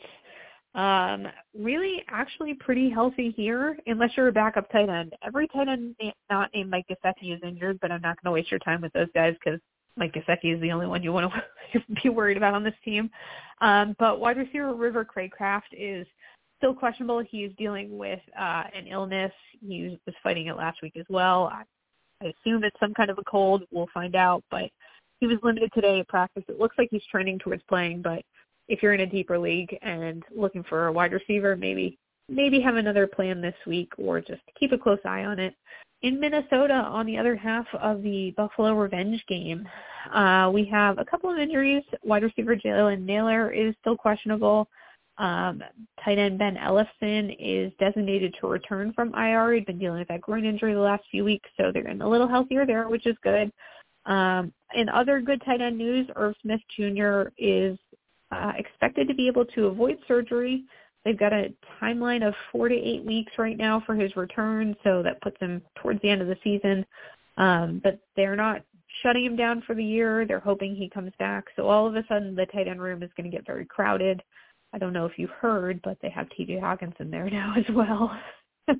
Um, 0.75 1.27
really, 1.57 2.03
actually 2.09 2.55
pretty 2.55 2.89
healthy 2.89 3.31
here, 3.37 3.77
unless 3.85 4.09
you're 4.17 4.29
a 4.29 4.31
backup 4.31 4.71
tight 4.71 4.89
end. 4.89 5.13
Every 5.25 5.47
tight 5.49 5.67
end 5.67 5.95
not 6.31 6.49
named 6.53 6.71
Mike 6.71 6.85
Gesicki 6.89 7.35
is 7.35 7.39
injured, 7.43 7.79
but 7.79 7.91
I'm 7.91 8.01
not 8.01 8.21
going 8.21 8.31
to 8.31 8.31
waste 8.31 8.49
your 8.49 8.59
time 8.59 8.81
with 8.81 8.91
those 8.93 9.09
guys 9.13 9.35
because 9.43 9.59
Mike 9.97 10.13
Gesicki 10.13 10.55
is 10.55 10.61
the 10.61 10.71
only 10.71 10.87
one 10.87 11.03
you 11.03 11.13
want 11.13 11.31
to 11.73 11.79
be 12.03 12.09
worried 12.09 12.37
about 12.37 12.55
on 12.55 12.63
this 12.63 12.73
team. 12.83 13.09
Um, 13.61 13.95
but 13.99 14.19
wide 14.19 14.37
receiver 14.37 14.73
River 14.73 15.05
Cracraft 15.05 15.61
is 15.71 16.07
still 16.57 16.73
questionable. 16.73 17.23
He's 17.29 17.51
dealing 17.57 17.97
with 17.97 18.21
uh, 18.39 18.63
an 18.75 18.87
illness. 18.87 19.31
He 19.61 19.99
was 20.07 20.15
fighting 20.23 20.47
it 20.47 20.57
last 20.57 20.81
week 20.81 20.93
as 20.97 21.05
well. 21.09 21.51
I, 21.53 21.63
I 22.21 22.33
assume 22.45 22.63
it's 22.63 22.79
some 22.79 22.93
kind 22.95 23.11
of 23.11 23.19
a 23.19 23.23
cold. 23.29 23.63
We'll 23.71 23.89
find 23.93 24.15
out. 24.15 24.43
But 24.49 24.71
he 25.19 25.27
was 25.27 25.37
limited 25.43 25.71
today 25.73 25.99
at 25.99 26.07
practice. 26.07 26.43
It 26.47 26.59
looks 26.59 26.77
like 26.77 26.87
he's 26.89 27.03
trending 27.11 27.37
towards 27.37 27.61
playing, 27.69 28.01
but 28.01 28.23
if 28.67 28.81
you're 28.81 28.93
in 28.93 29.01
a 29.01 29.05
deeper 29.05 29.37
league 29.37 29.77
and 29.81 30.23
looking 30.35 30.63
for 30.63 30.87
a 30.87 30.91
wide 30.91 31.13
receiver, 31.13 31.55
maybe 31.55 31.97
maybe 32.29 32.61
have 32.61 32.75
another 32.75 33.05
plan 33.05 33.41
this 33.41 33.55
week 33.67 33.91
or 33.97 34.21
just 34.21 34.41
keep 34.57 34.71
a 34.71 34.77
close 34.77 34.99
eye 35.05 35.25
on 35.25 35.39
it. 35.39 35.55
In 36.03 36.19
Minnesota, 36.19 36.73
on 36.73 37.05
the 37.05 37.17
other 37.17 37.35
half 37.35 37.65
of 37.79 38.01
the 38.01 38.33
Buffalo 38.35 38.73
revenge 38.73 39.23
game, 39.27 39.67
uh, 40.13 40.49
we 40.53 40.65
have 40.65 40.97
a 40.97 41.05
couple 41.05 41.31
of 41.31 41.37
injuries. 41.37 41.83
Wide 42.03 42.23
receiver 42.23 42.55
Jalen 42.55 43.05
Nailor 43.05 43.51
is 43.51 43.73
still 43.79 43.95
questionable. 43.95 44.67
Um, 45.17 45.63
tight 46.03 46.17
end 46.17 46.39
Ben 46.39 46.57
Ellison 46.57 47.29
is 47.39 47.71
designated 47.79 48.35
to 48.41 48.47
return 48.47 48.91
from 48.93 49.13
IR. 49.13 49.53
He'd 49.53 49.65
been 49.65 49.77
dealing 49.77 49.99
with 49.99 50.07
that 50.07 50.21
groin 50.21 50.43
injury 50.43 50.73
the 50.73 50.79
last 50.79 51.03
few 51.11 51.23
weeks, 51.23 51.49
so 51.55 51.71
they're 51.71 51.83
getting 51.83 52.01
a 52.01 52.09
little 52.09 52.27
healthier 52.27 52.65
there, 52.65 52.89
which 52.89 53.05
is 53.05 53.15
good. 53.23 53.51
Um, 54.05 54.51
in 54.75 54.89
other 54.89 55.21
good 55.21 55.41
tight 55.45 55.61
end 55.61 55.77
news, 55.77 56.07
Irv 56.15 56.35
Smith 56.41 56.61
Jr. 56.75 57.29
is 57.37 57.77
uh, 58.33 58.53
expected 58.57 59.07
to 59.07 59.13
be 59.13 59.27
able 59.27 59.45
to 59.45 59.67
avoid 59.67 59.97
surgery. 60.07 60.63
They've 61.05 61.19
got 61.19 61.33
a 61.33 61.53
timeline 61.81 62.25
of 62.25 62.33
four 62.51 62.69
to 62.69 62.75
eight 62.75 63.03
weeks 63.03 63.33
right 63.37 63.57
now 63.57 63.83
for 63.85 63.95
his 63.95 64.15
return, 64.15 64.75
so 64.83 65.03
that 65.03 65.21
puts 65.21 65.37
him 65.39 65.61
towards 65.81 66.01
the 66.01 66.09
end 66.09 66.21
of 66.21 66.27
the 66.27 66.37
season. 66.43 66.85
Um, 67.37 67.81
but 67.83 67.99
they're 68.15 68.35
not 68.35 68.63
shutting 69.01 69.25
him 69.25 69.35
down 69.35 69.63
for 69.65 69.75
the 69.75 69.83
year. 69.83 70.25
They're 70.25 70.39
hoping 70.39 70.75
he 70.75 70.89
comes 70.89 71.11
back. 71.19 71.45
So 71.55 71.67
all 71.67 71.87
of 71.87 71.95
a 71.95 72.05
sudden, 72.07 72.35
the 72.35 72.45
tight 72.47 72.67
end 72.67 72.81
room 72.81 73.03
is 73.03 73.09
going 73.17 73.29
to 73.29 73.35
get 73.35 73.45
very 73.45 73.65
crowded. 73.65 74.21
I 74.73 74.77
don't 74.77 74.93
know 74.93 75.05
if 75.05 75.13
you've 75.17 75.29
heard, 75.29 75.81
but 75.83 75.97
they 76.01 76.09
have 76.09 76.29
T.J. 76.31 76.55
Hockenson 76.55 77.11
there 77.11 77.29
now 77.29 77.53
as 77.57 77.75
well. 77.75 78.17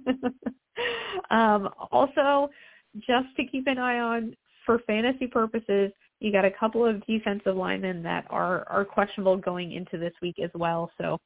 um, 1.30 1.70
also, 1.92 2.50
just 2.98 3.36
to 3.38 3.46
keep 3.46 3.68
an 3.68 3.78
eye 3.78 4.00
on 4.00 4.36
for 4.66 4.80
fantasy 4.88 5.28
purposes, 5.28 5.92
you 6.24 6.32
got 6.32 6.46
a 6.46 6.52
couple 6.52 6.86
of 6.86 7.06
defensive 7.06 7.58
linemen 7.58 8.02
that 8.02 8.26
are 8.30 8.66
are 8.70 8.86
questionable 8.86 9.36
going 9.36 9.74
into 9.74 9.98
this 9.98 10.14
week 10.22 10.38
as 10.42 10.50
well. 10.56 10.90
So 10.98 11.20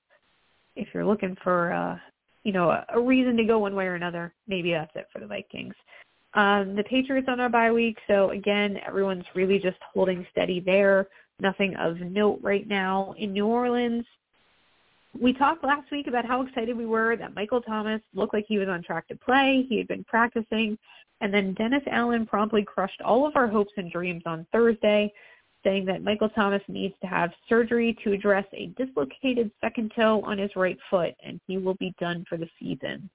if 0.75 0.87
you're 0.93 1.05
looking 1.05 1.37
for 1.43 1.71
uh, 1.71 1.97
you 2.43 2.51
know 2.51 2.71
a, 2.71 2.83
a 2.95 2.99
reason 2.99 3.37
to 3.37 3.43
go 3.43 3.59
one 3.59 3.75
way 3.75 3.85
or 3.85 3.93
another, 3.93 4.33
maybe 4.47 4.71
that's 4.71 4.91
it 4.95 5.07
for 5.13 5.19
the 5.19 5.27
Vikings. 5.27 5.75
Um, 6.33 6.75
the 6.75 6.83
Patriots 6.83 7.27
on 7.29 7.39
our 7.39 7.47
bye 7.47 7.71
week, 7.71 7.97
so 8.07 8.31
again, 8.31 8.77
everyone's 8.85 9.25
really 9.35 9.59
just 9.59 9.77
holding 9.93 10.25
steady 10.31 10.59
there. 10.59 11.07
Nothing 11.39 11.75
of 11.75 11.99
note 11.99 12.39
right 12.41 12.67
now 12.67 13.13
in 13.19 13.31
New 13.33 13.45
Orleans. 13.45 14.03
We 15.19 15.33
talked 15.33 15.63
last 15.63 15.89
week 15.91 16.07
about 16.07 16.25
how 16.25 16.41
excited 16.41 16.77
we 16.77 16.85
were 16.85 17.15
that 17.15 17.35
Michael 17.35 17.61
Thomas 17.61 18.01
looked 18.13 18.33
like 18.33 18.45
he 18.47 18.57
was 18.57 18.67
on 18.67 18.83
track 18.83 19.07
to 19.07 19.15
play. 19.15 19.65
He 19.67 19.77
had 19.77 19.87
been 19.87 20.03
practicing. 20.03 20.77
And 21.21 21.33
then 21.33 21.53
Dennis 21.55 21.83
Allen 21.89 22.25
promptly 22.25 22.63
crushed 22.63 23.01
all 23.01 23.25
of 23.25 23.35
our 23.35 23.47
hopes 23.47 23.73
and 23.77 23.91
dreams 23.91 24.23
on 24.25 24.45
Thursday, 24.51 25.11
saying 25.63 25.85
that 25.85 26.03
Michael 26.03 26.29
Thomas 26.29 26.61
needs 26.67 26.93
to 27.01 27.07
have 27.07 27.31
surgery 27.49 27.97
to 28.03 28.13
address 28.13 28.45
a 28.53 28.67
dislocated 28.77 29.49
second 29.59 29.91
toe 29.95 30.21
on 30.23 30.37
his 30.37 30.51
right 30.55 30.77
foot, 30.89 31.15
and 31.25 31.39
he 31.47 31.57
will 31.57 31.73
be 31.75 31.93
done 31.99 32.23
for 32.29 32.37
the 32.37 32.49
season. 32.59 33.09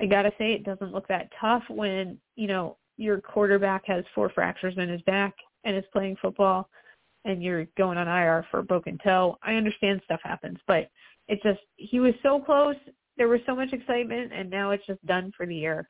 I 0.00 0.06
gotta 0.06 0.30
say, 0.38 0.52
it 0.52 0.64
doesn't 0.64 0.92
look 0.92 1.08
that 1.08 1.30
tough 1.40 1.64
when 1.68 2.18
you 2.36 2.46
know 2.46 2.76
your 2.96 3.20
quarterback 3.20 3.84
has 3.86 4.04
four 4.14 4.30
fractures 4.30 4.74
in 4.76 4.88
his 4.88 5.02
back 5.02 5.34
and 5.64 5.76
is 5.76 5.84
playing 5.92 6.16
football, 6.22 6.68
and 7.24 7.42
you're 7.42 7.66
going 7.76 7.98
on 7.98 8.06
IR 8.06 8.46
for 8.50 8.60
a 8.60 8.64
broken 8.64 8.96
toe. 9.02 9.36
I 9.42 9.54
understand 9.54 10.00
stuff 10.04 10.20
happens, 10.22 10.58
but 10.68 10.88
it 11.28 11.40
just 11.42 11.60
he 11.76 12.00
was 12.00 12.14
so 12.22 12.40
close. 12.40 12.76
There 13.16 13.28
was 13.28 13.40
so 13.46 13.54
much 13.54 13.72
excitement, 13.72 14.32
and 14.32 14.50
now 14.50 14.70
it's 14.70 14.86
just 14.86 15.04
done 15.06 15.32
for 15.36 15.46
the 15.46 15.54
year. 15.54 15.88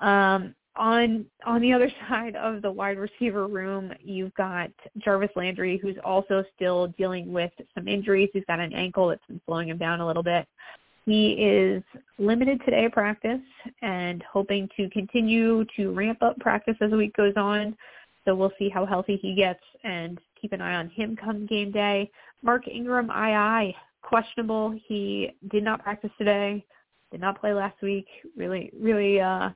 Um, 0.00 0.54
on 0.76 1.24
on 1.44 1.60
the 1.60 1.72
other 1.72 1.90
side 2.08 2.36
of 2.36 2.62
the 2.62 2.70
wide 2.70 2.98
receiver 2.98 3.46
room, 3.46 3.92
you've 4.00 4.34
got 4.34 4.70
Jarvis 4.98 5.30
Landry, 5.36 5.78
who's 5.82 5.96
also 6.04 6.44
still 6.54 6.88
dealing 6.98 7.32
with 7.32 7.52
some 7.74 7.88
injuries. 7.88 8.30
He's 8.32 8.44
got 8.46 8.60
an 8.60 8.72
ankle 8.72 9.08
that's 9.08 9.26
been 9.26 9.40
slowing 9.46 9.68
him 9.68 9.78
down 9.78 10.00
a 10.00 10.06
little 10.06 10.22
bit. 10.22 10.46
He 11.06 11.32
is 11.34 11.82
limited 12.18 12.60
today 12.64 12.88
practice 12.92 13.40
and 13.80 14.24
hoping 14.30 14.68
to 14.76 14.90
continue 14.90 15.64
to 15.76 15.92
ramp 15.92 16.18
up 16.20 16.36
practice 16.40 16.74
as 16.80 16.90
the 16.90 16.96
week 16.96 17.14
goes 17.16 17.34
on. 17.36 17.76
So 18.24 18.34
we'll 18.34 18.52
see 18.58 18.68
how 18.68 18.84
healthy 18.84 19.16
he 19.22 19.34
gets 19.36 19.60
and 19.84 20.18
keep 20.40 20.52
an 20.52 20.60
eye 20.60 20.74
on 20.74 20.88
him 20.88 21.16
come 21.16 21.46
game 21.46 21.70
day. 21.70 22.10
Mark 22.42 22.66
Ingram, 22.66 23.08
II, 23.08 23.76
questionable. 24.06 24.78
He 24.86 25.30
did 25.50 25.64
not 25.64 25.82
practice 25.82 26.10
today, 26.16 26.64
did 27.10 27.20
not 27.20 27.40
play 27.40 27.52
last 27.52 27.82
week. 27.82 28.06
Really, 28.36 28.70
really 28.78 29.20
uh, 29.20 29.50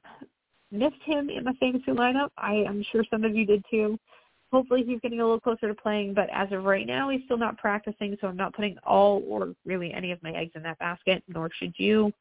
missed 0.72 1.02
him 1.04 1.30
in 1.30 1.44
my 1.44 1.52
fantasy 1.54 1.92
lineup. 1.92 2.30
I 2.36 2.54
am 2.66 2.84
sure 2.90 3.04
some 3.10 3.24
of 3.24 3.34
you 3.34 3.46
did 3.46 3.64
too. 3.70 3.98
Hopefully 4.52 4.82
he's 4.84 5.00
getting 5.00 5.20
a 5.20 5.22
little 5.22 5.38
closer 5.38 5.68
to 5.68 5.74
playing, 5.74 6.12
but 6.12 6.28
as 6.34 6.50
of 6.50 6.64
right 6.64 6.86
now, 6.86 7.08
he's 7.08 7.20
still 7.24 7.38
not 7.38 7.56
practicing, 7.56 8.16
so 8.20 8.26
I'm 8.26 8.36
not 8.36 8.52
putting 8.52 8.76
all 8.84 9.22
or 9.28 9.54
really 9.64 9.92
any 9.92 10.10
of 10.10 10.20
my 10.24 10.32
eggs 10.32 10.52
in 10.56 10.62
that 10.64 10.78
basket, 10.80 11.22
nor 11.28 11.48
should 11.56 11.72
you. 11.76 12.12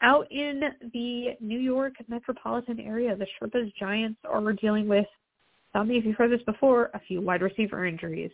Out 0.00 0.30
in 0.32 0.62
the 0.94 1.36
New 1.40 1.58
York 1.58 1.92
metropolitan 2.08 2.80
area, 2.80 3.14
the 3.14 3.26
Sherpas 3.38 3.70
Giants 3.78 4.18
are 4.24 4.52
dealing 4.54 4.88
with, 4.88 5.06
tell 5.74 5.84
me 5.84 5.98
if 5.98 6.06
you've 6.06 6.16
heard 6.16 6.30
this 6.30 6.42
before, 6.46 6.90
a 6.94 7.00
few 7.00 7.20
wide 7.20 7.42
receiver 7.42 7.84
injuries. 7.84 8.30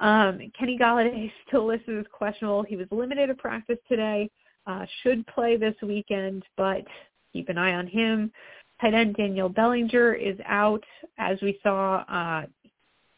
Um, 0.00 0.40
Kenny 0.58 0.78
Golladay 0.78 1.30
still 1.48 1.66
listed 1.66 1.98
as 1.98 2.06
questionable. 2.12 2.62
He 2.62 2.76
was 2.76 2.86
limited 2.90 3.28
to 3.28 3.34
practice 3.34 3.78
today, 3.88 4.30
uh, 4.66 4.86
should 5.02 5.26
play 5.26 5.56
this 5.56 5.74
weekend, 5.82 6.44
but 6.56 6.84
keep 7.32 7.48
an 7.48 7.58
eye 7.58 7.74
on 7.74 7.86
him. 7.86 8.32
Tight 8.80 8.94
end 8.94 9.16
Daniel 9.16 9.48
Bellinger 9.48 10.14
is 10.14 10.36
out, 10.46 10.84
as 11.18 11.38
we 11.42 11.58
saw. 11.62 12.04
Uh, 12.08 12.46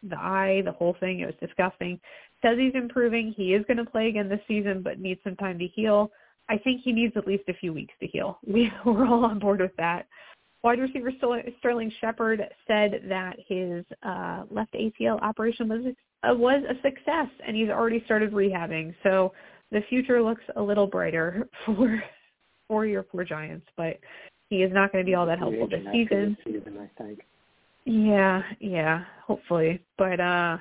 the 0.02 0.16
eye, 0.16 0.62
the 0.64 0.72
whole 0.72 0.96
thing, 1.00 1.20
it 1.20 1.26
was 1.26 1.34
disgusting. 1.40 2.00
Says 2.42 2.56
he's 2.58 2.74
improving. 2.74 3.34
He 3.36 3.54
is 3.54 3.64
going 3.66 3.76
to 3.76 3.84
play 3.84 4.08
again 4.08 4.28
this 4.28 4.40
season, 4.48 4.82
but 4.82 4.98
needs 4.98 5.20
some 5.22 5.36
time 5.36 5.58
to 5.58 5.66
heal. 5.66 6.10
I 6.48 6.58
think 6.58 6.80
he 6.82 6.92
needs 6.92 7.16
at 7.16 7.26
least 7.26 7.44
a 7.48 7.54
few 7.54 7.72
weeks 7.72 7.94
to 8.00 8.06
heal. 8.06 8.38
We, 8.46 8.72
we're 8.84 9.06
all 9.06 9.24
on 9.24 9.38
board 9.38 9.60
with 9.60 9.76
that. 9.76 10.06
Wide 10.62 10.78
receiver 10.78 11.10
Sterling 11.58 11.92
Shepard 12.00 12.42
said 12.66 13.02
that 13.08 13.36
his 13.48 13.84
uh, 14.02 14.44
left 14.50 14.74
ACL 14.74 15.20
operation 15.22 15.68
was 15.68 15.94
uh, 16.22 16.34
was 16.34 16.62
a 16.68 16.74
success, 16.82 17.28
and 17.46 17.56
he's 17.56 17.70
already 17.70 18.02
started 18.04 18.32
rehabbing. 18.32 18.94
So 19.02 19.32
the 19.72 19.80
future 19.88 20.22
looks 20.22 20.42
a 20.56 20.62
little 20.62 20.86
brighter 20.86 21.48
for 21.66 22.02
for 22.68 22.84
your 22.84 23.02
poor 23.02 23.24
Giants. 23.24 23.66
But 23.76 23.98
he 24.50 24.62
is 24.62 24.72
not 24.72 24.92
going 24.92 25.04
to 25.04 25.08
be 25.08 25.14
all 25.14 25.26
that 25.26 25.38
helpful 25.38 25.68
this 25.68 25.80
season. 25.92 26.36
season 26.44 26.76
I 26.78 27.02
think. 27.02 27.20
Yeah, 27.86 28.42
yeah, 28.60 29.04
hopefully. 29.26 29.80
But 29.96 30.20
uh 30.20 30.58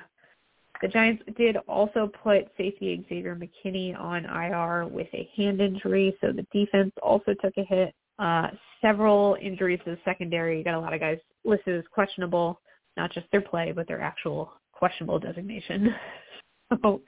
the 0.80 0.88
Giants 0.88 1.22
did 1.36 1.56
also 1.68 2.10
put 2.22 2.48
safety 2.56 3.04
Xavier 3.08 3.36
McKinney 3.36 3.98
on 3.98 4.24
IR 4.24 4.86
with 4.86 5.08
a 5.12 5.28
hand 5.36 5.60
injury, 5.60 6.16
so 6.20 6.32
the 6.32 6.46
defense 6.52 6.92
also 7.02 7.34
took 7.34 7.52
a 7.58 7.64
hit. 7.64 7.94
Uh 8.20 8.48
several 8.80 9.36
injuries 9.42 9.80
to 9.84 9.90
the 9.90 9.98
secondary. 10.04 10.58
You 10.58 10.64
got 10.64 10.74
a 10.74 10.80
lot 10.80 10.94
of 10.94 11.00
guys 11.00 11.18
listed 11.44 11.78
as 11.78 11.84
questionable, 11.92 12.60
not 12.96 13.12
just 13.12 13.26
their 13.30 13.42
play, 13.42 13.72
but 13.72 13.86
their 13.86 14.00
actual 14.00 14.52
questionable 14.72 15.18
designation. 15.18 15.94
so 16.82 17.02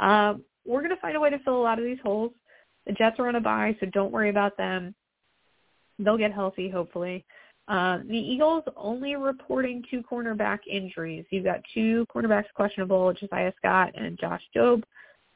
um, 0.00 0.42
we're 0.66 0.80
going 0.80 0.90
to 0.90 1.00
find 1.00 1.16
a 1.16 1.20
way 1.20 1.30
to 1.30 1.38
fill 1.44 1.60
a 1.60 1.62
lot 1.62 1.78
of 1.78 1.84
these 1.84 1.98
holes. 2.02 2.32
The 2.86 2.92
Jets 2.94 3.20
are 3.20 3.28
on 3.28 3.36
a 3.36 3.40
bye, 3.40 3.76
so 3.78 3.86
don't 3.92 4.10
worry 4.10 4.30
about 4.30 4.56
them 4.56 4.96
they'll 5.98 6.18
get 6.18 6.32
healthy 6.32 6.68
hopefully. 6.68 7.24
Uh, 7.68 7.98
the 8.08 8.16
Eagles 8.16 8.64
only 8.76 9.14
reporting 9.14 9.84
two 9.88 10.02
cornerback 10.10 10.58
injuries. 10.70 11.24
You've 11.30 11.44
got 11.44 11.60
two 11.72 12.04
cornerbacks 12.14 12.52
questionable, 12.54 13.12
Josiah 13.12 13.52
Scott 13.56 13.92
and 13.94 14.18
Josh 14.18 14.42
Jobe, 14.54 14.82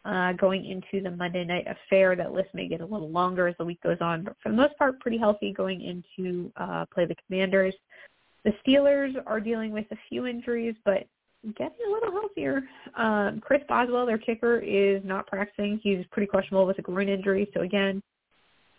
uh, 0.06 0.32
going 0.34 0.64
into 0.64 1.02
the 1.02 1.10
Monday 1.10 1.44
night 1.44 1.66
affair. 1.66 2.14
That 2.14 2.32
list 2.32 2.48
may 2.54 2.68
get 2.68 2.80
a 2.80 2.86
little 2.86 3.10
longer 3.10 3.48
as 3.48 3.56
the 3.58 3.64
week 3.64 3.82
goes 3.82 3.98
on, 4.00 4.22
but 4.24 4.36
for 4.42 4.50
the 4.50 4.56
most 4.56 4.76
part, 4.78 5.00
pretty 5.00 5.18
healthy 5.18 5.52
going 5.52 5.82
into 5.82 6.52
uh, 6.56 6.84
play 6.94 7.06
the 7.06 7.16
Commanders. 7.26 7.74
The 8.44 8.52
Steelers 8.64 9.14
are 9.26 9.40
dealing 9.40 9.72
with 9.72 9.86
a 9.90 9.96
few 10.08 10.26
injuries, 10.26 10.76
but 10.84 11.06
getting 11.56 11.78
a 11.88 11.90
little 11.90 12.12
healthier. 12.12 12.62
Um, 12.96 13.40
Chris 13.40 13.62
Boswell, 13.68 14.06
their 14.06 14.18
kicker, 14.18 14.58
is 14.58 15.02
not 15.04 15.26
practicing. 15.26 15.80
He's 15.82 16.04
pretty 16.12 16.28
questionable 16.28 16.66
with 16.66 16.78
a 16.78 16.82
groin 16.82 17.08
injury. 17.08 17.48
So 17.54 17.62
again, 17.62 18.00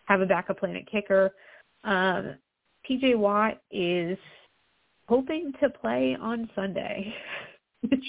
have 0.06 0.22
a 0.22 0.26
backup 0.26 0.60
plan 0.60 0.78
at 0.78 0.90
kicker. 0.90 1.32
Um, 1.84 2.36
TJ 2.90 3.18
Watt 3.18 3.62
is 3.70 4.18
hoping 5.10 5.52
to 5.62 5.70
play 5.70 6.18
on 6.20 6.50
Sunday, 6.56 7.14
which 7.82 8.06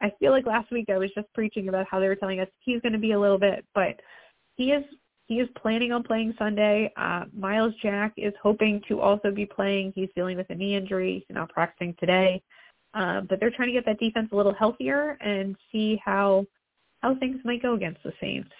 I 0.00 0.12
feel 0.18 0.30
like 0.30 0.46
last 0.46 0.70
week 0.70 0.88
I 0.90 0.98
was 0.98 1.10
just 1.14 1.32
preaching 1.32 1.68
about 1.68 1.86
how 1.90 2.00
they 2.00 2.08
were 2.08 2.16
telling 2.16 2.40
us 2.40 2.48
he's 2.60 2.80
going 2.80 2.92
to 2.92 2.98
be 2.98 3.12
a 3.12 3.20
little 3.20 3.38
bit, 3.38 3.64
but 3.74 4.00
he 4.56 4.72
is 4.72 4.84
he 5.26 5.40
is 5.40 5.48
planning 5.60 5.90
on 5.90 6.04
playing 6.04 6.34
Sunday. 6.38 6.92
Uh, 6.96 7.24
Myles 7.36 7.74
Jack 7.82 8.12
is 8.16 8.32
hoping 8.40 8.80
to 8.88 9.00
also 9.00 9.32
be 9.32 9.44
playing. 9.44 9.92
He's 9.94 10.08
dealing 10.14 10.36
with 10.36 10.48
a 10.50 10.54
knee 10.54 10.76
injury. 10.76 11.24
He's 11.26 11.34
not 11.34 11.48
practicing 11.48 11.96
today. 11.98 12.40
Uh, 12.94 13.22
but 13.22 13.40
they're 13.40 13.50
trying 13.50 13.68
to 13.68 13.72
get 13.72 13.84
that 13.86 13.98
defense 13.98 14.28
a 14.32 14.36
little 14.36 14.54
healthier 14.54 15.18
and 15.20 15.56
see 15.72 16.00
how 16.04 16.46
how 17.00 17.14
things 17.16 17.40
might 17.44 17.62
go 17.62 17.74
against 17.74 18.02
the 18.02 18.12
Saints. 18.20 18.50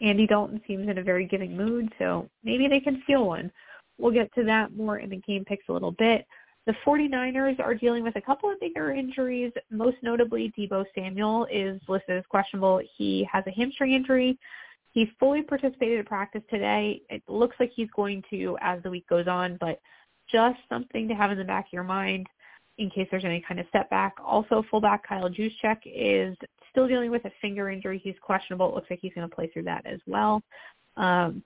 Andy 0.00 0.26
Dalton 0.26 0.60
seems 0.66 0.88
in 0.88 0.98
a 0.98 1.02
very 1.02 1.26
giving 1.26 1.56
mood, 1.56 1.92
so 1.98 2.28
maybe 2.44 2.68
they 2.68 2.80
can 2.80 3.00
steal 3.04 3.26
one. 3.26 3.50
We'll 3.98 4.12
get 4.12 4.32
to 4.34 4.44
that 4.44 4.76
more 4.76 4.98
in 4.98 5.10
the 5.10 5.16
game 5.16 5.44
picks 5.44 5.68
a 5.68 5.72
little 5.72 5.92
bit. 5.92 6.26
The 6.66 6.74
49ers 6.86 7.58
are 7.58 7.74
dealing 7.74 8.04
with 8.04 8.14
a 8.14 8.20
couple 8.20 8.50
of 8.50 8.60
bigger 8.60 8.92
injuries, 8.92 9.52
most 9.70 9.96
notably 10.00 10.52
Deebo 10.56 10.84
Samuel 10.94 11.46
is 11.50 11.80
listed 11.88 12.18
as 12.18 12.24
questionable. 12.28 12.80
He 12.96 13.28
has 13.30 13.42
a 13.48 13.50
hamstring 13.50 13.94
injury. 13.94 14.38
He 14.92 15.10
fully 15.18 15.42
participated 15.42 15.98
in 15.98 16.04
practice 16.04 16.42
today. 16.48 17.02
It 17.10 17.22
looks 17.26 17.56
like 17.58 17.72
he's 17.74 17.88
going 17.96 18.22
to 18.30 18.56
as 18.60 18.80
the 18.82 18.90
week 18.90 19.08
goes 19.08 19.26
on, 19.26 19.56
but 19.58 19.80
just 20.30 20.58
something 20.68 21.08
to 21.08 21.14
have 21.14 21.32
in 21.32 21.38
the 21.38 21.44
back 21.44 21.66
of 21.66 21.72
your 21.72 21.82
mind 21.82 22.28
in 22.78 22.90
case 22.90 23.08
there's 23.10 23.24
any 23.24 23.44
kind 23.46 23.58
of 23.58 23.66
setback. 23.72 24.14
Also, 24.24 24.64
fullback 24.70 25.06
Kyle 25.06 25.28
Juszczyk 25.28 25.78
is 25.84 26.36
still 26.70 26.86
dealing 26.86 27.10
with 27.10 27.24
a 27.24 27.32
finger 27.40 27.70
injury. 27.70 28.00
He's 28.02 28.14
questionable. 28.22 28.68
It 28.68 28.74
looks 28.74 28.90
like 28.90 29.00
he's 29.02 29.12
going 29.14 29.28
to 29.28 29.34
play 29.34 29.48
through 29.48 29.64
that 29.64 29.84
as 29.84 29.98
well. 30.06 30.42
Um, 30.96 31.42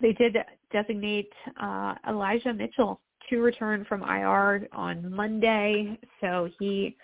they 0.00 0.12
did 0.12 0.36
designate 0.72 1.32
uh, 1.60 1.94
Elijah 2.08 2.52
Mitchell 2.52 3.00
to 3.30 3.40
return 3.40 3.84
from 3.88 4.02
IR 4.02 4.68
on 4.72 5.14
Monday, 5.14 5.98
so 6.20 6.48
he 6.58 6.96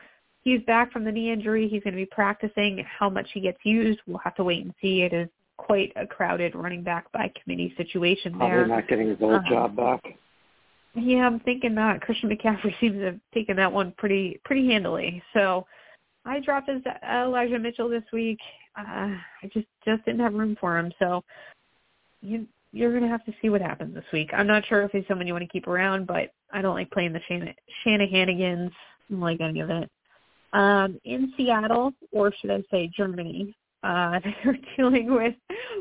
he's 0.42 0.60
back 0.62 0.92
from 0.92 1.04
the 1.04 1.12
knee 1.12 1.32
injury. 1.32 1.68
He's 1.68 1.82
going 1.82 1.94
to 1.94 2.00
be 2.00 2.06
practicing. 2.06 2.84
How 2.86 3.08
much 3.08 3.28
he 3.32 3.40
gets 3.40 3.58
used, 3.64 4.00
we'll 4.06 4.18
have 4.18 4.34
to 4.36 4.44
wait 4.44 4.64
and 4.64 4.74
see. 4.80 5.02
It 5.02 5.12
is 5.12 5.28
quite 5.56 5.92
a 5.96 6.06
crowded 6.06 6.54
running 6.54 6.82
back 6.82 7.10
by 7.12 7.32
committee 7.42 7.74
situation 7.76 8.38
there. 8.38 8.64
Probably 8.64 8.74
not 8.74 8.88
getting 8.88 9.08
his 9.08 9.18
old 9.20 9.40
uh, 9.44 9.48
job 9.48 9.76
back. 9.76 10.00
Yeah, 10.94 11.26
I'm 11.26 11.40
thinking 11.40 11.74
that 11.74 12.00
Christian 12.00 12.30
McCaffrey 12.30 12.74
seems 12.80 12.96
to 12.96 13.04
have 13.06 13.20
taken 13.34 13.56
that 13.56 13.72
one 13.72 13.92
pretty 13.98 14.40
pretty 14.44 14.66
handily. 14.66 15.22
So 15.34 15.66
I 16.24 16.40
dropped 16.40 16.68
his 16.68 16.82
Elijah 17.08 17.58
Mitchell 17.58 17.88
this 17.88 18.04
week. 18.12 18.38
Uh, 18.78 19.14
I 19.42 19.50
just 19.52 19.66
just 19.84 20.04
didn't 20.04 20.20
have 20.20 20.34
room 20.34 20.56
for 20.60 20.78
him. 20.78 20.92
So 20.98 21.24
you 22.20 22.46
you're 22.72 22.92
gonna 22.92 23.08
have 23.08 23.24
to 23.24 23.32
see 23.40 23.48
what 23.48 23.60
happens 23.60 23.94
this 23.94 24.04
week. 24.12 24.30
I'm 24.32 24.46
not 24.46 24.66
sure 24.66 24.82
if 24.82 24.92
he's 24.92 25.04
someone 25.08 25.26
you 25.26 25.32
want 25.32 25.44
to 25.44 25.48
keep 25.48 25.66
around, 25.66 26.06
but 26.06 26.30
I 26.52 26.62
don't 26.62 26.74
like 26.74 26.90
playing 26.90 27.12
the 27.12 27.20
Shan- 27.28 27.54
Shanahanigans. 27.84 28.72
Like 29.08 29.40
any 29.40 29.60
of 29.60 29.70
it. 29.70 29.88
Um, 30.52 30.98
in 31.04 31.32
Seattle, 31.36 31.92
or 32.10 32.32
should 32.40 32.50
I 32.50 32.62
say 32.72 32.90
Germany, 32.96 33.54
uh, 33.84 34.18
they're 34.44 34.58
dealing 34.76 35.14
with 35.14 35.34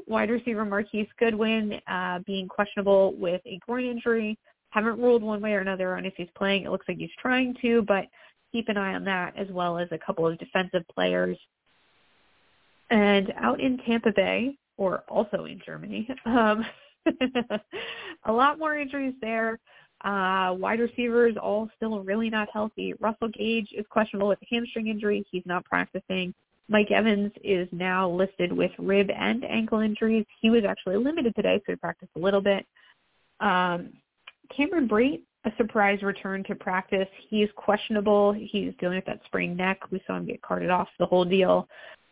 wide 0.06 0.30
receiver 0.30 0.64
Marquise 0.64 1.08
Goodwin 1.20 1.80
uh, 1.88 2.20
being 2.28 2.48
questionable 2.48 3.16
with 3.18 3.42
a 3.46 3.58
groin 3.66 3.86
injury 3.86 4.38
haven't 4.76 5.00
ruled 5.00 5.24
one 5.24 5.42
way 5.42 5.54
or 5.54 5.60
another 5.60 5.96
on 5.96 6.06
if 6.06 6.14
he's 6.18 6.28
playing. 6.36 6.64
It 6.64 6.70
looks 6.70 6.86
like 6.90 6.98
he's 6.98 7.10
trying 7.22 7.56
to, 7.62 7.82
but 7.84 8.06
keep 8.52 8.68
an 8.68 8.76
eye 8.76 8.94
on 8.94 9.06
that 9.06 9.34
as 9.38 9.48
well 9.50 9.78
as 9.80 9.88
a 9.92 9.98
couple 9.98 10.28
of 10.28 10.38
defensive 10.38 10.84
players. 10.94 11.38
And 12.90 13.34
out 13.38 13.62
in 13.62 13.78
Tampa 13.80 14.12
Bay, 14.12 14.58
or 14.78 15.04
also 15.08 15.46
in 15.46 15.62
Germany, 15.66 16.08
um, 16.26 16.66
a 18.26 18.32
lot 18.32 18.60
more 18.60 18.78
injuries 18.78 19.14
there. 19.22 19.60
Uh, 20.04 20.54
wide 20.58 20.80
receivers 20.80 21.36
all 21.42 21.70
still 21.78 22.00
really 22.02 22.30
not 22.30 22.48
healthy. 22.52 22.94
Russell 23.00 23.30
Gage 23.30 23.70
is 23.72 23.86
questionable 23.90 24.28
with 24.28 24.40
a 24.42 24.46
hamstring 24.50 24.88
injury. 24.88 25.26
He's 25.32 25.46
not 25.46 25.66
practicing. 25.66 26.34
Mike 26.68 26.92
Evans 26.92 27.32
is 27.44 27.68
now 27.72 28.10
listed 28.10 28.52
with 28.52 28.72
rib 28.78 29.10
and 29.16 29.44
ankle 29.46 29.80
injuries. 29.80 30.26
He 30.42 30.50
was 30.50 30.64
actually 30.68 30.98
limited 30.98 31.36
today, 31.36 31.62
so 31.66 31.72
he 31.72 31.76
practiced 31.76 32.12
a 32.16 32.20
little 32.20 32.42
bit. 32.42 32.66
Um, 33.40 33.94
Cameron 34.56 34.88
Brate, 34.88 35.22
a 35.46 35.52
surprise 35.58 36.02
return 36.02 36.44
to 36.46 36.56
practice. 36.56 37.08
He's 37.30 37.50
questionable. 37.56 38.34
He's 38.34 38.74
dealing 38.80 38.98
with 38.98 39.06
that 39.06 39.22
sprained 39.26 39.58
neck. 39.58 39.80
We 39.92 40.02
saw 40.08 40.18
him 40.18 40.26
get 40.26 40.42
carted 40.42 40.72
off 40.72 40.88
the 40.98 41.06
whole 41.06 41.26
deal. 41.26 41.68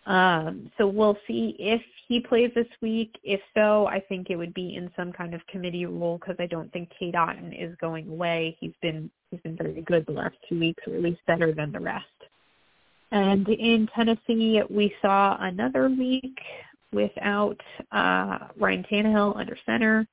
Um, 0.06 0.70
so 0.78 0.86
we'll 0.88 1.18
see 1.28 1.56
if 1.60 1.82
he 2.08 2.20
plays 2.20 2.52
this 2.56 2.68
week. 2.82 3.18
If 3.24 3.40
so, 3.54 3.88
I 3.88 4.02
think 4.02 4.30
it 4.30 4.36
would 4.36 4.54
be 4.54 4.76
in 4.76 4.92
some 4.96 5.14
kind 5.14 5.34
of 5.34 5.46
committee 5.48 5.86
role 5.86 6.18
because 6.18 6.36
I 6.40 6.46
don't 6.46 6.72
think 6.74 6.90
Cade 6.98 7.14
Otton 7.14 7.54
is 7.58 7.76
going 7.80 8.10
away. 8.10 8.58
He's 8.60 8.74
been 8.82 9.10
he's 9.32 9.40
been 9.42 9.56
very 9.56 9.82
good 9.82 10.06
the 10.06 10.12
last 10.12 10.36
two 10.50 10.60
weeks, 10.60 10.84
or 10.88 10.96
at 10.96 11.02
least 11.02 11.22
better 11.26 11.54
than 11.54 11.72
the 11.72 11.80
rest. 11.80 12.06
And 13.12 13.48
in 13.48 13.88
Tennessee, 13.96 14.62
we 14.70 14.94
saw 15.02 15.38
another 15.40 15.88
week 15.88 16.38
without 16.92 17.60
uh, 17.92 18.40
Ryan 18.58 18.86
Tannehill 18.92 19.38
under 19.38 19.58
center. 19.66 20.08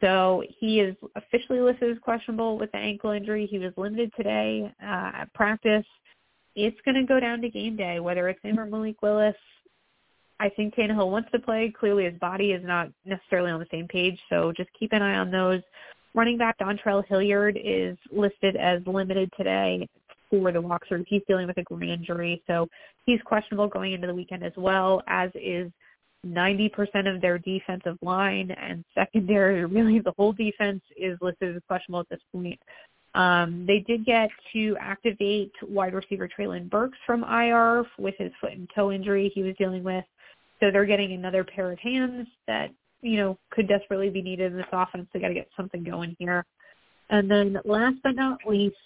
So 0.00 0.42
he 0.58 0.80
is 0.80 0.96
officially 1.14 1.60
listed 1.60 1.90
as 1.90 1.98
questionable 1.98 2.58
with 2.58 2.72
the 2.72 2.78
ankle 2.78 3.10
injury. 3.10 3.46
He 3.46 3.58
was 3.58 3.72
limited 3.76 4.10
today 4.16 4.72
uh, 4.82 5.10
at 5.14 5.32
practice. 5.34 5.84
It's 6.56 6.76
going 6.84 6.96
to 6.96 7.04
go 7.04 7.20
down 7.20 7.40
to 7.42 7.48
game 7.48 7.76
day, 7.76 8.00
whether 8.00 8.28
it's 8.28 8.42
him 8.42 8.58
or 8.58 8.66
Malik 8.66 9.00
Willis. 9.02 9.36
I 10.40 10.48
think 10.48 10.74
Tannehill 10.74 11.10
wants 11.10 11.30
to 11.32 11.38
play. 11.38 11.72
Clearly, 11.78 12.04
his 12.04 12.18
body 12.18 12.52
is 12.52 12.64
not 12.64 12.88
necessarily 13.04 13.50
on 13.50 13.60
the 13.60 13.66
same 13.70 13.86
page, 13.86 14.18
so 14.28 14.52
just 14.56 14.70
keep 14.78 14.92
an 14.92 15.02
eye 15.02 15.16
on 15.16 15.30
those. 15.30 15.60
Running 16.14 16.38
back 16.38 16.58
Dontrell 16.58 17.04
Hilliard 17.06 17.58
is 17.62 17.96
listed 18.10 18.56
as 18.56 18.80
limited 18.86 19.30
today 19.36 19.88
for 20.30 20.50
the 20.50 20.60
walkthrough. 20.60 21.04
He's 21.06 21.22
dealing 21.28 21.46
with 21.46 21.58
a 21.58 21.62
groin 21.62 21.88
injury, 21.88 22.42
so 22.46 22.68
he's 23.04 23.20
questionable 23.24 23.68
going 23.68 23.92
into 23.92 24.06
the 24.06 24.14
weekend 24.14 24.42
as 24.42 24.52
well, 24.56 25.02
as 25.06 25.30
is 25.34 25.70
90% 26.26 27.14
of 27.14 27.20
their 27.20 27.38
defensive 27.38 27.96
line 28.02 28.50
and 28.50 28.84
secondary, 28.94 29.64
really 29.66 30.00
the 30.00 30.12
whole 30.16 30.32
defense 30.32 30.82
is 30.96 31.18
listed 31.20 31.56
as 31.56 31.62
questionable 31.66 32.00
at 32.00 32.08
this 32.08 32.20
point. 32.32 32.60
Um, 33.14 33.64
they 33.66 33.80
did 33.80 34.04
get 34.04 34.30
to 34.52 34.76
activate 34.80 35.52
wide 35.62 35.94
receiver 35.94 36.28
Treylon 36.28 36.70
Burks 36.70 36.98
from 37.06 37.24
IR 37.24 37.84
with 37.98 38.14
his 38.18 38.32
foot 38.40 38.52
and 38.52 38.68
toe 38.74 38.92
injury 38.92 39.32
he 39.34 39.42
was 39.42 39.54
dealing 39.58 39.82
with. 39.82 40.04
So 40.60 40.70
they're 40.70 40.86
getting 40.86 41.12
another 41.12 41.42
pair 41.42 41.72
of 41.72 41.78
hands 41.78 42.28
that, 42.46 42.70
you 43.02 43.16
know, 43.16 43.38
could 43.50 43.66
desperately 43.66 44.10
be 44.10 44.22
needed 44.22 44.52
in 44.52 44.58
this 44.58 44.66
offense. 44.72 45.08
They 45.12 45.20
got 45.20 45.28
to 45.28 45.34
get 45.34 45.48
something 45.56 45.82
going 45.82 46.14
here. 46.18 46.44
And 47.08 47.28
then 47.28 47.58
last 47.64 47.96
but 48.04 48.14
not 48.14 48.38
least, 48.46 48.76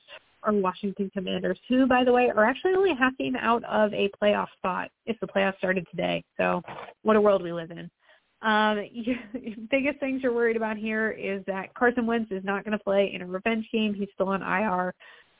are 0.44 0.52
Washington 0.52 1.10
Commanders, 1.12 1.58
who, 1.68 1.86
by 1.86 2.04
the 2.04 2.12
way, 2.12 2.30
are 2.34 2.44
actually 2.44 2.74
only 2.74 2.94
half 2.94 3.16
game 3.18 3.36
out 3.36 3.64
of 3.64 3.92
a 3.92 4.10
playoff 4.22 4.48
spot 4.58 4.90
if 5.06 5.18
the 5.20 5.26
playoffs 5.26 5.58
started 5.58 5.86
today. 5.90 6.22
So 6.36 6.62
what 7.02 7.16
a 7.16 7.20
world 7.20 7.42
we 7.42 7.52
live 7.52 7.70
in. 7.70 7.90
Um, 8.45 8.84
you, 8.92 9.16
biggest 9.70 9.99
things 9.99 10.22
you're 10.22 10.34
worried 10.34 10.57
about 10.57 10.76
here 10.76 11.11
is 11.11 11.42
that 11.47 11.74
Carson 11.74 12.07
Wentz 12.07 12.30
is 12.30 12.45
not 12.45 12.64
going 12.64 12.76
to 12.76 12.84
play 12.84 13.11
in 13.12 13.22
a 13.22 13.26
revenge 13.26 13.66
game. 13.72 13.95
He's 13.95 14.09
still 14.14 14.28
on 14.28 14.42
IR. 14.42 14.95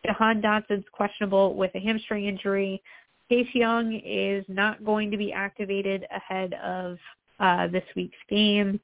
Jahan 0.05 0.43
Dotson's 0.43 0.85
questionable 0.93 1.55
with 1.55 1.71
a 1.75 1.81
hamstring 1.81 2.27
injury. 2.27 2.83
Chase 3.31 3.47
Young 3.55 4.01
is 4.05 4.45
not 4.49 4.85
going 4.85 5.11
to 5.11 5.17
be 5.17 5.33
activated 5.33 6.07
ahead 6.15 6.55
of 6.55 6.99
uh, 7.41 7.69
this 7.69 7.85
week's 7.97 8.17
game, 8.29 8.79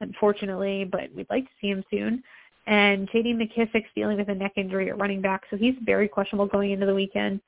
unfortunately, 0.00 0.84
but 0.84 1.02
we'd 1.14 1.30
like 1.30 1.44
to 1.44 1.50
see 1.60 1.68
him 1.68 1.84
soon. 1.90 2.22
And 2.66 3.08
J.D. 3.12 3.34
McKissic's 3.34 3.90
dealing 3.94 4.16
with 4.16 4.28
a 4.30 4.34
neck 4.34 4.52
injury 4.56 4.88
at 4.90 4.98
running 4.98 5.20
back, 5.20 5.42
so 5.50 5.56
he's 5.56 5.74
very 5.84 6.08
questionable 6.08 6.46
going 6.46 6.72
into 6.72 6.86
the 6.86 6.94
weekend. 6.94 7.40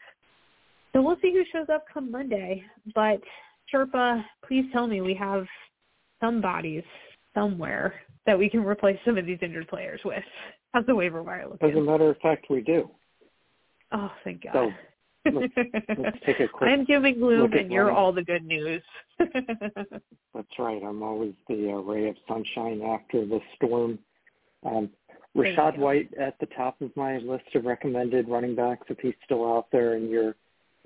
So 0.93 1.03
we'll 1.03 1.16
see 1.20 1.33
who 1.33 1.43
shows 1.53 1.66
up 1.72 1.85
come 1.93 2.11
Monday. 2.11 2.62
But 2.95 3.20
Sherpa, 3.72 4.24
please 4.47 4.66
tell 4.72 4.87
me 4.87 5.01
we 5.01 5.14
have 5.14 5.47
some 6.21 6.41
bodies 6.41 6.85
somewhere 7.35 7.95
that 8.27 8.39
we 8.39 8.49
can 8.49 8.64
replace 8.64 8.99
some 9.05 9.19
of 9.19 9.27
these 9.27 9.39
injured 9.43 9.69
players 9.69 10.01
with. 10.05 10.23
How's 10.73 10.87
the 10.87 10.95
waiver 10.95 11.23
wire 11.23 11.47
looking? 11.51 11.71
As 11.71 11.77
a 11.77 11.81
matter 11.81 12.11
of 12.11 12.19
fact, 12.19 12.47
we 12.51 12.61
do. 12.61 12.91
Oh, 13.93 14.11
thank 14.25 14.43
God. 14.43 14.53
So 14.53 14.73
let's, 15.33 15.53
let's 15.99 16.19
take 16.27 16.41
a 16.41 16.49
quick 16.53 16.71
I'm 16.71 16.85
giving 16.85 17.19
gloom, 17.19 17.53
and 17.53 17.71
you're 17.71 17.91
all 17.91 18.12
the 18.12 18.23
good 18.23 18.45
news. 18.45 18.83
That's 19.19 20.59
right. 20.59 20.83
I'm 20.83 21.03
always 21.03 21.35
the 21.49 21.71
uh, 21.71 21.77
ray 21.77 22.09
of 22.09 22.17
sunshine 22.29 22.83
after 22.83 23.25
the 23.25 23.41
storm. 23.57 23.99
Um, 24.64 24.91
Rachaad 25.37 25.79
White 25.79 26.12
at 26.19 26.39
the 26.41 26.47
top 26.47 26.81
of 26.81 26.91
my 26.97 27.19
list 27.19 27.55
of 27.55 27.64
recommended 27.64 28.29
running 28.29 28.55
backs 28.55 28.87
if 28.89 28.99
he's 28.99 29.14
still 29.25 29.45
out 29.45 29.67
there 29.71 29.95
in 29.97 30.09
your 30.09 30.35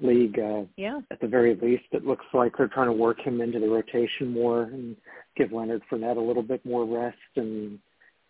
league. 0.03 0.39
Uh, 0.39 0.63
yeah. 0.77 1.01
At 1.11 1.21
the 1.21 1.29
very 1.29 1.55
least, 1.57 1.85
it 1.93 2.07
looks 2.07 2.27
like 2.33 2.57
they're 2.57 2.69
trying 2.69 2.89
to 2.89 2.93
work 2.93 3.21
him 3.21 3.41
into 3.41 3.59
the 3.59 3.69
rotation 3.69 4.33
more 4.33 4.65
and 4.65 4.97
give 5.37 5.53
Leonard 5.53 5.83
Fournette 5.91 6.17
a 6.17 6.21
little 6.21 6.43
bit 6.43 6.65
more 6.65 6.85
rest 6.85 7.17
and 7.37 7.79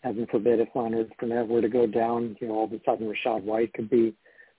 heaven 0.03 0.27
forbid 0.31 0.61
if 0.61 0.68
Leonard 0.75 1.12
Fournette 1.21 1.49
were 1.49 1.61
to 1.61 1.68
go 1.68 1.87
down, 1.87 2.37
you 2.41 2.49
know, 2.49 2.55
all 2.55 2.64
of 2.64 2.73
a 2.73 2.81
sudden 2.85 3.12
Rachaad 3.12 3.43
White 3.43 3.73
could 3.75 3.91
be, 3.91 4.14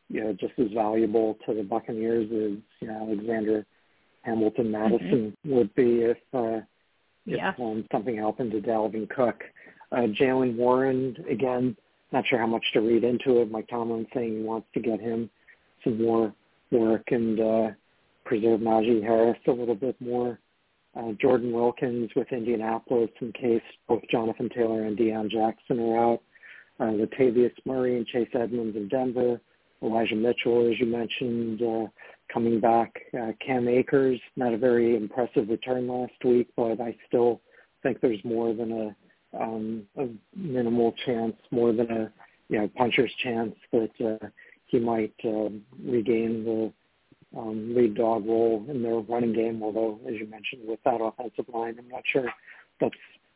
you 0.09 0.24
know, 0.24 0.34
just 0.34 0.53
as 0.59 0.72
valuable 0.74 1.38
to 1.45 1.53
the 1.53 1.64
Buccaneers 1.64 2.26
as 2.26 2.59
you 2.80 2.88
know, 2.88 3.07
Alexander 3.07 3.66
Hamilton 4.24 4.72
mm-hmm. 4.72 5.05
Mm-hmm. 5.05 5.51
would 5.51 5.74
be 5.76 6.01
if 6.01 6.18
uh, 6.34 6.62
if 7.26 7.38
yeah. 7.38 7.53
um, 7.59 7.86
something 7.91 8.18
happened 8.18 8.51
to 8.51 8.62
Dalvin 8.62 9.09
Cook. 9.09 9.43
Uh, 9.91 10.07
Jaylen 10.20 10.55
Warren 10.55 11.16
again, 11.30 11.76
not 12.12 12.26
sure 12.28 12.39
how 12.39 12.47
much 12.47 12.66
to 12.74 12.82
read 12.82 13.03
into 13.03 13.41
it. 13.41 13.51
Mike 13.51 13.68
Tomlin 13.70 14.07
saying 14.14 14.38
he 14.38 14.43
wants 14.43 14.68
to 14.74 14.80
get 14.80 14.99
him 14.99 15.30
some 15.84 16.01
more 16.01 16.34
work 16.72 17.03
and 17.07 17.39
uh, 17.39 17.67
preserve 18.26 18.61
Najee 18.61 19.03
Harris 19.03 19.38
a 19.47 19.51
little 19.51 19.76
bit 19.76 19.99
more 19.99 20.39
uh, 20.97 21.13
Jordan 21.22 21.53
Wilkins 21.53 22.09
with 22.15 22.32
Indianapolis 22.32 23.09
in 23.22 23.32
case 23.32 23.61
both 23.88 24.01
Jonathan 24.11 24.49
Taylor 24.49 24.84
and 24.86 24.97
Deon 24.97 25.30
Jackson 25.30 25.80
are 25.80 25.97
out. 25.97 26.22
Uh, 26.80 26.91
Latavius 26.91 27.53
Murray 27.65 27.97
and 27.97 28.05
Chase 28.07 28.30
Edmonds 28.34 28.76
in 28.76 28.88
Denver. 28.88 29.39
Elijah 29.84 30.15
Mitchell, 30.15 30.69
as 30.69 30.80
you 30.80 30.86
mentioned, 30.86 31.61
uh, 31.61 31.88
coming 32.32 32.59
back. 32.59 32.93
Uh, 33.19 33.32
Cam 33.45 33.67
Akers, 33.67 34.19
not 34.36 34.53
a 34.53 34.57
very 34.57 34.95
impressive 34.95 35.49
return 35.49 35.88
last 35.88 36.13
week, 36.24 36.49
but 36.55 36.80
I 36.80 36.95
still 37.07 37.41
think 37.82 37.99
there's 37.99 38.24
more 38.24 38.53
than 38.53 38.72
a, 38.72 39.41
um, 39.41 39.84
a 39.97 40.07
minimal 40.36 40.93
chance, 41.05 41.36
more 41.51 41.74
than 41.74 41.89
a 41.89 42.11
you 42.49 42.59
know 42.59 42.69
puncher's 42.76 43.11
chance 43.24 43.55
that 43.72 43.91
uh, 44.22 44.28
he 44.72 44.80
might 44.80 45.13
uh, 45.26 45.49
regain 45.84 46.45
the 46.45 46.74
um, 47.38 47.76
lead 47.76 47.95
dog 47.95 48.26
role 48.26 48.65
in 48.69 48.82
their 48.82 48.99
running 48.99 49.34
game. 49.34 49.61
Although, 49.61 49.99
as 50.07 50.15
you 50.15 50.28
mentioned, 50.28 50.61
with 50.65 50.80
that 50.86 51.01
offensive 51.01 51.53
line, 51.53 51.76
I'm 51.78 51.89
not 51.89 52.03
sure 52.11 52.30
that's 52.80 52.95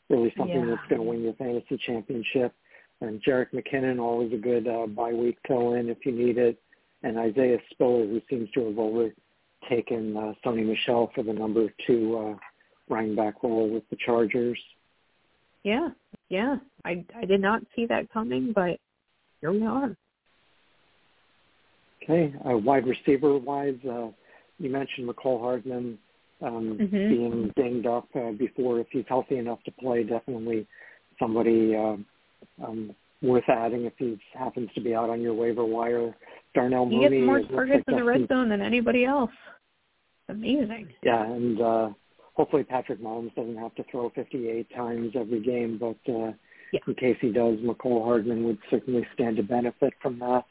really 0.09 0.33
something 0.37 0.61
yeah. 0.61 0.75
that's 0.75 0.89
going 0.89 1.01
to 1.01 1.07
win 1.07 1.21
your 1.21 1.33
fantasy 1.33 1.77
championship. 1.85 2.53
And 3.01 3.21
Jerick 3.21 3.47
McKinnon, 3.53 3.99
always 3.99 4.31
a 4.31 4.37
good 4.37 4.67
uh, 4.67 4.87
bye 4.87 5.13
week 5.13 5.37
fill-in 5.45 5.89
if 5.89 5.97
you 6.05 6.13
need 6.13 6.37
it. 6.37 6.57
And 7.03 7.19
Isaiah 7.19 7.57
Spiller, 7.71 8.07
who 8.07 8.21
seems 8.29 8.49
to 8.51 8.65
have 8.67 8.79
overtaken 8.79 10.15
uh, 10.15 10.33
Sony 10.43 10.65
Michel 10.65 11.11
for 11.13 11.23
the 11.23 11.33
number 11.33 11.67
two 11.85 12.17
uh, 12.17 12.37
running 12.87 13.15
back 13.15 13.43
role 13.43 13.69
with 13.69 13.83
the 13.89 13.97
Chargers. 14.05 14.57
Yeah, 15.63 15.89
yeah. 16.29 16.55
I 16.85 17.03
I 17.15 17.25
did 17.25 17.41
not 17.41 17.63
see 17.75 17.85
that 17.87 18.11
coming, 18.11 18.53
but 18.53 18.79
here 19.41 19.51
we 19.51 19.65
are. 19.65 19.97
Okay. 22.05 22.33
Uh, 22.47 22.57
wide 22.57 22.85
receiver 22.85 23.37
wise, 23.37 23.77
uh, 23.89 24.09
you 24.59 24.69
mentioned 24.69 25.09
Mecole 25.09 25.39
Hardman 25.41 25.97
um, 26.41 26.77
mm-hmm. 26.79 27.09
being 27.09 27.53
dinged 27.55 27.87
up 27.87 28.07
uh, 28.15 28.31
before. 28.31 28.79
If 28.79 28.87
he's 28.91 29.05
healthy 29.07 29.37
enough 29.37 29.63
to 29.63 29.71
play, 29.71 30.03
definitely 30.03 30.67
somebody 31.19 31.75
uh, 31.75 31.95
um, 32.63 32.95
worth 33.21 33.47
adding 33.47 33.85
if 33.85 33.93
he 33.97 34.19
happens 34.33 34.69
to 34.75 34.81
be 34.81 34.93
out 34.93 35.09
on 35.09 35.21
your 35.21 35.33
waiver 35.33 35.65
wire. 35.65 36.15
Darnell 36.53 36.87
he 36.87 36.97
Mooney. 36.97 37.03
He 37.03 37.21
gets 37.21 37.25
more 37.25 37.41
targets 37.41 37.83
like 37.87 37.93
in 37.93 37.95
the 37.95 38.03
red 38.03 38.27
zone 38.27 38.49
than 38.49 38.61
anybody 38.61 39.05
else. 39.05 39.31
Amazing. 40.29 40.89
Yeah, 41.03 41.23
and 41.23 41.61
uh, 41.61 41.89
hopefully 42.33 42.63
Patrick 42.63 43.01
Mahomes 43.01 43.33
doesn't 43.35 43.57
have 43.57 43.75
to 43.75 43.83
throw 43.91 44.09
58 44.11 44.67
times 44.75 45.13
every 45.15 45.41
game, 45.41 45.77
but 45.79 45.97
uh, 46.11 46.33
yeah. 46.71 46.79
in 46.87 46.95
case 46.95 47.17
he 47.21 47.31
does, 47.31 47.57
Mecole 47.59 48.03
Hardman 48.03 48.43
would 48.45 48.59
certainly 48.69 49.05
stand 49.13 49.37
to 49.37 49.43
benefit 49.43 49.93
from 50.01 50.19
that. 50.19 50.45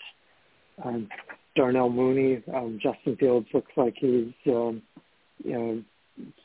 Um, 0.84 1.08
Darnell 1.56 1.90
Mooney, 1.90 2.42
um, 2.54 2.78
Justin 2.82 3.16
Fields 3.16 3.46
looks 3.54 3.72
like 3.76 3.94
he's 3.96 4.32
um, 4.46 4.82
you 5.42 5.52
know 5.52 5.82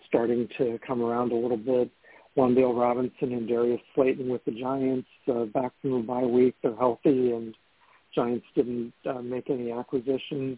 starting 0.07 0.47
to 0.57 0.79
come 0.85 1.01
around 1.01 1.31
a 1.31 1.35
little 1.35 1.57
bit. 1.57 1.89
Wan'Dale 2.37 2.79
Robinson 2.79 3.33
and 3.33 3.47
Darius 3.47 3.81
Slayton 3.95 4.29
with 4.29 4.43
the 4.45 4.51
Giants 4.51 5.07
uh, 5.27 5.45
back 5.45 5.71
from 5.81 5.91
the 5.91 5.99
bye 5.99 6.23
week. 6.23 6.55
They're 6.61 6.75
healthy, 6.75 7.31
and 7.31 7.55
Giants 8.15 8.45
didn't 8.55 8.93
uh, 9.05 9.21
make 9.21 9.49
any 9.49 9.71
acquisitions 9.71 10.57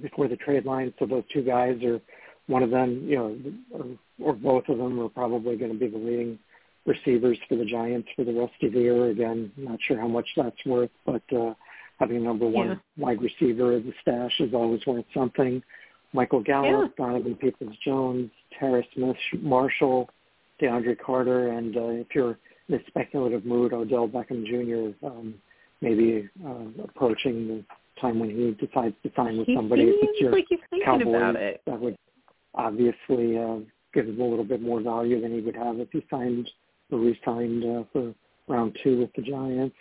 before 0.00 0.28
the 0.28 0.36
trade 0.36 0.64
line. 0.64 0.94
So 0.98 1.06
those 1.06 1.24
two 1.32 1.42
guys 1.42 1.82
are 1.82 2.00
one 2.46 2.62
of 2.62 2.70
them, 2.70 3.06
you 3.08 3.16
know, 3.16 3.38
or, 3.72 4.30
or 4.30 4.32
both 4.34 4.68
of 4.68 4.78
them 4.78 5.00
are 5.00 5.08
probably 5.08 5.56
going 5.56 5.72
to 5.72 5.78
be 5.78 5.88
the 5.88 5.98
leading 5.98 6.38
receivers 6.86 7.38
for 7.48 7.56
the 7.56 7.64
Giants 7.64 8.08
for 8.16 8.24
the 8.24 8.32
rest 8.32 8.54
of 8.62 8.72
the 8.72 8.80
year. 8.80 9.10
Again, 9.10 9.52
not 9.56 9.78
sure 9.86 10.00
how 10.00 10.08
much 10.08 10.26
that's 10.36 10.64
worth, 10.66 10.90
but 11.06 11.22
uh, 11.32 11.54
having 12.02 12.24
number 12.24 12.46
one 12.46 12.68
yeah. 12.68 12.74
wide 12.96 13.18
receiver 13.22 13.72
as 13.72 13.82
a 13.84 13.92
stash 14.02 14.32
is 14.40 14.52
always 14.52 14.84
worth 14.86 15.04
something. 15.14 15.62
Michael 16.12 16.42
Gallup, 16.42 16.92
yeah. 16.98 17.04
Donovan 17.04 17.36
Peoples-Jones, 17.36 18.30
Terrace 18.58 18.86
Marshall, 19.40 20.10
DeAndre 20.60 20.98
Carter, 20.98 21.50
and 21.50 21.76
uh, 21.76 21.86
if 21.88 22.08
you're 22.14 22.36
in 22.68 22.74
a 22.74 22.78
speculative 22.88 23.46
mood, 23.46 23.72
Odell 23.72 24.08
Beckham 24.08 24.44
Jr. 24.44 25.06
Um, 25.06 25.34
maybe 25.80 26.28
uh, 26.44 26.84
approaching 26.84 27.48
the 27.48 27.64
time 28.00 28.18
when 28.18 28.30
he 28.30 28.66
decides 28.66 28.94
to 29.04 29.10
sign 29.14 29.38
with 29.38 29.46
he 29.46 29.54
somebody. 29.54 29.82
If 29.84 29.96
it's 30.00 30.20
your 30.20 30.32
like 30.32 30.46
he's 30.48 30.58
thinking 30.70 30.84
Cowboys, 30.84 31.06
about 31.06 31.36
it. 31.36 31.62
that 31.66 31.80
would 31.80 31.96
obviously 32.54 33.38
uh, 33.38 33.58
give 33.94 34.08
him 34.08 34.20
a 34.20 34.24
little 34.24 34.44
bit 34.44 34.60
more 34.60 34.80
value 34.80 35.20
than 35.20 35.32
he 35.32 35.40
would 35.40 35.56
have 35.56 35.78
if 35.78 35.88
he 35.92 36.04
signed 36.10 36.50
or 36.90 36.98
re-signed 36.98 37.64
uh, 37.64 37.84
for 37.92 38.14
round 38.48 38.76
two 38.82 39.00
with 39.00 39.10
the 39.14 39.22
Giants. 39.22 39.76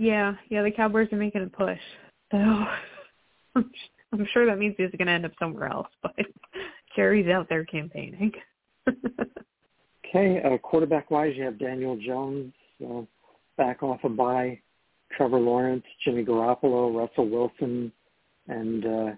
Yeah, 0.00 0.32
yeah, 0.48 0.62
the 0.62 0.70
Cowboys 0.70 1.08
are 1.12 1.18
making 1.18 1.42
a 1.42 1.46
push. 1.46 1.78
So 2.30 2.38
I'm 3.54 4.26
sure 4.32 4.46
that 4.46 4.58
means 4.58 4.74
he's 4.78 4.88
going 4.96 5.08
to 5.08 5.12
end 5.12 5.26
up 5.26 5.32
somewhere 5.38 5.68
else, 5.68 5.88
but 6.02 6.14
Jerry's 6.96 7.28
out 7.28 7.50
there 7.50 7.66
campaigning. 7.66 8.32
okay, 8.88 10.42
uh, 10.42 10.56
quarterback-wise, 10.56 11.34
you 11.36 11.44
have 11.44 11.58
Daniel 11.58 11.98
Jones 11.98 12.54
uh, 12.82 13.02
back 13.58 13.82
off 13.82 14.00
a 14.04 14.08
bye, 14.08 14.58
Trevor 15.14 15.38
Lawrence, 15.38 15.84
Jimmy 16.02 16.24
Garoppolo, 16.24 16.96
Russell 16.96 17.28
Wilson, 17.28 17.92
and 18.48 18.86
uh, 18.86 19.10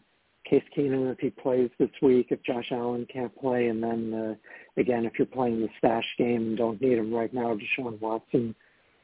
Case 0.50 0.64
Keenum 0.76 1.12
if 1.12 1.20
he 1.20 1.30
plays 1.30 1.70
this 1.78 1.90
week, 2.02 2.26
if 2.30 2.42
Josh 2.42 2.72
Allen 2.72 3.06
can't 3.12 3.34
play, 3.38 3.68
and 3.68 3.80
then 3.80 4.12
uh, 4.12 4.80
again, 4.80 5.04
if 5.04 5.12
you're 5.16 5.26
playing 5.26 5.60
the 5.60 5.68
stash 5.78 6.06
game 6.18 6.42
and 6.48 6.58
don't 6.58 6.80
need 6.80 6.98
him 6.98 7.14
right 7.14 7.32
now, 7.32 7.56
Deshaun 7.56 8.00
Watson 8.00 8.52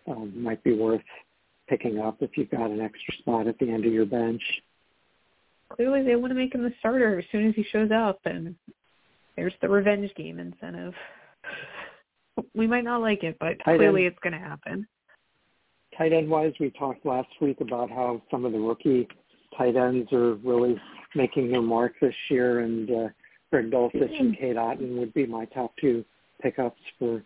um, 0.08 0.32
might 0.42 0.64
be 0.64 0.74
worth 0.74 1.02
picking 1.68 1.98
up 1.98 2.16
if 2.20 2.30
you've 2.36 2.50
got 2.50 2.70
an 2.70 2.80
extra 2.80 3.14
spot 3.18 3.46
at 3.46 3.58
the 3.58 3.70
end 3.70 3.84
of 3.84 3.92
your 3.92 4.06
bench. 4.06 4.42
Clearly, 5.74 6.02
they 6.02 6.16
want 6.16 6.30
to 6.30 6.34
make 6.34 6.54
him 6.54 6.62
the 6.62 6.72
starter 6.78 7.18
as 7.18 7.24
soon 7.30 7.48
as 7.48 7.54
he 7.54 7.64
shows 7.70 7.90
up, 7.90 8.20
and 8.24 8.54
there's 9.36 9.52
the 9.60 9.68
revenge 9.68 10.10
game 10.16 10.38
incentive. 10.38 10.94
We 12.54 12.66
might 12.66 12.84
not 12.84 13.02
like 13.02 13.22
it, 13.22 13.36
but 13.38 13.56
tight 13.64 13.78
clearly 13.78 14.04
end, 14.04 14.12
it's 14.12 14.22
going 14.22 14.32
to 14.32 14.38
happen. 14.38 14.86
Tight 15.96 16.12
end 16.12 16.28
wise, 16.28 16.52
we 16.58 16.70
talked 16.70 17.04
last 17.04 17.28
week 17.40 17.60
about 17.60 17.90
how 17.90 18.22
some 18.30 18.44
of 18.44 18.52
the 18.52 18.58
rookie 18.58 19.08
tight 19.56 19.76
ends 19.76 20.10
are 20.12 20.34
really 20.36 20.80
making 21.14 21.50
their 21.50 21.62
mark 21.62 21.94
this 22.00 22.14
year, 22.30 22.60
and 22.60 22.90
uh, 22.90 23.08
Greg 23.50 23.70
Dulcich 23.70 24.20
and 24.20 24.38
Cade 24.38 24.56
Otton 24.56 24.96
would 24.98 25.12
be 25.14 25.26
my 25.26 25.44
top 25.46 25.72
two 25.80 26.04
pickups 26.40 26.80
for 26.98 27.22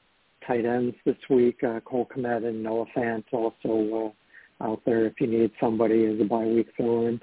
tight 0.47 0.64
ends 0.64 0.97
this 1.05 1.16
week. 1.30 1.62
Uh, 1.62 1.80
Cole 1.80 2.09
Kmet 2.14 2.47
and 2.47 2.62
Noah 2.62 2.86
Fant 2.97 3.24
also 3.32 4.07
uh, 4.07 4.11
out 4.62 4.80
there 4.86 5.06
if 5.06 5.20
you 5.20 5.26
need 5.26 5.50
somebody 5.60 6.06
as 6.06 6.20
a 6.20 6.24
bye 6.24 6.44
week 6.44 6.68
fill 6.76 7.06
in. 7.06 7.20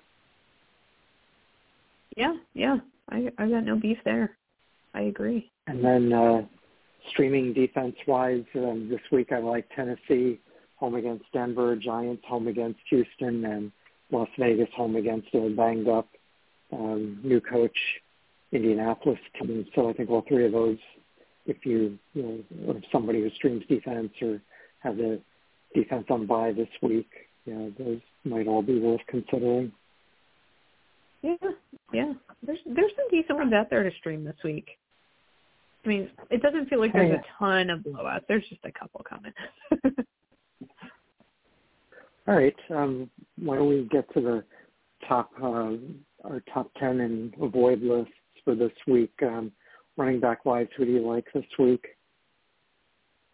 Yeah, 2.17 2.35
yeah. 2.53 2.77
I 3.09 3.31
I 3.37 3.49
got 3.49 3.63
no 3.63 3.75
beef 3.75 3.97
there. 4.05 4.37
I 4.93 5.01
agree. 5.01 5.51
And 5.67 5.83
then 5.83 6.13
uh 6.13 6.41
streaming 7.11 7.53
defense 7.53 7.95
wise, 8.07 8.43
um, 8.55 8.87
this 8.89 9.01
week 9.11 9.31
I 9.31 9.39
like 9.39 9.67
Tennessee 9.75 10.39
home 10.75 10.95
against 10.95 11.25
Denver, 11.33 11.75
Giants 11.75 12.23
home 12.27 12.47
against 12.47 12.79
Houston, 12.89 13.45
and 13.45 13.71
Las 14.11 14.29
Vegas 14.37 14.69
home 14.75 14.95
against 14.95 15.27
a 15.33 15.49
banged 15.49 15.87
up 15.87 16.07
um, 16.71 17.19
new 17.23 17.41
coach 17.41 17.77
Indianapolis 18.51 19.19
team. 19.39 19.65
So 19.75 19.89
I 19.89 19.93
think 19.93 20.09
all 20.09 20.23
three 20.27 20.45
of 20.45 20.51
those, 20.51 20.77
if 21.45 21.65
you, 21.65 21.97
you 22.13 22.23
know, 22.23 22.73
or 22.73 22.81
somebody 22.91 23.21
who 23.21 23.29
streams 23.31 23.63
defense 23.67 24.11
or 24.21 24.41
has 24.79 24.97
a 24.97 25.19
defense 25.75 26.05
on 26.09 26.25
bye 26.25 26.53
this 26.53 26.69
week, 26.81 27.09
yeah, 27.45 27.69
those 27.77 27.99
might 28.23 28.47
all 28.47 28.61
be 28.61 28.79
worth 28.79 29.01
considering. 29.07 29.71
Yeah, 31.21 31.35
yeah. 31.93 32.13
There's 32.45 32.59
there's 32.65 32.91
some 32.95 33.09
decent 33.11 33.37
ones 33.37 33.53
out 33.53 33.69
there 33.69 33.83
to 33.83 33.91
stream 33.97 34.23
this 34.23 34.37
week. 34.43 34.67
I 35.85 35.87
mean, 35.87 36.09
it 36.29 36.41
doesn't 36.41 36.69
feel 36.69 36.79
like 36.79 36.93
there's 36.93 37.19
a 37.19 37.23
ton 37.37 37.69
of 37.69 37.79
blowouts. 37.79 38.23
There's 38.27 38.47
just 38.49 38.61
a 38.65 38.71
couple 38.71 39.03
coming. 39.07 39.33
all 42.27 42.35
right. 42.35 42.55
Um, 42.69 43.09
why 43.37 43.55
don't 43.55 43.69
we 43.69 43.87
get 43.89 44.11
to 44.13 44.21
the 44.21 44.43
top 45.07 45.31
uh, 45.41 45.71
our 46.25 46.43
top 46.53 46.69
ten 46.79 46.99
and 47.01 47.33
avoid 47.41 47.81
lists 47.81 48.13
for 48.43 48.55
this 48.55 48.73
week? 48.87 49.13
Um, 49.23 49.51
running 49.97 50.19
back 50.19 50.45
wise, 50.45 50.67
who 50.77 50.85
do 50.85 50.91
you 50.91 51.07
like 51.07 51.25
this 51.33 51.45
week? 51.57 51.85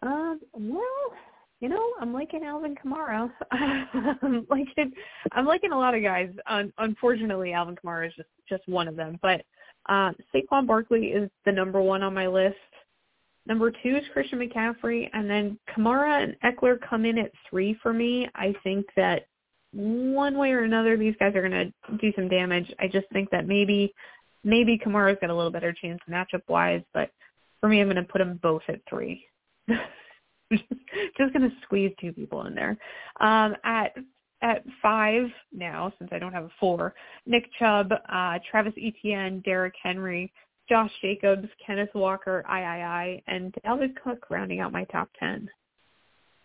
Um, 0.02 0.40
well, 0.52 1.12
you 1.60 1.68
know, 1.68 1.94
I'm 2.06 2.12
liking 2.12 2.44
Alvin 2.44 2.76
Kamara. 2.76 3.28
I'm 3.50 4.46
I'm 5.32 5.44
liking 5.44 5.72
a 5.72 5.78
lot 5.78 5.94
of 5.96 6.02
guys. 6.04 6.30
Un- 6.46 6.72
unfortunately, 6.78 7.52
Alvin 7.52 7.74
Kamara 7.74 8.06
is 8.06 8.12
just 8.14 8.28
just 8.48 8.62
one 8.68 8.86
of 8.86 8.94
them. 8.94 9.18
But 9.22 9.42
uh, 9.88 10.12
Saquon 10.32 10.68
Barkley 10.68 11.06
is 11.06 11.28
the 11.44 11.50
number 11.50 11.82
one 11.82 12.04
on 12.04 12.14
my 12.14 12.28
list. 12.28 12.54
Number 13.44 13.72
two 13.72 13.96
is 13.96 14.04
Christian 14.12 14.38
McCaffrey, 14.38 15.08
and 15.12 15.28
then 15.28 15.58
Kamara 15.76 16.22
and 16.22 16.36
Ekeler 16.44 16.78
come 16.88 17.04
in 17.04 17.18
at 17.18 17.32
three 17.50 17.76
for 17.82 17.92
me. 17.92 18.28
I 18.36 18.54
think 18.62 18.86
that 18.96 19.26
one 19.72 20.38
way 20.38 20.52
or 20.52 20.62
another, 20.62 20.96
these 20.96 21.14
guys 21.18 21.34
are 21.34 21.48
going 21.48 21.72
to 21.88 21.96
do 21.96 22.12
some 22.14 22.28
damage. 22.28 22.72
I 22.78 22.86
just 22.86 23.08
think 23.12 23.30
that 23.30 23.48
maybe 23.48 23.92
maybe 24.44 24.78
Kamara's 24.78 25.18
got 25.20 25.30
a 25.30 25.34
little 25.34 25.50
better 25.50 25.72
chance 25.72 25.98
matchup 26.08 26.42
wise, 26.48 26.82
but 26.94 27.10
for 27.60 27.68
me, 27.68 27.80
I'm 27.80 27.88
going 27.88 27.96
to 27.96 28.04
put 28.04 28.18
them 28.18 28.38
both 28.40 28.62
at 28.68 28.80
three. 28.88 29.24
just 31.18 31.32
going 31.32 31.48
to 31.48 31.52
squeeze 31.62 31.92
two 32.00 32.12
people 32.12 32.46
in 32.46 32.54
there. 32.54 32.76
Um, 33.20 33.56
at 33.64 33.94
at 34.42 34.64
five 34.82 35.28
now, 35.52 35.92
since 35.98 36.10
I 36.12 36.18
don't 36.18 36.32
have 36.32 36.44
a 36.44 36.50
four, 36.60 36.94
Nick 37.24 37.48
Chubb, 37.58 37.90
uh, 37.90 38.38
Travis 38.50 38.74
Etienne, 38.76 39.40
Derrick 39.40 39.74
Henry, 39.82 40.30
Josh 40.68 40.90
Jacobs, 41.00 41.48
Kenneth 41.64 41.94
Walker, 41.94 42.44
III, 42.48 43.22
and 43.26 43.54
Dalvin 43.64 43.94
Cook 44.02 44.26
rounding 44.30 44.60
out 44.60 44.72
my 44.72 44.84
top 44.84 45.08
ten. 45.18 45.48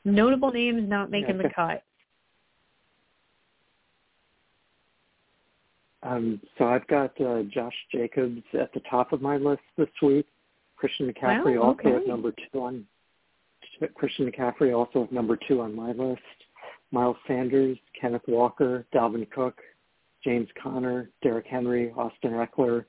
Notable 0.05 0.51
names 0.51 0.87
not 0.87 1.11
making 1.11 1.37
the 1.37 1.49
cut. 1.55 1.83
Um, 6.03 6.41
so 6.57 6.65
I've 6.65 6.87
got 6.87 7.19
uh, 7.21 7.43
Josh 7.43 7.75
Jacobs 7.91 8.41
at 8.59 8.73
the 8.73 8.79
top 8.89 9.13
of 9.13 9.21
my 9.21 9.37
list 9.37 9.61
this 9.77 9.89
week. 10.01 10.25
Christian 10.75 11.11
McCaffrey 11.11 11.59
wow, 11.59 11.75
also 11.83 11.97
at 11.97 12.07
number 12.07 12.31
two 12.31 12.59
on 12.59 12.85
Christian 13.87 14.31
McCaffrey 14.31 14.75
also 14.75 15.07
number 15.11 15.37
two 15.47 15.61
on 15.61 15.75
my 15.75 15.91
list. 15.91 16.21
Miles 16.91 17.17
Sanders, 17.27 17.77
Kenneth 17.99 18.21
Walker, 18.27 18.85
Dalvin 18.93 19.29
Cook, 19.31 19.59
James 20.23 20.47
Conner, 20.61 21.09
Derrick 21.23 21.47
Henry, 21.47 21.91
Austin 21.91 22.31
Ekeler, 22.31 22.85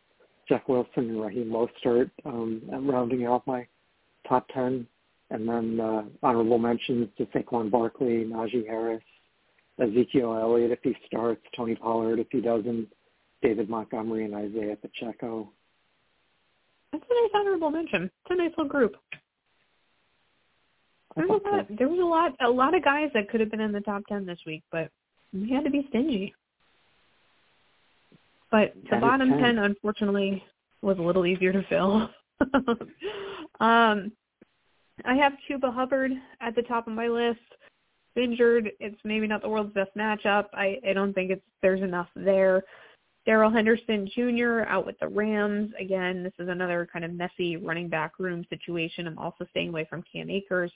Jeff 0.49 0.63
Wilson, 0.69 1.11
and 1.11 1.21
Raheem 1.21 1.51
Mostert 1.51 2.11
um, 2.25 2.63
rounding 2.69 3.25
out 3.25 3.47
my 3.47 3.67
top 4.29 4.47
10. 4.55 4.87
And 5.31 5.49
then 5.49 5.81
uh, 5.81 6.03
honorable 6.23 6.59
mentions 6.59 7.09
to 7.17 7.25
Saquon 7.27 7.71
Barkley, 7.71 8.25
Najee 8.25 8.67
Harris, 8.67 9.03
Ezekiel 9.79 10.37
Elliott 10.39 10.73
if 10.73 10.81
he 10.83 10.95
starts, 11.07 11.41
Tony 11.57 11.75
Pollard 11.75 12.19
if 12.19 12.27
he 12.31 12.41
doesn't, 12.41 12.89
David 13.41 13.71
Montgomery, 13.71 14.25
and 14.27 14.35
Isaiah 14.35 14.77
Pacheco. 14.77 15.51
That's 16.93 17.05
a 17.09 17.15
nice 17.15 17.31
honorable 17.35 17.71
mention. 17.71 18.05
It's 18.05 18.31
a 18.31 18.35
nice 18.35 18.51
little 18.59 18.69
group. 18.69 18.97
There 21.17 21.27
was, 21.27 21.41
a 21.45 21.49
lot, 21.49 21.67
there 21.79 21.89
was 21.89 21.99
a 21.99 22.03
lot, 22.03 22.33
a 22.41 22.51
lot 22.51 22.75
of 22.75 22.83
guys 22.83 23.11
that 23.15 23.29
could 23.29 23.41
have 23.41 23.51
been 23.51 23.61
in 23.61 23.73
the 23.73 23.81
top 23.81 24.03
ten 24.09 24.25
this 24.25 24.39
week, 24.47 24.63
but 24.73 24.91
we 25.33 25.51
had 25.51 25.65
to 25.65 25.71
be 25.71 25.87
stingy. 25.91 26.35
But 28.51 28.75
the 28.91 28.99
bottom 28.99 29.31
10. 29.31 29.39
10, 29.39 29.59
unfortunately, 29.59 30.45
was 30.83 30.99
a 30.99 31.03
little 31.03 31.25
easier 31.25 31.53
to 31.53 31.63
fill. 31.69 32.11
um, 33.61 34.13
I 35.07 35.15
have 35.15 35.33
Chuba 35.49 35.73
Hubbard 35.75 36.13
at 36.41 36.55
the 36.55 36.63
top 36.63 36.87
of 36.87 36.93
my 36.93 37.09
list. 37.09 37.41
Injured, 38.15 38.71
it's 38.79 39.01
maybe 39.05 39.27
not 39.27 39.41
the 39.41 39.49
world's 39.49 39.73
best 39.73 39.91
matchup. 39.97 40.47
I, 40.53 40.79
I 40.87 40.93
don't 40.93 41.15
think 41.15 41.31
it's 41.31 41.43
there's 41.63 41.81
enough 41.81 42.09
there. 42.15 42.63
Darrell 43.25 43.51
Henderson 43.51 44.11
Jr. 44.15 44.65
out 44.69 44.85
with 44.85 44.99
the 45.01 45.09
Rams. 45.09 45.71
Again, 45.81 46.23
this 46.23 46.33
is 46.39 46.49
another 46.49 46.87
kind 46.93 47.05
of 47.07 47.13
messy 47.13 47.57
running 47.57 47.89
back 47.89 48.19
room 48.19 48.45
situation. 48.51 49.07
I'm 49.07 49.19
also 49.19 49.47
staying 49.51 49.71
away 49.71 49.87
from 49.89 50.05
Cam 50.13 50.29
Akers. 50.29 50.73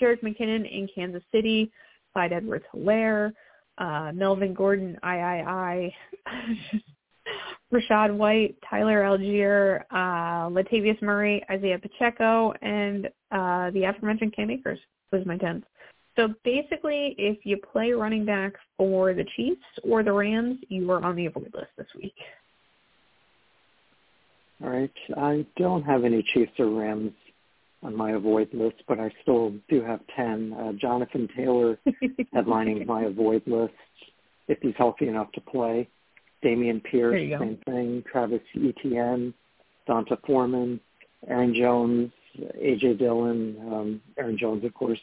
Jerick 0.00 0.22
McKinnon 0.22 0.70
in 0.70 0.88
Kansas 0.94 1.22
City. 1.32 1.70
Clyde 2.12 2.32
Edwards 2.32 2.64
Helaire. 2.74 3.32
Uh, 3.78 4.12
Melvin 4.14 4.54
Gordon, 4.54 4.98
III. 5.04 5.94
Rachaad 7.72 8.14
White, 8.14 8.56
Tyler 8.68 9.02
Allgeier, 9.02 9.82
uh, 9.90 10.50
Latavius 10.50 11.00
Murray, 11.00 11.42
Isaiah 11.50 11.78
Pacheco, 11.78 12.52
and 12.60 13.06
uh, 13.30 13.70
the 13.70 13.84
aforementioned 13.84 14.34
Cam 14.36 14.50
Akers 14.50 14.78
was 15.10 15.24
my 15.24 15.38
10th. 15.38 15.62
So 16.16 16.28
basically, 16.44 17.14
if 17.16 17.38
you 17.44 17.56
play 17.72 17.92
running 17.92 18.26
back 18.26 18.52
for 18.76 19.14
the 19.14 19.24
Chiefs 19.36 19.62
or 19.82 20.02
the 20.02 20.12
Rams, 20.12 20.58
you 20.68 20.90
are 20.92 21.02
on 21.02 21.16
the 21.16 21.26
avoid 21.26 21.50
list 21.54 21.70
this 21.78 21.86
week. 21.96 22.14
All 24.62 24.68
right. 24.68 24.92
I 25.16 25.46
don't 25.56 25.82
have 25.82 26.04
any 26.04 26.22
Chiefs 26.34 26.52
or 26.58 26.66
Rams 26.68 27.12
on 27.82 27.96
my 27.96 28.12
avoid 28.12 28.48
list, 28.52 28.82
but 28.86 29.00
I 29.00 29.10
still 29.22 29.54
do 29.68 29.82
have 29.82 30.00
10. 30.14 30.52
Uh, 30.52 30.72
Jonathan 30.72 31.28
Taylor 31.36 31.78
headlining 32.34 32.86
my 32.86 33.04
avoid 33.04 33.42
list 33.46 33.74
if 34.48 34.58
he's 34.60 34.74
healthy 34.76 35.08
enough 35.08 35.32
to 35.32 35.40
play. 35.40 35.88
Dameon 36.44 36.82
Pierce, 36.82 37.38
same 37.38 37.58
thing. 37.64 38.04
Travis 38.10 38.40
Etienne, 38.56 39.32
D'Onta 39.86 40.18
Foreman, 40.26 40.80
Aaron 41.28 41.54
Jones, 41.54 42.10
A.J. 42.60 42.94
Dillon. 42.94 43.56
Um, 43.60 44.02
Aaron 44.18 44.36
Jones, 44.36 44.64
of 44.64 44.74
course, 44.74 44.98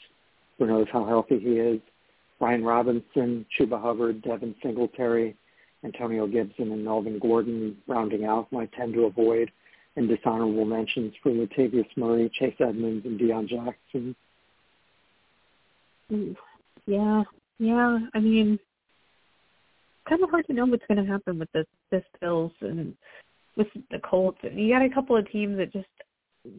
who 0.58 0.68
knows 0.68 0.88
how 0.92 1.06
healthy 1.06 1.40
he 1.40 1.52
is. 1.52 1.80
Brian 2.40 2.64
Robinson, 2.64 3.46
Chuba 3.58 3.82
Hubbard, 3.82 4.22
Devin 4.22 4.56
Singletary, 4.62 5.36
Antonio 5.84 6.28
Gibson, 6.28 6.72
and 6.72 6.84
Melvin 6.84 7.20
Gordon 7.20 7.78
rounding 7.88 8.26
out 8.26 8.52
my 8.52 8.66
10 8.78 8.94
to 8.94 9.06
avoid 9.06 9.52
and 9.96 10.08
dishonorable 10.08 10.66
mentions 10.66 11.14
for 11.22 11.32
Latavius 11.32 11.88
Murray, 11.98 12.30
Chase 12.34 12.56
Edmonds, 12.60 13.06
and 13.06 13.20
Deon 13.20 13.48
Jackson. 13.48 14.16
Mm, 16.12 16.36
yeah, 16.86 17.24
yeah. 17.60 18.00
I 18.14 18.20
mean, 18.20 18.60
kind 20.08 20.24
of 20.24 20.30
hard 20.30 20.48
to 20.48 20.54
know 20.54 20.66
what's 20.66 20.86
going 20.88 21.04
to 21.04 21.12
happen 21.12 21.40
with 21.40 21.52
the 21.54 21.66
this 21.92 22.04
Bills 22.22 22.52
and 22.62 22.96
with 23.56 23.68
the 23.92 24.00
Colts. 24.00 24.40
And 24.44 24.60
you 24.60 24.74
got 24.74 24.82
a 24.82 24.90
couple 24.90 25.18
of 25.18 25.30
teams 25.32 25.58
that 25.58 25.74
just 25.74 25.88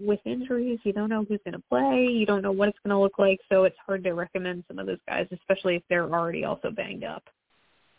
with 0.01 0.21
injuries, 0.25 0.79
you 0.85 0.93
don't 0.93 1.09
know 1.09 1.25
who's 1.29 1.41
going 1.45 1.55
to 1.55 1.63
play. 1.69 2.07
You 2.07 2.27
don't 2.27 2.43
know 2.43 2.53
what 2.53 2.69
it's 2.69 2.79
going 2.85 2.95
to 2.95 3.01
look 3.01 3.19
like. 3.19 3.41
So 3.49 3.65
it's 3.65 3.77
hard 3.87 4.05
to 4.05 4.13
recommend 4.13 4.65
some 4.69 4.79
of 4.79 4.87
those 4.87 4.99
guys, 5.09 5.27
especially 5.33 5.77
if 5.77 5.83
they're 5.89 6.13
already 6.13 6.45
also 6.45 6.71
banged 6.71 7.05
up. 7.05 7.25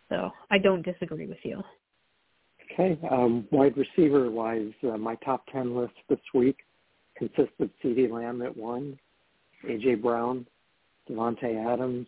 So 0.09 0.31
I 0.49 0.57
don't 0.57 0.85
disagree 0.85 1.25
with 1.25 1.39
you. 1.43 1.63
Okay. 2.73 2.97
Um, 3.09 3.47
wide 3.51 3.75
receiver 3.75 4.29
wise, 4.31 4.71
uh, 4.83 4.97
my 4.97 5.15
top 5.15 5.45
10 5.51 5.75
list 5.75 5.93
this 6.09 6.19
week 6.33 6.57
consists 7.17 7.53
of 7.59 7.69
CeeDee 7.83 8.09
Lamb 8.09 8.41
at 8.41 8.55
one, 8.55 8.97
A.J. 9.67 9.95
Brown, 9.95 10.45
Davante 11.09 11.73
Adams, 11.73 12.07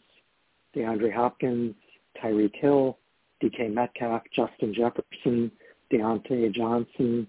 DeAndre 0.76 1.14
Hopkins, 1.14 1.76
Tyreek 2.22 2.56
Hill, 2.56 2.98
DK 3.44 3.74
Metcalf, 3.74 4.22
Justin 4.34 4.74
Jefferson, 4.74 5.52
Diontae 5.92 6.54
Johnson, 6.54 7.28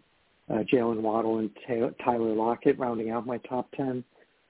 uh, 0.50 0.62
Jaylen 0.72 1.00
Waddle, 1.00 1.38
and 1.38 1.50
Tyler 2.04 2.34
Lockett 2.34 2.78
rounding 2.78 3.10
out 3.10 3.26
my 3.26 3.38
top 3.38 3.68
10. 3.76 4.04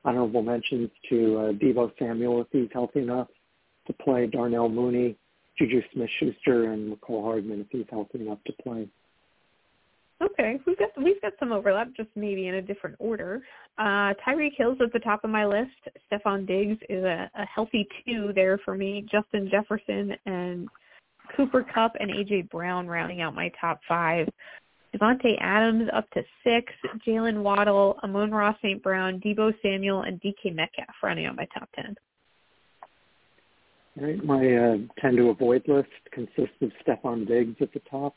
Honorable 0.04 0.42
mentions 0.42 0.90
to 1.08 1.38
uh, 1.38 1.52
Deebo 1.52 1.90
Samuel 1.98 2.42
if 2.42 2.48
he's 2.52 2.68
healthy 2.72 3.00
enough 3.00 3.28
to 3.86 3.92
play, 3.94 4.26
Darnell 4.26 4.68
Mooney, 4.68 5.16
Juju 5.58 5.82
Smith-Schuster, 5.92 6.72
and 6.72 6.92
Mecole 6.92 7.22
Hardman 7.22 7.60
if 7.60 7.66
he's 7.70 7.86
healthy 7.90 8.20
enough 8.20 8.38
to 8.46 8.52
play. 8.62 8.88
Okay, 10.22 10.60
we've 10.66 10.78
got 10.78 10.90
we've 10.96 11.20
got 11.20 11.32
some 11.38 11.52
overlap, 11.52 11.88
just 11.96 12.08
maybe 12.14 12.46
in 12.46 12.54
a 12.54 12.62
different 12.62 12.96
order. 12.98 13.42
Uh, 13.78 14.14
Tyreek 14.26 14.52
Hill's 14.56 14.78
at 14.80 14.92
the 14.92 15.00
top 15.00 15.24
of 15.24 15.30
my 15.30 15.44
list. 15.44 15.70
Stefon 16.10 16.46
Diggs 16.46 16.78
is 16.88 17.04
a, 17.04 17.28
a 17.34 17.44
healthy 17.46 17.86
two 18.06 18.32
there 18.34 18.58
for 18.64 18.76
me. 18.76 19.04
Justin 19.10 19.50
Jefferson 19.50 20.12
and 20.24 20.68
Cooper 21.36 21.64
Kupp 21.74 21.94
and 21.98 22.10
AJ 22.10 22.48
Brown 22.50 22.86
rounding 22.86 23.22
out 23.22 23.34
my 23.34 23.50
top 23.60 23.80
five. 23.88 24.28
Davante 24.94 25.36
Adams 25.40 25.88
up 25.92 26.08
to 26.10 26.22
six, 26.44 26.72
Jaylen 27.06 27.42
Waddle, 27.42 27.98
Amon-Ra 28.04 28.54
St. 28.62 28.80
Brown, 28.80 29.20
Deebo 29.20 29.52
Samuel, 29.60 30.02
and 30.02 30.20
DK 30.20 30.54
Metcalf 30.54 30.94
rounding 31.02 31.26
out 31.26 31.34
my 31.34 31.48
top 31.58 31.68
ten. 31.74 31.96
Right, 33.96 34.24
my 34.24 34.54
uh, 34.54 34.76
tend 35.00 35.16
to 35.18 35.28
avoid 35.28 35.62
list 35.68 35.88
consists 36.12 36.56
of 36.60 36.72
Stefon 36.84 37.28
Diggs 37.28 37.56
at 37.60 37.72
the 37.72 37.80
top, 37.88 38.16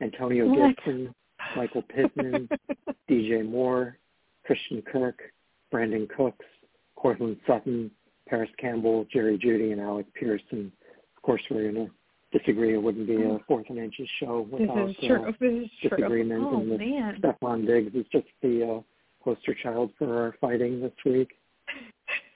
Antonio 0.00 0.46
what? 0.46 0.76
Gibson, 0.76 1.12
Michael 1.56 1.82
Pittman, 1.82 2.48
DJ 3.10 3.48
Moore, 3.48 3.98
Christian 4.44 4.80
Kirk, 4.82 5.18
Brandin 5.72 6.08
Cooks, 6.08 6.44
Courtland 6.94 7.36
Sutton, 7.46 7.90
Parris 8.28 8.50
Campbell, 8.58 9.06
Jerry 9.12 9.38
Jeudy, 9.38 9.72
and 9.72 9.80
Alec 9.80 10.06
Pearson. 10.14 10.70
Of 11.16 11.22
course, 11.22 11.42
we're 11.50 11.72
going 11.72 11.86
to 11.86 12.38
disagree. 12.38 12.74
It 12.74 12.82
wouldn't 12.82 13.06
be 13.06 13.16
a 13.16 13.38
fourth 13.48 13.66
and 13.70 13.78
inches 13.78 14.08
show 14.20 14.46
without 14.50 14.90
uh, 14.90 15.30
disagreement. 15.82 16.44
Oh, 16.44 16.60
and 16.60 16.78
man. 16.78 17.20
Stefon 17.20 17.66
Diggs 17.66 17.94
is 17.94 18.06
just 18.12 18.26
the 18.42 18.76
uh, 18.78 18.80
poster 19.24 19.54
child 19.62 19.90
for 19.98 20.22
our 20.22 20.34
fighting 20.40 20.80
this 20.80 20.92
week. 21.04 21.30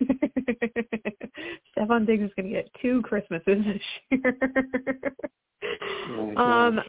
Stefon 1.79 2.07
Diggs 2.07 2.25
is 2.25 2.31
going 2.37 2.49
to 2.49 2.55
get 2.55 2.71
two 2.81 3.03
Christmases 3.03 3.65
this 3.65 3.83
year. 4.11 4.39
oh, 6.09 6.37
um, 6.37 6.81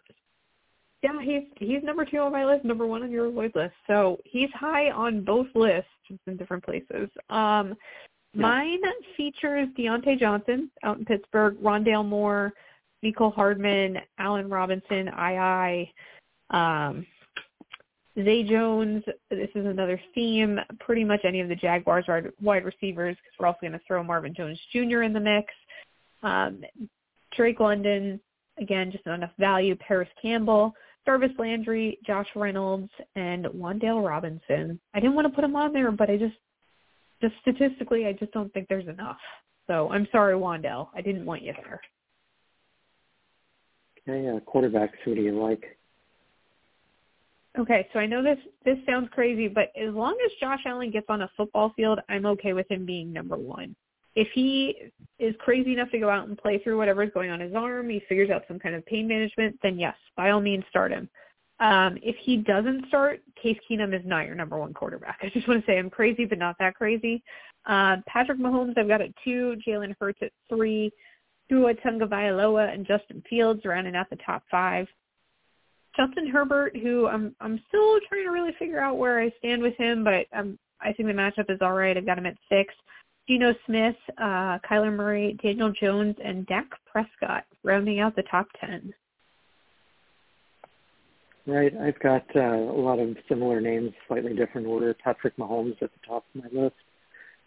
yeah, 1.01 1.21
he's 1.21 1.43
he's 1.59 1.83
number 1.83 2.05
two 2.05 2.19
on 2.19 2.31
my 2.31 2.45
list, 2.45 2.63
number 2.63 2.87
one 2.87 3.03
on 3.03 3.11
your 3.11 3.25
avoid 3.25 3.51
list. 3.55 3.73
So 3.87 4.17
he's 4.25 4.49
high 4.53 4.89
on 4.91 5.23
both 5.23 5.47
lists, 5.53 5.89
just 6.07 6.21
in 6.27 6.37
different 6.37 6.63
places. 6.63 7.09
Um, 7.29 7.75
Yeah. 8.35 8.41
Mine 8.41 8.81
features 9.15 9.69
Diontae 9.77 10.19
Johnson 10.19 10.71
out 10.83 10.97
in 10.97 11.05
Pittsburgh, 11.05 11.55
Rondale 11.61 12.05
Moore, 12.05 12.51
Mecole 13.03 13.33
Hardman, 13.33 13.99
Allen 14.17 14.49
Robinson, 14.49 15.07
II, 15.07 15.93
um, 16.49 17.05
Zay 18.15 18.43
Jones, 18.43 19.03
this 19.31 19.49
is 19.55 19.65
another 19.65 19.99
theme. 20.13 20.59
Pretty 20.79 21.03
much 21.03 21.21
any 21.23 21.41
of 21.41 21.49
the 21.49 21.55
Jaguars 21.55 22.05
wide 22.41 22.65
receivers, 22.65 23.15
because 23.15 23.39
we're 23.39 23.47
also 23.47 23.59
going 23.61 23.73
to 23.73 23.81
throw 23.87 24.03
Marvin 24.03 24.35
Jones 24.35 24.59
Jr. 24.71 25.01
in 25.01 25.13
the 25.13 25.19
mix. 25.19 25.51
Um, 26.21 26.61
Drake 27.35 27.59
London, 27.59 28.19
again, 28.59 28.91
just 28.91 29.05
not 29.05 29.15
enough 29.15 29.31
value. 29.39 29.75
Parris 29.75 30.09
Campbell, 30.21 30.75
Jarvis 31.05 31.31
Landry, 31.39 31.97
Josh 32.05 32.27
Reynolds, 32.35 32.89
and 33.15 33.45
Wan'Dale 33.45 34.07
Robinson. 34.07 34.79
I 34.93 34.99
didn't 34.99 35.15
want 35.15 35.27
to 35.27 35.33
put 35.33 35.43
him 35.43 35.55
on 35.55 35.73
there, 35.73 35.91
but 35.91 36.09
I 36.09 36.17
just, 36.17 36.35
just 37.19 37.33
statistically, 37.41 38.05
I 38.05 38.13
just 38.13 38.31
don't 38.31 38.53
think 38.53 38.67
there's 38.67 38.87
enough. 38.87 39.17
So 39.65 39.89
I'm 39.91 40.07
sorry, 40.11 40.35
Wan'Dale. 40.35 40.89
I 40.93 41.01
didn't 41.01 41.25
want 41.25 41.41
you 41.41 41.53
there. 41.53 41.81
Okay, 44.07 44.27
uh, 44.27 44.39
quarterbacks, 44.41 44.91
who 45.03 45.15
do 45.15 45.21
you 45.21 45.41
like? 45.41 45.77
Okay, 47.57 47.87
so 47.93 47.99
I 47.99 48.07
know 48.07 48.23
this 48.23 48.39
this 48.65 48.77
sounds 48.85 49.09
crazy, 49.11 49.47
but 49.47 49.71
as 49.79 49.93
long 49.93 50.17
as 50.25 50.31
Josh 50.39 50.61
Allen 50.65 50.89
gets 50.89 51.05
on 51.09 51.21
a 51.21 51.29
football 51.37 51.71
field, 51.75 51.99
I'm 52.09 52.25
okay 52.25 52.53
with 52.53 52.69
him 52.69 52.85
being 52.85 53.13
number 53.13 53.37
one. 53.37 53.75
If 54.15 54.27
he 54.33 54.75
is 55.19 55.35
crazy 55.39 55.73
enough 55.73 55.91
to 55.91 55.99
go 55.99 56.09
out 56.09 56.27
and 56.27 56.37
play 56.37 56.59
through 56.59 56.77
whatever's 56.77 57.11
going 57.13 57.29
on 57.29 57.39
his 57.39 57.53
arm, 57.53 57.89
he 57.89 58.01
figures 58.09 58.29
out 58.29 58.43
some 58.47 58.59
kind 58.59 58.75
of 58.75 58.85
pain 58.85 59.07
management, 59.07 59.57
then 59.61 59.77
yes, 59.77 59.95
by 60.15 60.31
all 60.31 60.41
means 60.41 60.63
start 60.69 60.91
him. 60.91 61.09
Um, 61.59 61.97
if 62.01 62.15
he 62.17 62.37
doesn't 62.37 62.87
start, 62.87 63.21
Case 63.41 63.57
Keenum 63.69 63.97
is 63.97 64.05
not 64.05 64.25
your 64.25 64.35
number 64.35 64.57
one 64.57 64.73
quarterback. 64.73 65.19
I 65.23 65.29
just 65.29 65.47
want 65.47 65.63
to 65.63 65.71
say 65.71 65.77
I'm 65.77 65.89
crazy, 65.89 66.25
but 66.25 66.37
not 66.37 66.55
that 66.59 66.75
crazy. 66.75 67.23
Uh, 67.65 67.97
Patrick 68.07 68.39
Mahomes, 68.39 68.77
I've 68.77 68.87
got 68.87 69.01
at 69.01 69.11
two, 69.23 69.55
Jalen 69.65 69.95
Hurts 69.99 70.19
at 70.21 70.31
three, 70.49 70.91
Tua 71.49 71.73
Tagovailoa 71.75 72.73
and 72.73 72.85
Justin 72.85 73.23
Fields 73.29 73.63
rounding 73.65 73.95
out 73.95 74.09
the 74.09 74.17
top 74.17 74.43
five. 74.49 74.87
Justin 75.95 76.27
Herbert, 76.27 76.75
who 76.75 77.07
I'm 77.07 77.35
I'm 77.39 77.59
still 77.67 77.99
trying 78.09 78.25
to 78.25 78.31
really 78.31 78.53
figure 78.57 78.79
out 78.79 78.97
where 78.97 79.21
I 79.21 79.31
stand 79.39 79.61
with 79.61 79.75
him, 79.77 80.03
but 80.03 80.25
um, 80.37 80.57
I 80.81 80.93
think 80.93 81.07
the 81.07 81.13
matchup 81.13 81.49
is 81.49 81.59
all 81.61 81.73
right. 81.73 81.95
I've 81.95 82.05
got 82.05 82.17
him 82.17 82.25
at 82.25 82.37
six. 82.49 82.73
Geno 83.27 83.53
Smith, 83.65 83.95
uh, 84.17 84.59
Kyler 84.69 84.93
Murray, 84.93 85.37
Daniel 85.41 85.71
Jones, 85.71 86.15
and 86.23 86.45
Dak 86.45 86.69
Prescott 86.91 87.45
rounding 87.63 87.99
out 87.99 88.15
the 88.15 88.23
top 88.23 88.47
ten. 88.59 88.93
Right, 91.45 91.73
I've 91.77 91.99
got 91.99 92.23
uh, 92.35 92.39
a 92.39 92.79
lot 92.79 92.99
of 92.99 93.17
similar 93.27 93.59
names, 93.59 93.91
slightly 94.07 94.33
different 94.33 94.65
order. 94.65 94.93
Patrick 95.03 95.35
Mahomes 95.37 95.81
at 95.81 95.91
the 95.91 96.07
top 96.07 96.25
of 96.33 96.43
my 96.43 96.61
list. 96.61 96.75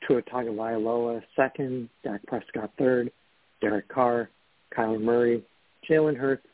Tua 0.06 0.22
Tagovailoa 0.22 1.22
second, 1.34 1.88
Dak 2.04 2.20
Prescott 2.26 2.70
third, 2.78 3.10
Derek 3.60 3.88
Carr, 3.88 4.28
Kyler 4.76 5.00
Murray, 5.00 5.42
Jalen 5.88 6.16
Hurts, 6.16 6.46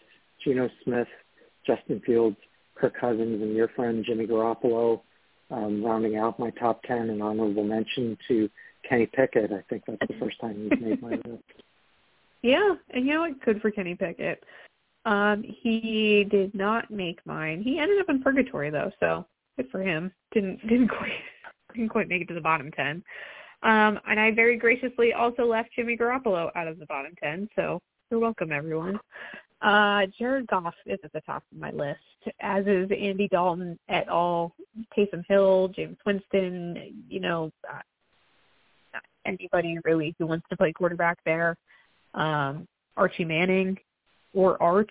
Geno 0.44 0.68
Smith, 0.84 1.08
Justin 1.66 2.00
Fields, 2.04 2.36
Kirk 2.74 2.94
Cousins, 2.98 3.42
and 3.42 3.54
your 3.54 3.68
friend 3.68 4.04
Jimmy 4.06 4.26
Garoppolo, 4.26 5.00
um, 5.50 5.84
rounding 5.84 6.16
out 6.16 6.38
my 6.38 6.50
top 6.50 6.82
10 6.84 7.10
and 7.10 7.22
honorable 7.22 7.64
mention 7.64 8.16
to 8.28 8.48
Kenny 8.88 9.06
Pickett. 9.06 9.52
I 9.52 9.62
think 9.68 9.84
that's 9.86 10.00
the 10.08 10.18
first 10.18 10.40
time 10.40 10.68
he's 10.70 10.80
made 10.80 11.02
my 11.02 11.10
list. 11.10 11.42
Yeah, 12.44 12.74
and 12.90 13.06
you 13.06 13.14
know 13.14 13.20
what? 13.20 13.40
Good 13.44 13.60
for 13.60 13.70
Kenny 13.70 13.94
Pickett. 13.94 14.42
Um, 15.04 15.44
he 15.46 16.26
did 16.28 16.54
not 16.54 16.90
make 16.90 17.24
mine. 17.24 17.62
He 17.62 17.78
ended 17.78 18.00
up 18.00 18.08
in 18.08 18.22
purgatory 18.22 18.68
though, 18.70 18.90
so 19.00 19.24
good 19.56 19.68
for 19.70 19.80
him. 19.80 20.12
Didn't 20.32 20.60
didn't 20.62 20.88
quite 20.98 21.12
didn't 21.72 21.90
quite 21.90 22.08
make 22.08 22.22
it 22.22 22.28
to 22.28 22.34
the 22.34 22.40
bottom 22.40 22.70
ten. 22.72 23.02
Um, 23.62 24.00
and 24.08 24.18
I 24.18 24.32
very 24.32 24.56
graciously 24.56 25.12
also 25.12 25.44
left 25.44 25.70
Jimmy 25.76 25.96
Garoppolo 25.96 26.50
out 26.56 26.66
of 26.66 26.80
the 26.80 26.86
bottom 26.86 27.12
ten, 27.22 27.48
so 27.54 27.80
you're 28.10 28.20
welcome 28.20 28.52
everyone. 28.52 28.98
Uh, 29.62 30.06
Jared 30.18 30.48
Goff 30.48 30.74
is 30.86 30.98
at 31.04 31.12
the 31.12 31.20
top 31.20 31.44
of 31.52 31.58
my 31.58 31.70
list, 31.70 32.00
as 32.40 32.66
is 32.66 32.90
Andy 32.90 33.28
Dalton 33.28 33.78
et 33.88 34.06
al., 34.08 34.54
Taysom 34.96 35.22
Hill, 35.28 35.72
Jameis 35.76 35.96
Winston, 36.04 37.04
you 37.08 37.20
know, 37.20 37.52
uh, 37.70 37.78
anybody 39.24 39.78
really 39.84 40.16
who 40.18 40.26
wants 40.26 40.46
to 40.50 40.56
play 40.56 40.72
quarterback 40.72 41.18
there. 41.24 41.56
Um, 42.14 42.66
Archie 42.96 43.24
Manning 43.24 43.78
or 44.34 44.60
Arch, 44.60 44.90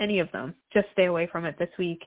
any 0.00 0.18
of 0.18 0.30
them. 0.32 0.54
Just 0.72 0.88
stay 0.92 1.04
away 1.04 1.28
from 1.30 1.44
it 1.44 1.56
this 1.58 1.70
week. 1.78 2.04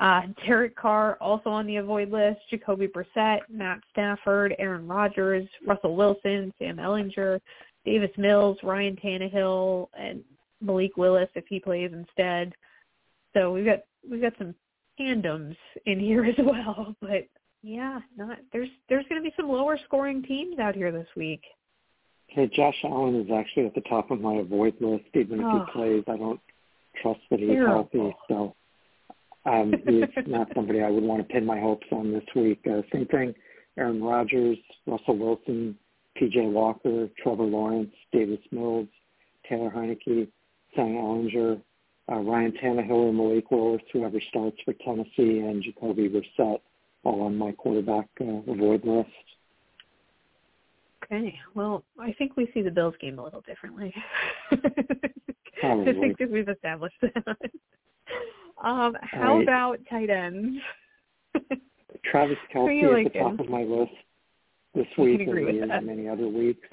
Uh, 0.00 0.22
Derek 0.46 0.74
Carr 0.74 1.18
also 1.20 1.50
on 1.50 1.66
the 1.66 1.76
avoid 1.76 2.10
list. 2.10 2.40
Jacoby 2.50 2.88
Brissett, 2.88 3.40
Matt 3.50 3.80
Stafford, 3.90 4.54
Aaron 4.58 4.88
Rodgers, 4.88 5.46
Russell 5.66 5.96
Wilson, 5.96 6.52
Sam 6.58 6.78
Ehlinger, 6.78 7.40
Davis 7.84 8.10
Mills, 8.16 8.56
Ryan 8.62 8.96
Tannehill, 8.96 9.88
and 9.98 10.22
Malik 10.62 10.96
Willis 10.96 11.28
if 11.34 11.44
he 11.48 11.60
plays 11.60 11.90
instead. 11.92 12.52
So 13.34 13.52
we've 13.52 13.64
got 13.64 13.80
we've 14.08 14.22
got 14.22 14.34
some 14.38 14.54
tandems 14.98 15.56
in 15.86 15.98
here 15.98 16.24
as 16.38 16.38
well. 16.38 16.94
But 17.00 17.28
yeah, 17.62 18.00
not 18.16 18.38
there's 18.52 18.68
there's 18.88 19.06
going 19.08 19.22
to 19.22 19.28
be 19.28 19.34
some 19.36 19.48
lower 19.48 19.78
scoring 19.84 20.22
teams 20.22 20.58
out 20.58 20.74
here 20.74 20.92
this 20.92 21.08
week. 21.16 21.42
Okay, 22.32 22.50
Josh 22.54 22.76
Allen 22.84 23.20
is 23.20 23.30
actually 23.30 23.66
at 23.66 23.74
the 23.74 23.82
top 23.82 24.10
of 24.10 24.20
my 24.20 24.36
avoid 24.36 24.74
list. 24.80 25.04
Even 25.14 25.40
if 25.40 25.46
oh, 25.46 25.64
he 25.64 25.72
plays, 25.72 26.04
I 26.08 26.16
don't 26.16 26.40
trust 27.00 27.20
that 27.30 27.40
he's 27.40 27.50
terrible. 27.50 27.88
healthy. 27.92 28.16
So 28.28 28.54
um, 29.44 29.74
he's 29.86 30.04
not 30.26 30.48
somebody 30.54 30.82
I 30.82 30.90
would 30.90 31.02
want 31.02 31.26
to 31.26 31.32
pin 31.32 31.44
my 31.44 31.60
hopes 31.60 31.86
on 31.92 32.12
this 32.12 32.24
week. 32.34 32.60
Uh, 32.66 32.82
same 32.92 33.06
thing, 33.06 33.34
Aaron 33.76 34.02
Rodgers, 34.02 34.56
Russell 34.86 35.18
Wilson, 35.18 35.76
P.J. 36.16 36.46
Walker, 36.46 37.08
Trevor 37.22 37.44
Lawrence, 37.44 37.92
Davis 38.12 38.40
Mills, 38.50 38.88
Taylor 39.48 39.70
Heinicke, 39.70 40.28
Sam 40.74 40.94
Ehlinger, 40.94 41.60
uh, 42.10 42.16
Ryan 42.16 42.52
Tannehill 42.52 42.90
or 42.90 43.12
Malik 43.12 43.50
Willis, 43.50 43.82
whoever 43.92 44.20
starts 44.30 44.56
for 44.64 44.72
Tennessee, 44.84 45.40
and 45.40 45.62
Jacoby 45.62 46.08
Brissett, 46.08 46.60
all 47.04 47.22
on 47.22 47.36
my 47.36 47.52
quarterback 47.52 48.08
uh, 48.20 48.50
avoid 48.50 48.84
list. 48.84 49.08
Okay, 51.04 51.38
well, 51.54 51.82
I 51.98 52.12
think 52.12 52.36
we 52.36 52.50
see 52.54 52.62
the 52.62 52.70
Bills 52.70 52.94
game 53.00 53.18
a 53.18 53.24
little 53.24 53.42
differently. 53.42 53.92
I 54.50 55.84
think 55.84 56.18
that 56.18 56.30
we've 56.30 56.48
established 56.48 56.96
that. 57.02 57.26
um, 58.62 58.96
how 59.02 59.36
right. 59.36 59.42
about 59.42 59.78
tight 59.90 60.10
ends? 60.10 60.58
Travis 62.04 62.38
Kelce 62.54 62.84
at 62.84 62.92
like 62.92 63.12
the 63.12 63.18
top 63.18 63.38
of 63.38 63.48
my 63.48 63.62
list 63.62 63.92
this 64.74 64.86
week 64.98 65.20
and 65.20 65.86
many 65.86 66.08
other 66.08 66.28
weeks. 66.28 66.66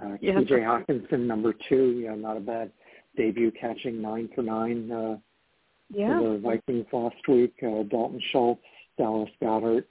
Uh, 0.00 0.16
yeah. 0.20 0.34
TJ 0.34 0.50
Hockenson, 0.50 1.26
number 1.26 1.54
two, 1.68 1.90
you 1.90 2.08
know, 2.08 2.14
not 2.14 2.36
a 2.36 2.40
bad 2.40 2.70
debut 3.18 3.50
catching 3.50 4.00
nine 4.00 4.30
for 4.34 4.42
nine 4.42 4.90
uh, 4.90 5.16
yeah. 5.90 6.18
for 6.18 6.32
the 6.32 6.38
Vikings 6.38 6.86
last 6.92 7.28
week. 7.28 7.54
Uh, 7.62 7.82
Dalton 7.82 8.20
Schultz, 8.32 8.62
Dallas 8.96 9.28
Goedert, 9.42 9.84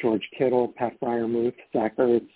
George 0.00 0.26
Kittle, 0.38 0.68
Pat 0.76 0.98
Freiermuth, 1.00 1.54
Zach 1.74 1.96
Ertz, 1.98 2.28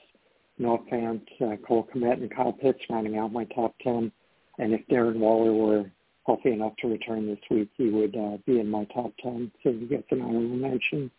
Noah 0.59 0.79
Fant, 0.91 1.23
uh, 1.41 1.57
Cole 1.67 1.89
Kmet, 1.95 2.15
and 2.15 2.35
Kyle 2.35 2.53
Pitts 2.53 2.81
rounding 2.91 3.17
out 3.17 3.33
my 3.33 3.45
top 3.47 3.75
10. 3.83 4.13
And 4.59 4.73
if 4.73 4.87
Darren 4.89 5.19
Waller 5.19 5.53
were 5.53 5.91
healthy 6.27 6.53
enough 6.53 6.75
to 6.81 6.89
return 6.89 7.27
this 7.27 7.39
week, 7.51 7.71
he 7.77 7.89
would 7.89 8.17
uh, 8.17 8.37
be 8.47 8.61
in 8.61 8.71
my 8.71 8.85
top 8.87 9.13
10. 9.23 9.51
So 9.63 9.73
he 9.73 9.87
gets 9.87 10.07
an 10.11 10.21
honorable 10.21 10.57
mention. 10.57 11.11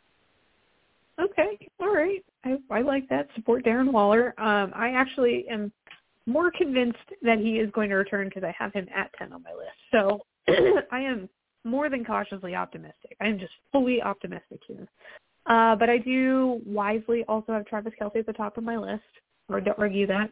Okay, 1.20 1.70
all 1.80 1.94
right. 1.94 2.24
I, 2.44 2.58
I 2.70 2.82
like 2.82 3.08
that. 3.10 3.30
Support 3.36 3.64
Darren 3.64 3.92
Waller. 3.92 4.34
Um, 4.38 4.72
I 4.76 4.90
actually 4.90 5.46
am 5.50 5.72
more 6.26 6.52
convinced 6.52 6.98
that 7.22 7.40
he 7.40 7.60
is 7.60 7.70
going 7.72 7.90
to 7.90 7.96
return 7.96 8.28
because 8.28 8.44
I 8.44 8.54
have 8.58 8.74
him 8.74 8.88
at 8.96 9.12
10 9.18 9.34
on 9.34 9.44
my 9.44 9.54
list. 9.54 9.78
So 9.92 10.22
I 10.92 11.00
am 11.00 11.30
more 11.64 11.90
than 11.90 12.06
cautiously 12.06 12.56
optimistic. 12.56 13.18
I 13.22 13.28
am 13.28 13.40
just 13.40 13.54
fully 13.72 14.02
optimistic 14.02 14.60
here. 14.68 14.88
Uh, 15.48 15.76
but 15.76 15.90
I 15.90 15.98
do 16.00 16.62
wisely 16.66 17.24
also 17.28 17.54
have 17.54 17.66
Travis 17.66 17.94
Kelce 18.02 18.18
at 18.18 18.26
the 18.26 18.34
top 18.34 18.58
of 18.58 18.64
my 18.64 18.78
list. 18.78 19.04
Or 19.50 19.62
don't 19.62 19.78
argue 19.78 20.08
that. 20.08 20.32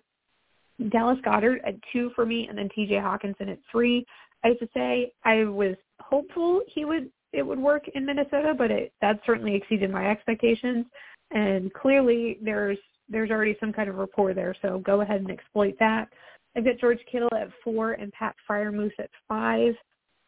Dallas 0.90 1.20
Goedert 1.24 1.60
at 1.66 1.76
two 1.92 2.10
for 2.16 2.26
me, 2.26 2.48
and 2.50 2.58
then 2.58 2.68
T.J. 2.74 2.96
Hockenson 2.96 3.50
at 3.52 3.60
three. 3.72 4.06
I 4.44 4.50
have 4.50 4.60
to 4.60 4.68
say 4.74 5.12
I 5.24 5.44
was 5.44 5.76
hopeful 6.00 6.62
he 6.68 6.86
would 6.86 7.12
it 7.32 7.44
would 7.44 7.60
work 7.60 7.84
in 7.96 8.06
Minnesota, 8.06 8.54
but 8.58 8.72
it 8.72 8.92
that 9.02 9.20
certainly 9.26 9.56
exceeded 9.56 9.92
my 9.92 10.10
expectations. 10.10 10.86
And 11.32 11.74
clearly, 11.74 12.38
there's 12.42 12.78
there's 13.10 13.32
already 13.32 13.56
some 13.60 13.74
kind 13.74 13.90
of 13.90 13.96
rapport 13.96 14.34
there. 14.34 14.56
So 14.62 14.80
go 14.80 15.02
ahead 15.02 15.22
and 15.22 15.32
exploit 15.32 15.76
that. 15.80 16.08
I've 16.56 16.66
got 16.66 16.80
George 16.80 17.00
Kittle 17.12 17.34
at 17.36 17.50
four 17.64 17.94
and 17.94 18.12
Pat 18.12 18.36
Freiermuth 18.50 18.92
at 19.00 19.10
five. 19.28 19.74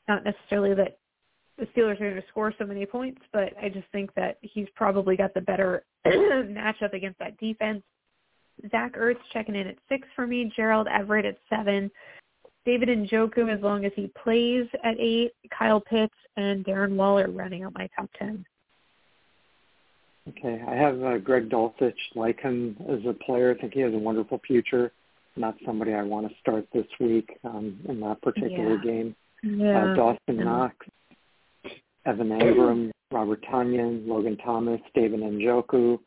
Not 0.07 0.23
necessarily 0.23 0.73
that 0.75 0.97
the 1.57 1.65
Steelers 1.67 2.01
are 2.01 2.09
going 2.09 2.15
to 2.15 2.27
score 2.29 2.53
so 2.57 2.65
many 2.65 2.85
points, 2.85 3.21
but 3.31 3.53
I 3.61 3.69
just 3.69 3.87
think 3.91 4.13
that 4.15 4.37
he's 4.41 4.67
probably 4.75 5.15
got 5.15 5.33
the 5.33 5.41
better 5.41 5.83
matchup 6.07 6.93
against 6.93 7.19
that 7.19 7.37
defense. 7.37 7.81
Zach 8.71 8.95
Ertz 8.95 9.17
checking 9.33 9.55
in 9.55 9.67
at 9.67 9.77
six 9.89 10.07
for 10.15 10.25
me. 10.27 10.51
Gerald 10.55 10.87
Everett 10.87 11.25
at 11.25 11.37
seven. 11.49 11.91
David 12.65 12.89
and 12.89 13.07
Njoku 13.07 13.53
as 13.53 13.61
long 13.61 13.85
as 13.85 13.91
he 13.95 14.11
plays 14.21 14.65
at 14.83 14.99
eight. 14.99 15.31
Kyle 15.57 15.79
Pitts 15.81 16.15
and 16.35 16.65
Darren 16.65 16.95
Waller 16.95 17.29
running 17.29 17.63
out 17.63 17.73
my 17.75 17.87
top 17.95 18.09
ten. 18.17 18.45
Okay, 20.27 20.59
I 20.67 20.73
have 20.73 21.01
uh, 21.03 21.17
Greg 21.19 21.49
Dulcich. 21.49 21.93
Like 22.15 22.39
him 22.39 22.75
as 22.89 22.99
a 23.07 23.13
player, 23.13 23.55
I 23.55 23.61
think 23.61 23.73
he 23.73 23.81
has 23.81 23.93
a 23.93 23.97
wonderful 23.97 24.41
future. 24.45 24.91
Not 25.35 25.55
somebody 25.65 25.93
I 25.93 26.01
want 26.01 26.27
to 26.27 26.33
start 26.39 26.65
this 26.73 26.87
week 26.99 27.37
um, 27.43 27.79
in 27.87 27.99
that 27.99 28.21
particular 28.21 28.77
yeah. 28.77 28.83
game. 28.83 29.15
Yeah. 29.43 29.91
Uh, 29.91 29.95
Dawson 29.95 30.43
Knox, 30.43 30.75
Evan 32.05 32.29
Engram, 32.29 32.91
Robert 33.11 33.43
Tonyan, 33.51 34.07
Logan 34.07 34.37
Thomas, 34.37 34.81
David 34.95 35.19
Njoku, 35.19 35.99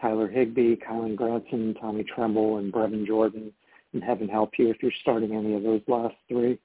Tyler 0.00 0.28
Higbee, 0.28 0.76
Kylen 0.76 1.16
Granson, 1.16 1.74
Tommy 1.80 2.04
Tremble, 2.04 2.58
and 2.58 2.72
Brevin 2.72 3.06
Jordan. 3.06 3.52
And 3.92 4.02
heaven 4.02 4.28
help 4.28 4.52
you 4.58 4.70
if 4.70 4.82
you're 4.82 4.92
starting 5.02 5.34
any 5.34 5.54
of 5.54 5.62
those 5.62 5.82
last 5.86 6.14
three. 6.28 6.58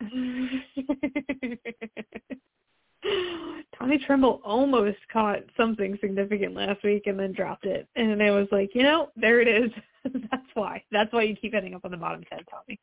Tommy 3.86 3.98
Tremble 3.98 4.40
almost 4.44 4.98
caught 5.12 5.44
something 5.56 5.96
significant 6.00 6.54
last 6.56 6.82
week 6.82 7.06
and 7.06 7.16
then 7.16 7.32
dropped 7.32 7.66
it. 7.66 7.86
And 7.94 8.20
I 8.20 8.32
was 8.32 8.48
like, 8.50 8.74
you 8.74 8.82
know, 8.82 9.10
there 9.14 9.40
it 9.40 9.46
is. 9.46 9.70
That's 10.04 10.48
why. 10.54 10.82
That's 10.90 11.12
why 11.12 11.22
you 11.22 11.36
keep 11.36 11.54
ending 11.54 11.76
up 11.76 11.84
on 11.84 11.92
the 11.92 11.96
bottom 11.96 12.24
ten, 12.28 12.40
Tommy. 12.50 12.80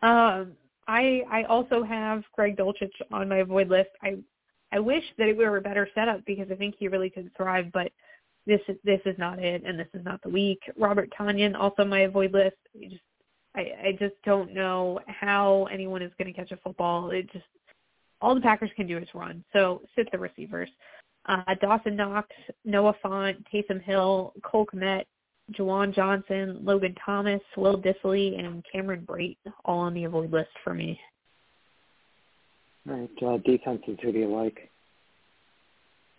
Um, 0.00 0.52
I 0.88 1.24
I 1.30 1.42
also 1.42 1.82
have 1.82 2.24
Greg 2.32 2.56
Dulcich 2.56 2.90
on 3.12 3.28
my 3.28 3.38
avoid 3.38 3.68
list. 3.68 3.90
I 4.02 4.16
I 4.72 4.78
wish 4.78 5.04
that 5.18 5.28
it 5.28 5.36
were 5.36 5.58
a 5.58 5.60
better 5.60 5.86
setup 5.94 6.24
because 6.24 6.46
I 6.50 6.54
think 6.54 6.74
he 6.78 6.88
really 6.88 7.10
could 7.10 7.30
thrive, 7.36 7.70
but 7.74 7.92
this 8.46 8.60
is 8.66 8.78
this 8.82 9.00
is 9.04 9.18
not 9.18 9.40
it, 9.40 9.62
and 9.66 9.78
this 9.78 9.88
is 9.92 10.02
not 10.06 10.22
the 10.22 10.30
week. 10.30 10.60
Robert 10.78 11.12
Tonyan 11.18 11.54
also 11.54 11.84
my 11.84 12.00
avoid 12.00 12.32
list. 12.32 12.56
I 12.74 12.88
just 12.88 13.02
I, 13.54 13.60
I 13.88 13.96
just 13.98 14.14
don't 14.24 14.54
know 14.54 15.00
how 15.06 15.68
anyone 15.70 16.00
is 16.00 16.12
going 16.18 16.32
to 16.32 16.38
catch 16.38 16.50
a 16.50 16.56
football. 16.56 17.10
It 17.10 17.30
just 17.30 17.44
all 18.20 18.34
the 18.34 18.40
Packers 18.40 18.70
can 18.76 18.86
do 18.86 18.98
is 18.98 19.08
run. 19.14 19.44
So 19.52 19.82
sit 19.96 20.10
the 20.12 20.18
receivers. 20.18 20.68
Uh, 21.26 21.42
Dawson 21.60 21.96
Knox, 21.96 22.28
Noah 22.64 22.94
Fant, 23.04 23.36
Taysom 23.52 23.82
Hill, 23.82 24.32
Cole 24.42 24.66
Kmet, 24.66 25.04
Juwan 25.52 25.94
Johnson, 25.94 26.58
Logan 26.62 26.94
Thomas, 27.04 27.40
Will 27.56 27.80
Dissly, 27.80 28.38
and 28.38 28.64
Cameron 28.70 29.04
Brate 29.06 29.36
all 29.64 29.80
on 29.80 29.94
the 29.94 30.04
avoid 30.04 30.32
list 30.32 30.50
for 30.64 30.74
me. 30.74 30.98
All 32.88 32.96
right. 32.96 33.22
Uh, 33.22 33.38
defenses, 33.38 33.98
who 34.02 34.12
do 34.12 34.18
you 34.18 34.34
like? 34.34 34.70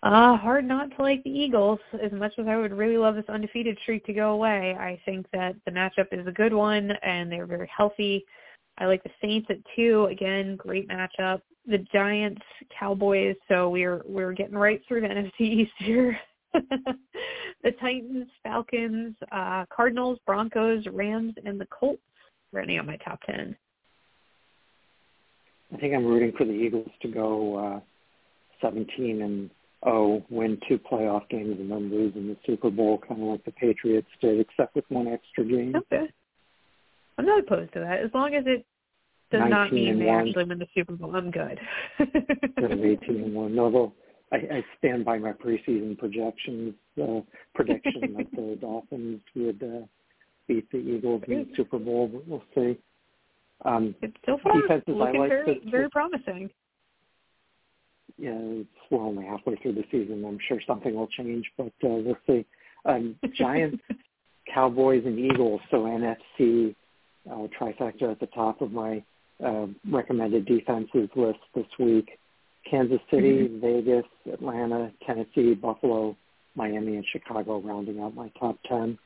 Uh, 0.03 0.35
hard 0.35 0.65
not 0.65 0.89
to 0.95 1.01
like 1.01 1.23
the 1.23 1.29
Eagles. 1.29 1.79
As 2.01 2.11
much 2.11 2.33
as 2.39 2.47
I 2.47 2.57
would 2.57 2.73
really 2.73 2.97
love 2.97 3.15
this 3.15 3.29
undefeated 3.29 3.77
streak 3.83 4.03
to 4.05 4.13
go 4.13 4.31
away, 4.31 4.75
I 4.79 4.99
think 5.05 5.27
that 5.31 5.55
the 5.65 5.71
matchup 5.71 6.07
is 6.11 6.25
a 6.25 6.31
good 6.31 6.53
one, 6.53 6.91
and 7.03 7.31
they're 7.31 7.45
very 7.45 7.69
healthy. 7.75 8.25
I 8.81 8.87
like 8.87 9.03
the 9.03 9.11
Saints 9.21 9.47
at 9.51 9.57
two. 9.75 10.07
Again, 10.09 10.55
great 10.55 10.89
matchup. 10.89 11.41
The 11.67 11.77
Giants, 11.93 12.41
Cowboys. 12.77 13.35
So 13.47 13.69
we're 13.69 14.01
we're 14.05 14.33
getting 14.33 14.57
right 14.57 14.81
through 14.87 15.01
the 15.01 15.07
NFC 15.07 15.41
East 15.41 15.71
here. 15.77 16.19
the 16.53 17.71
Titans, 17.79 18.27
Falcons, 18.43 19.15
uh, 19.31 19.65
Cardinals, 19.73 20.17
Broncos, 20.25 20.83
Rams, 20.91 21.35
and 21.45 21.61
the 21.61 21.67
Colts 21.67 22.01
running 22.51 22.79
on 22.79 22.87
my 22.87 22.97
top 22.97 23.19
ten. 23.23 23.55
I 25.71 25.77
think 25.77 25.93
I'm 25.93 26.05
rooting 26.05 26.33
for 26.35 26.45
the 26.45 26.51
Eagles 26.51 26.89
to 27.03 27.07
go 27.07 27.55
uh, 27.55 27.79
17 28.61 29.21
and 29.21 29.49
oh, 29.85 30.21
win 30.29 30.59
two 30.67 30.77
playoff 30.77 31.29
games 31.29 31.57
and 31.59 31.71
then 31.71 31.89
lose 31.89 32.13
in 32.15 32.27
the 32.27 32.37
Super 32.45 32.69
Bowl, 32.69 32.99
kind 33.07 33.21
of 33.21 33.27
like 33.27 33.45
the 33.45 33.51
Patriots 33.51 34.09
did, 34.19 34.39
except 34.39 34.75
with 34.75 34.85
one 34.89 35.07
extra 35.07 35.45
game. 35.45 35.75
Okay. 35.75 36.11
I'm 37.17 37.25
not 37.25 37.39
opposed 37.39 37.71
to 37.73 37.79
that. 37.79 37.99
As 37.99 38.11
long 38.13 38.35
as 38.35 38.43
it 38.47 38.65
does 39.31 39.49
not 39.49 39.73
mean 39.73 39.99
they 39.99 40.05
one. 40.05 40.27
actually 40.27 40.43
win 40.45 40.59
the 40.59 40.67
Super 40.75 40.93
Bowl, 40.93 41.15
I'm 41.15 41.31
good. 41.31 41.59
Instead 41.99 42.71
of 42.71 42.83
18 42.83 43.09
and 43.09 43.33
1. 43.33 43.55
No, 43.55 43.71
though, 43.71 43.93
I, 44.31 44.35
I 44.35 44.65
stand 44.77 45.05
by 45.05 45.17
my 45.17 45.33
preseason 45.33 45.97
projections, 45.97 46.73
uh, 47.01 47.21
prediction 47.55 48.13
that 48.17 48.27
the 48.35 48.57
Dolphins 48.61 49.21
would 49.35 49.63
uh, 49.63 49.85
beat 50.47 50.69
the 50.71 50.77
Eagles 50.77 51.23
in 51.27 51.33
the 51.33 51.47
Super 51.55 51.79
Bowl, 51.79 52.07
but 52.07 52.27
we'll 52.27 52.43
see. 52.55 52.79
Um, 53.63 53.95
it's 54.01 54.15
so 54.25 54.39
far 54.43 54.55
looking 54.55 54.97
like 54.97 55.13
very, 55.13 55.61
very 55.69 55.89
promising 55.89 56.49
know, 58.21 58.65
we're 58.89 59.03
only 59.03 59.25
halfway 59.25 59.55
through 59.57 59.73
the 59.73 59.83
season. 59.91 60.23
I'm 60.25 60.39
sure 60.47 60.59
something 60.65 60.95
will 60.95 61.07
change, 61.07 61.45
but 61.57 61.73
uh, 61.83 61.89
we'll 61.89 62.17
see. 62.27 62.45
Um, 62.85 63.15
Giants, 63.35 63.81
Cowboys, 64.53 65.03
and 65.05 65.19
Eagles. 65.19 65.61
So 65.69 65.83
NFC 65.83 66.75
uh, 67.29 67.47
trifecta 67.59 68.11
at 68.11 68.19
the 68.19 68.29
top 68.33 68.61
of 68.61 68.71
my 68.71 69.03
uh, 69.43 69.67
recommended 69.89 70.45
defenses 70.45 71.09
list 71.15 71.39
this 71.55 71.65
week. 71.79 72.09
Kansas 72.69 72.99
City, 73.09 73.47
mm-hmm. 73.47 73.59
Vegas, 73.59 74.05
Atlanta, 74.31 74.91
Tennessee, 75.05 75.53
Buffalo, 75.55 76.15
Miami, 76.55 76.95
and 76.95 77.05
Chicago 77.11 77.59
rounding 77.59 77.99
out 77.99 78.13
my 78.13 78.29
top 78.39 78.57
10. 78.67 78.97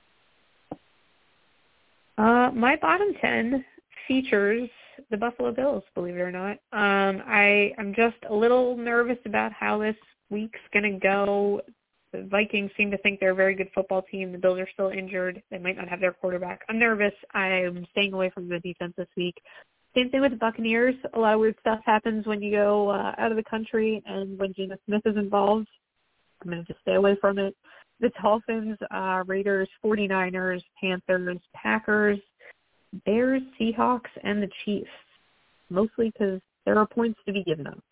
Uh, 2.18 2.52
my 2.54 2.76
bottom 2.82 3.14
10 3.22 3.64
features 4.08 4.70
the 5.12 5.18
Buffalo 5.18 5.52
Bills, 5.52 5.84
believe 5.94 6.16
it 6.16 6.20
or 6.20 6.32
not. 6.32 6.58
Um, 6.72 7.22
I 7.26 7.74
I'm 7.78 7.94
just 7.94 8.18
a 8.30 8.34
little 8.34 8.78
nervous 8.78 9.18
about 9.26 9.52
how 9.52 9.80
this 9.80 9.96
week's 10.30 10.60
going 10.74 10.92
to 10.94 11.00
go. 11.00 11.62
The 12.14 12.24
Vikings 12.24 12.72
seem 12.78 12.92
to 12.92 12.98
think 13.00 13.20
they're 13.20 13.32
a 13.32 13.36
very 13.36 13.56
good 13.56 13.70
football 13.76 14.04
team. 14.04 14.32
The 14.32 14.38
Bills 14.38 14.60
are 14.60 14.70
still 14.74 14.90
injured. 14.90 15.42
They 15.52 15.58
might 15.58 15.76
not 15.76 15.90
have 15.90 16.00
their 16.00 16.14
quarterback. 16.14 16.62
I'm 16.70 16.80
nervous. 16.80 17.14
I'm 17.34 17.86
staying 17.92 18.14
away 18.14 18.30
from 18.30 18.48
the 18.48 18.60
defense 18.60 18.94
this 18.98 19.08
week. 19.18 19.36
Same 19.96 20.10
thing 20.10 20.22
with 20.22 20.32
the 20.32 20.38
Buccaneers. 20.38 20.96
A 21.14 21.20
lot 21.20 21.36
of 21.36 21.40
weird 21.40 21.56
stuff 21.62 21.80
happens 21.86 22.28
when 22.28 22.42
you 22.42 22.52
go 22.52 22.90
uh, 22.90 23.14
out 23.18 23.32
of 23.32 23.38
the 23.38 23.44
country 23.44 24.04
and 24.06 24.38
when 24.38 24.54
Geno 24.54 24.76
Smith 24.86 25.04
is 25.06 25.16
involved. 25.16 25.68
I'm 26.42 26.52
going 26.52 26.66
to 26.66 26.68
just 26.68 26.82
stay 26.82 26.96
away 26.96 27.16
from 27.22 27.40
it. 27.40 27.56
The 28.02 28.12
Dolphins, 28.22 28.78
uh, 28.92 29.24
Raiders, 29.26 29.70
49ers, 29.84 30.62
Panthers, 30.82 31.40
Packers, 31.54 32.20
Bears, 33.06 33.42
Seahawks, 33.60 34.10
and 34.24 34.44
the 34.44 34.50
Chiefs, 34.66 34.90
mostly 35.70 36.12
because 36.12 36.42
there 36.66 36.78
are 36.78 36.86
points 36.86 37.20
to 37.26 37.32
be 37.32 37.44
given 37.44 37.68
up. 37.68 37.84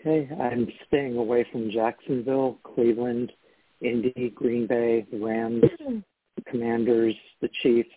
Okay, 0.00 0.28
I'm 0.40 0.68
staying 0.86 1.18
away 1.18 1.44
from 1.52 1.70
Jacksonville, 1.70 2.58
Cleveland, 2.62 3.30
Indy, 3.82 4.32
Green 4.34 4.66
Bay, 4.66 5.06
the 5.10 5.18
Rams, 5.18 5.64
the 6.36 6.42
Commanders, 6.50 7.14
the 7.42 7.50
Chiefs, 7.62 7.90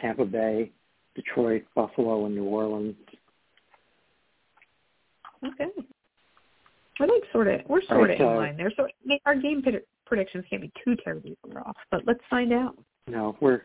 Tampa 0.00 0.24
Bay, 0.24 0.72
Detroit, 1.16 1.64
Buffalo, 1.74 2.26
and 2.26 2.34
New 2.34 2.44
Orleans. 2.44 2.94
Okay. 5.44 5.66
We're 7.00 7.06
like 7.06 7.22
sort 7.32 7.48
of 7.48 7.60
we're 7.68 7.82
sort 7.82 8.08
right, 8.08 8.20
of 8.20 8.30
in 8.30 8.36
line 8.36 8.56
there. 8.56 8.72
So 8.76 8.86
our 9.26 9.34
game 9.34 9.62
predictions 10.06 10.44
can't 10.48 10.62
be 10.62 10.72
too 10.84 10.96
terribly 11.02 11.36
far 11.42 11.66
off, 11.66 11.76
but 11.90 12.02
let's 12.06 12.20
find 12.30 12.52
out. 12.52 12.76
No, 13.06 13.36
we're 13.40 13.62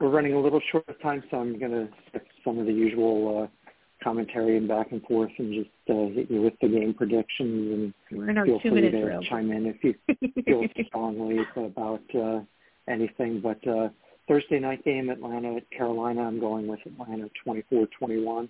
we're 0.00 0.10
running 0.10 0.34
a 0.34 0.40
little 0.40 0.60
short 0.70 0.88
of 0.88 1.00
time, 1.02 1.22
so 1.30 1.38
I'm 1.38 1.58
going 1.58 1.70
to 1.70 1.88
skip 2.08 2.26
some 2.44 2.58
of 2.58 2.66
the 2.66 2.72
usual 2.72 3.44
uh, 3.44 3.72
commentary 4.02 4.56
and 4.56 4.66
back 4.66 4.90
and 4.90 5.02
forth 5.02 5.30
and 5.38 5.54
just 5.54 5.70
uh, 5.88 6.14
hit 6.14 6.30
you 6.30 6.42
with 6.42 6.54
the 6.60 6.68
game 6.68 6.94
predictions. 6.94 7.92
And 8.10 8.18
we're 8.18 8.30
in 8.30 8.38
our 8.38 8.46
feel 8.46 8.60
two 8.60 8.70
free 8.70 8.80
to 8.80 8.90
drill. 8.90 9.22
chime 9.22 9.52
in 9.52 9.66
if 9.66 9.76
you 9.84 9.94
feel 10.44 10.64
strongly 10.88 11.38
about 11.56 12.02
uh, 12.14 12.40
anything. 12.88 13.40
But 13.40 13.66
uh, 13.68 13.90
Thursday 14.28 14.58
night 14.58 14.84
game, 14.84 15.10
Atlanta 15.10 15.56
at 15.56 15.70
Carolina. 15.70 16.22
I'm 16.22 16.40
going 16.40 16.66
with 16.66 16.80
Atlanta 16.86 17.28
24-21. 17.46 18.48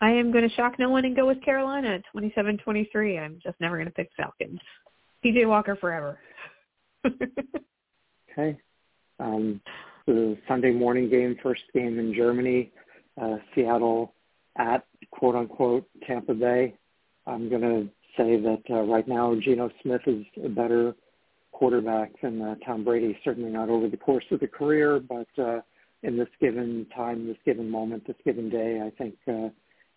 I 0.00 0.10
am 0.10 0.32
going 0.32 0.48
to 0.48 0.54
shock 0.56 0.78
no 0.78 0.90
one 0.90 1.04
and 1.04 1.14
go 1.14 1.26
with 1.26 1.42
Carolina 1.44 1.94
at 1.94 2.02
27-23. 2.14 3.20
I'm 3.20 3.38
just 3.42 3.60
never 3.60 3.76
going 3.76 3.86
to 3.86 3.92
pick 3.92 4.10
Falcons. 4.16 4.58
PJ 5.24 5.46
Walker 5.46 5.76
forever. 5.76 6.18
okay. 8.32 8.58
Um, 9.20 9.60
the 10.06 10.36
Sunday 10.48 10.72
morning 10.72 11.08
game, 11.08 11.36
first 11.40 11.62
game 11.72 12.00
in 12.00 12.12
Germany, 12.14 12.72
uh, 13.20 13.36
Seattle 13.54 14.14
at 14.56 14.84
quote 15.12 15.36
unquote 15.36 15.88
Tampa 16.06 16.34
Bay. 16.34 16.74
I'm 17.26 17.48
going 17.48 17.62
to 17.62 17.88
say 18.16 18.40
that 18.40 18.62
uh, 18.70 18.82
right 18.82 19.06
now 19.06 19.34
Geno 19.40 19.70
Smith 19.82 20.02
is 20.06 20.24
a 20.44 20.48
better 20.48 20.94
quarterback 21.52 22.12
than 22.20 22.42
uh, 22.42 22.54
Tom 22.66 22.84
Brady. 22.84 23.16
Certainly 23.24 23.50
not 23.50 23.68
over 23.68 23.88
the 23.88 23.96
course 23.96 24.24
of 24.30 24.40
the 24.40 24.48
career, 24.48 25.00
but 25.00 25.28
uh, 25.38 25.60
in 26.02 26.16
this 26.16 26.28
given 26.40 26.86
time, 26.94 27.26
this 27.26 27.36
given 27.44 27.70
moment, 27.70 28.06
this 28.06 28.16
given 28.24 28.50
day, 28.50 28.82
I 28.84 28.90
think 28.90 29.14
uh, 29.28 29.48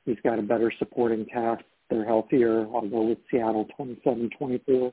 he's 0.06 0.20
got 0.24 0.40
a 0.40 0.44
better 0.44 0.72
supporting 0.78 1.26
cast. 1.26 1.64
They're 1.90 2.06
healthier. 2.06 2.62
I'll 2.74 2.88
go 2.88 3.04
with 3.04 3.20
Seattle 3.32 3.68
27-24. 3.80 4.92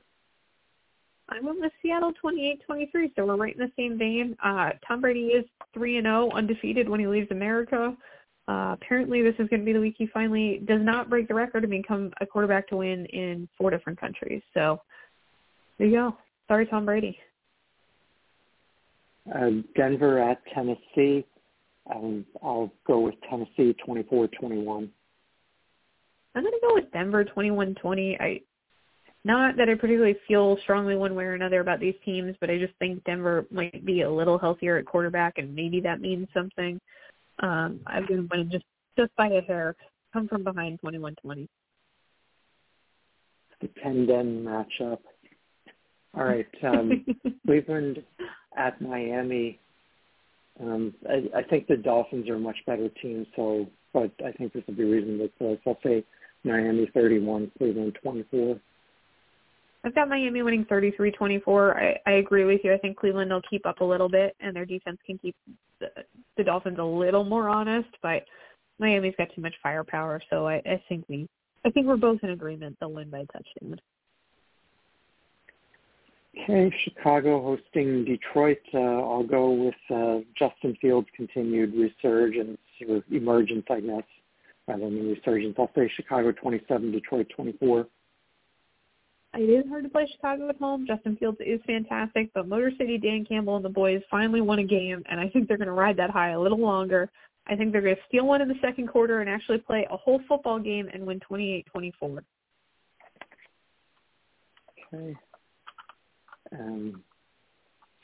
I 1.29 1.39
went 1.41 1.59
with 1.59 1.71
Seattle 1.81 2.11
28-23, 2.23 3.11
so 3.15 3.25
we're 3.25 3.35
right 3.35 3.55
in 3.55 3.59
the 3.59 3.71
same 3.77 3.97
vein. 3.97 4.35
Uh, 4.43 4.71
Tom 4.87 5.01
Brady 5.01 5.27
is 5.27 5.45
3 5.73 5.97
and 5.97 6.05
0, 6.05 6.31
undefeated 6.35 6.89
when 6.89 6.99
he 6.99 7.07
leaves 7.07 7.31
America. 7.31 7.95
Uh, 8.47 8.75
apparently, 8.79 9.21
this 9.21 9.35
is 9.39 9.47
going 9.47 9.61
to 9.61 9.65
be 9.65 9.71
the 9.71 9.79
week 9.79 9.95
he 9.97 10.07
finally 10.07 10.61
does 10.65 10.81
not 10.81 11.09
break 11.09 11.27
the 11.29 11.33
record 11.33 11.63
and 11.63 11.71
become 11.71 12.11
a 12.19 12.25
quarterback 12.25 12.67
to 12.67 12.75
win 12.75 13.05
in 13.07 13.47
four 13.57 13.71
different 13.71 13.99
countries. 13.99 14.41
So 14.53 14.81
there 15.77 15.87
you 15.87 15.95
go. 15.95 16.17
Sorry, 16.47 16.65
Tom 16.67 16.85
Brady. 16.85 17.17
Uh, 19.33 19.49
Denver 19.75 20.19
at 20.19 20.41
Tennessee. 20.53 21.25
Um, 21.93 22.25
I'll 22.41 22.71
go 22.85 22.99
with 22.99 23.15
Tennessee 23.29 23.75
24-21. 23.87 24.89
I'm 26.35 26.43
going 26.43 26.53
to 26.53 26.67
go 26.67 26.73
with 26.73 26.91
Denver 26.91 27.23
21-20. 27.25 28.19
I 28.19 28.41
not 29.25 29.55
that 29.55 29.69
I 29.69 29.75
particularly 29.75 30.17
feel 30.27 30.57
strongly 30.63 30.97
one 30.97 31.15
way 31.15 31.23
or 31.23 31.33
another 31.33 31.61
about 31.61 31.79
these 31.79 31.95
teams, 32.03 32.35
but 32.41 32.49
I 32.49 32.57
just 32.57 32.73
think 32.77 33.01
Denver 33.05 33.45
might 33.51 33.85
be 33.85 34.01
a 34.01 34.11
little 34.11 34.37
healthier 34.37 34.77
at 34.77 34.85
quarterback, 34.85 35.37
and 35.37 35.55
maybe 35.55 35.79
that 35.79 36.01
means 36.01 36.27
something. 36.33 36.77
Um, 37.39 37.79
I'm 37.87 38.05
going 38.05 38.27
to 38.29 38.43
just 38.45 38.65
just 38.97 39.15
by 39.15 39.27
a 39.27 39.41
hair. 39.41 39.75
Come 40.11 40.27
from 40.27 40.43
behind, 40.43 40.79
21-20. 40.85 41.47
the 43.61 43.67
Tenden 43.83 44.43
matchup. 44.43 44.99
All 46.15 46.25
right, 46.25 46.47
um, 46.63 47.05
Cleveland 47.45 48.03
at 48.55 48.79
Miami. 48.81 49.59
Um, 50.59 50.93
I, 51.09 51.39
I 51.39 51.43
think 51.43 51.67
the 51.67 51.77
Dolphins 51.77 52.29
are 52.29 52.35
a 52.35 52.39
much 52.39 52.57
better 52.67 52.89
team, 53.01 53.25
so 53.35 53.65
but 53.93 54.11
I 54.25 54.31
think 54.31 54.53
this 54.53 54.63
will 54.67 54.75
be 54.75 54.83
reasonably 54.83 55.31
close. 55.37 55.57
I'll 55.65 55.77
say 55.83 56.03
Miami 56.43 56.89
31, 56.93 57.51
Cleveland 57.57 57.97
24. 58.01 58.59
I've 59.85 59.95
got 59.95 60.07
Miami 60.07 60.41
winning 60.41 60.65
33-24. 60.65 61.75
I, 61.75 62.09
I 62.09 62.13
agree 62.15 62.45
with 62.45 62.61
you. 62.63 62.73
I 62.73 62.77
think 62.77 62.97
Cleveland 62.97 63.31
will 63.31 63.41
keep 63.49 63.65
up 63.65 63.81
a 63.81 63.85
little 63.85 64.09
bit, 64.09 64.35
and 64.39 64.55
their 64.55 64.65
defense 64.65 64.97
can 65.05 65.17
keep 65.17 65.35
the, 65.79 65.87
the 66.37 66.43
Dolphins 66.43 66.79
a 66.79 66.83
little 66.83 67.25
more 67.25 67.49
honest. 67.49 67.89
But 68.01 68.23
Miami's 68.79 69.13
got 69.17 69.27
too 69.35 69.41
much 69.41 69.53
firepower, 69.61 70.21
so 70.29 70.47
I, 70.47 70.55
I 70.65 70.81
think 70.87 71.05
we, 71.09 71.27
I 71.65 71.69
think 71.69 71.85
we're 71.85 71.97
both 71.97 72.19
in 72.23 72.29
agreement 72.29 72.77
they'll 72.79 72.91
win 72.91 73.09
by 73.09 73.19
a 73.19 73.25
touchdown. 73.25 73.79
Okay, 76.35 76.71
Chicago 76.83 77.41
hosting 77.41 78.05
Detroit. 78.05 78.59
Uh, 78.73 78.79
I'll 78.79 79.23
go 79.23 79.51
with 79.51 79.75
uh, 79.93 80.19
Justin 80.37 80.75
Fields' 80.81 81.07
continued 81.15 81.73
resurgence 81.75 82.57
or 82.89 83.03
emergence, 83.11 83.65
I 83.69 83.81
guess, 83.81 84.03
rather 84.67 84.83
than 84.83 85.07
resurgence. 85.09 85.55
I'll 85.59 85.69
say 85.75 85.91
Chicago 85.95 86.31
27, 86.31 86.91
Detroit 86.91 87.27
24. 87.35 87.87
It 89.35 89.41
is 89.41 89.67
hard 89.69 89.83
to 89.83 89.89
play 89.89 90.07
Chicago 90.11 90.49
at 90.49 90.57
home. 90.57 90.85
Justin 90.87 91.17
Fields 91.17 91.37
is 91.39 91.59
fantastic, 91.65 92.29
but 92.33 92.47
Motor 92.47 92.71
City, 92.77 92.97
Dan 92.97 93.25
Campbell, 93.25 93.55
and 93.55 93.65
the 93.65 93.69
boys 93.69 94.01
finally 94.09 94.41
won 94.41 94.59
a 94.59 94.63
game, 94.63 95.03
and 95.09 95.19
I 95.19 95.29
think 95.29 95.47
they're 95.47 95.57
going 95.57 95.67
to 95.67 95.73
ride 95.73 95.97
that 95.97 96.09
high 96.09 96.31
a 96.31 96.39
little 96.39 96.59
longer. 96.59 97.09
I 97.47 97.55
think 97.55 97.71
they're 97.71 97.81
going 97.81 97.95
to 97.95 98.01
steal 98.07 98.25
one 98.25 98.41
in 98.41 98.47
the 98.47 98.59
second 98.61 98.87
quarter 98.87 99.21
and 99.21 99.29
actually 99.29 99.57
play 99.57 99.87
a 99.89 99.97
whole 99.97 100.21
football 100.27 100.59
game 100.59 100.87
and 100.93 101.05
win 101.05 101.19
28-24. 101.29 102.19
Okay. 104.93 105.15
Um, 106.53 107.03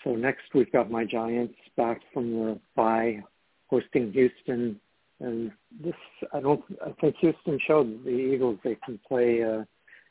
so 0.03 0.15
next 0.15 0.43
we've 0.53 0.71
got 0.71 0.89
my 0.89 1.05
Giants 1.05 1.55
back 1.75 2.01
from 2.13 2.31
the 2.31 2.59
bye, 2.75 3.23
hosting 3.67 4.11
Houston, 4.11 4.79
and 5.19 5.51
this 5.83 5.93
I 6.33 6.39
don't 6.39 6.63
I 6.85 6.91
think 7.01 7.15
Houston 7.19 7.59
showed 7.67 8.03
the 8.03 8.09
Eagles 8.09 8.59
they 8.63 8.77
can 8.85 8.99
play 9.07 9.43
uh, 9.43 9.63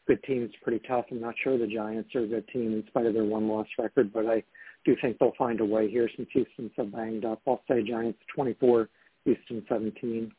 good 0.07 0.23
teams 0.25 0.51
pretty 0.63 0.81
tough. 0.87 1.07
I'm 1.11 1.21
not 1.21 1.35
sure 1.43 1.59
the 1.59 1.67
Giants 1.67 2.15
are 2.15 2.23
a 2.23 2.27
good 2.27 2.49
team 2.49 2.73
in 2.73 2.85
spite 2.89 3.07
of 3.07 3.15
their 3.15 3.25
one 3.25 3.49
loss 3.49 3.67
record, 3.79 4.13
but 4.13 4.27
I 4.27 4.43
do 4.85 4.97
think 5.01 5.19
they'll 5.19 5.33
find 5.39 5.61
a 5.61 5.65
way 5.65 5.91
here 5.91 6.09
since 6.17 6.29
Houston's 6.33 6.73
so 6.77 6.85
banged 6.85 7.25
up. 7.25 7.41
I'll 7.47 7.63
say 7.69 7.83
Giants 7.83 8.19
24, 8.35 8.89
Houston 9.25 9.65
17. 9.69 10.33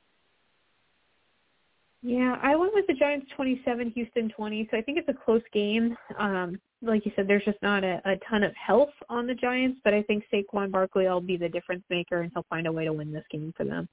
Yeah, 2.01 2.37
I 2.41 2.55
went 2.55 2.73
with 2.73 2.87
the 2.87 2.93
Giants 2.93 3.27
27, 3.35 3.91
Houston 3.91 4.29
20. 4.29 4.69
So 4.71 4.77
I 4.77 4.81
think 4.81 4.97
it's 4.97 5.09
a 5.09 5.25
close 5.25 5.41
game. 5.53 5.95
Um, 6.17 6.59
like 6.81 7.05
you 7.05 7.11
said, 7.15 7.27
there's 7.27 7.43
just 7.45 7.61
not 7.61 7.83
a, 7.83 8.01
a 8.05 8.15
ton 8.29 8.43
of 8.43 8.53
health 8.55 8.93
on 9.09 9.27
the 9.27 9.33
Giants, 9.33 9.79
but 9.83 9.93
I 9.93 10.01
think 10.03 10.23
Saquon 10.33 10.71
Barkley 10.71 11.05
will 11.05 11.21
be 11.21 11.37
the 11.37 11.49
difference 11.49 11.83
maker, 11.89 12.21
and 12.21 12.31
he'll 12.33 12.45
find 12.49 12.67
a 12.67 12.71
way 12.71 12.85
to 12.85 12.93
win 12.93 13.11
this 13.11 13.25
game 13.31 13.53
for 13.57 13.65
them. 13.65 13.87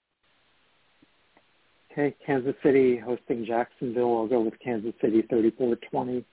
Okay, 1.91 2.15
Kansas 2.25 2.55
City 2.63 2.99
hosting 2.99 3.45
Jacksonville. 3.47 4.19
I'll 4.19 4.29
go 4.29 4.41
with 4.41 4.55
Kansas 4.63 4.93
City 5.01 5.23
34-20. 5.23 6.25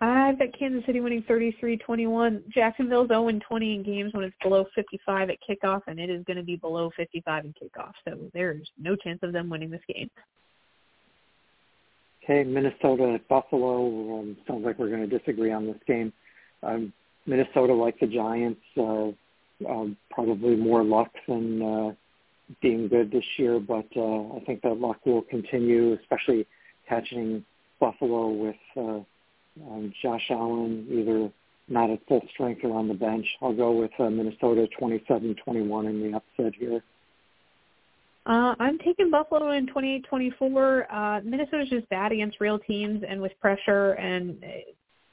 I've 0.00 0.38
got 0.38 0.48
Kansas 0.58 0.84
City 0.86 1.00
winning 1.00 1.22
33-21. 1.22 2.48
Jacksonville's 2.48 3.08
0-20 3.08 3.40
in 3.76 3.82
games 3.82 4.12
when 4.12 4.24
it's 4.24 4.36
below 4.42 4.66
55 4.74 5.30
at 5.30 5.36
kickoff, 5.48 5.82
and 5.86 5.98
it 5.98 6.10
is 6.10 6.22
going 6.24 6.36
to 6.36 6.42
be 6.42 6.56
below 6.56 6.90
55 6.96 7.46
in 7.46 7.54
kickoff. 7.54 7.92
So 8.06 8.18
there's 8.34 8.70
no 8.78 8.94
chance 8.94 9.18
of 9.22 9.32
them 9.32 9.48
winning 9.48 9.70
this 9.70 9.80
game. 9.88 10.10
Okay, 12.28 12.42
Minnesota 12.42 13.12
at 13.14 13.28
Buffalo. 13.28 14.18
Um, 14.18 14.36
sounds 14.48 14.64
like 14.64 14.80
we're 14.80 14.88
going 14.88 15.08
to 15.08 15.18
disagree 15.18 15.52
on 15.52 15.64
this 15.64 15.76
game. 15.86 16.12
Um, 16.64 16.92
Minnesota, 17.24 17.72
like 17.72 18.00
the 18.00 18.08
Giants, 18.08 18.60
uh, 18.76 19.10
um, 19.68 19.96
probably 20.10 20.56
more 20.56 20.82
luck 20.82 21.12
than 21.28 21.62
uh, 21.62 21.92
being 22.60 22.88
good 22.88 23.12
this 23.12 23.24
year, 23.36 23.60
but 23.60 23.86
uh, 23.96 24.34
I 24.34 24.42
think 24.44 24.62
that 24.62 24.80
luck 24.80 25.06
will 25.06 25.22
continue, 25.22 25.96
especially 26.00 26.48
catching 26.88 27.44
Buffalo 27.78 28.28
with 28.30 28.56
uh, 28.76 29.00
um, 29.70 29.92
Josh 30.02 30.26
Allen 30.30 30.84
either 30.90 31.30
not 31.68 31.90
at 31.90 32.00
full 32.08 32.22
strength 32.32 32.62
or 32.64 32.76
on 32.76 32.88
the 32.88 32.94
bench. 32.94 33.26
I'll 33.40 33.54
go 33.54 33.70
with 33.70 33.92
uh, 34.00 34.10
Minnesota 34.10 34.66
27-21 34.80 35.36
in 35.86 36.10
the 36.10 36.16
upset 36.16 36.54
here. 36.58 36.82
Uh, 38.26 38.56
I'm 38.58 38.78
taking 38.78 39.10
Buffalo 39.10 39.52
in 39.52 39.68
28-24. 39.68 40.86
Uh, 40.90 41.20
Minnesota's 41.24 41.68
just 41.70 41.88
bad 41.90 42.10
against 42.10 42.40
real 42.40 42.58
teams 42.58 43.04
and 43.08 43.20
with 43.20 43.32
pressure, 43.40 43.92
and 43.92 44.44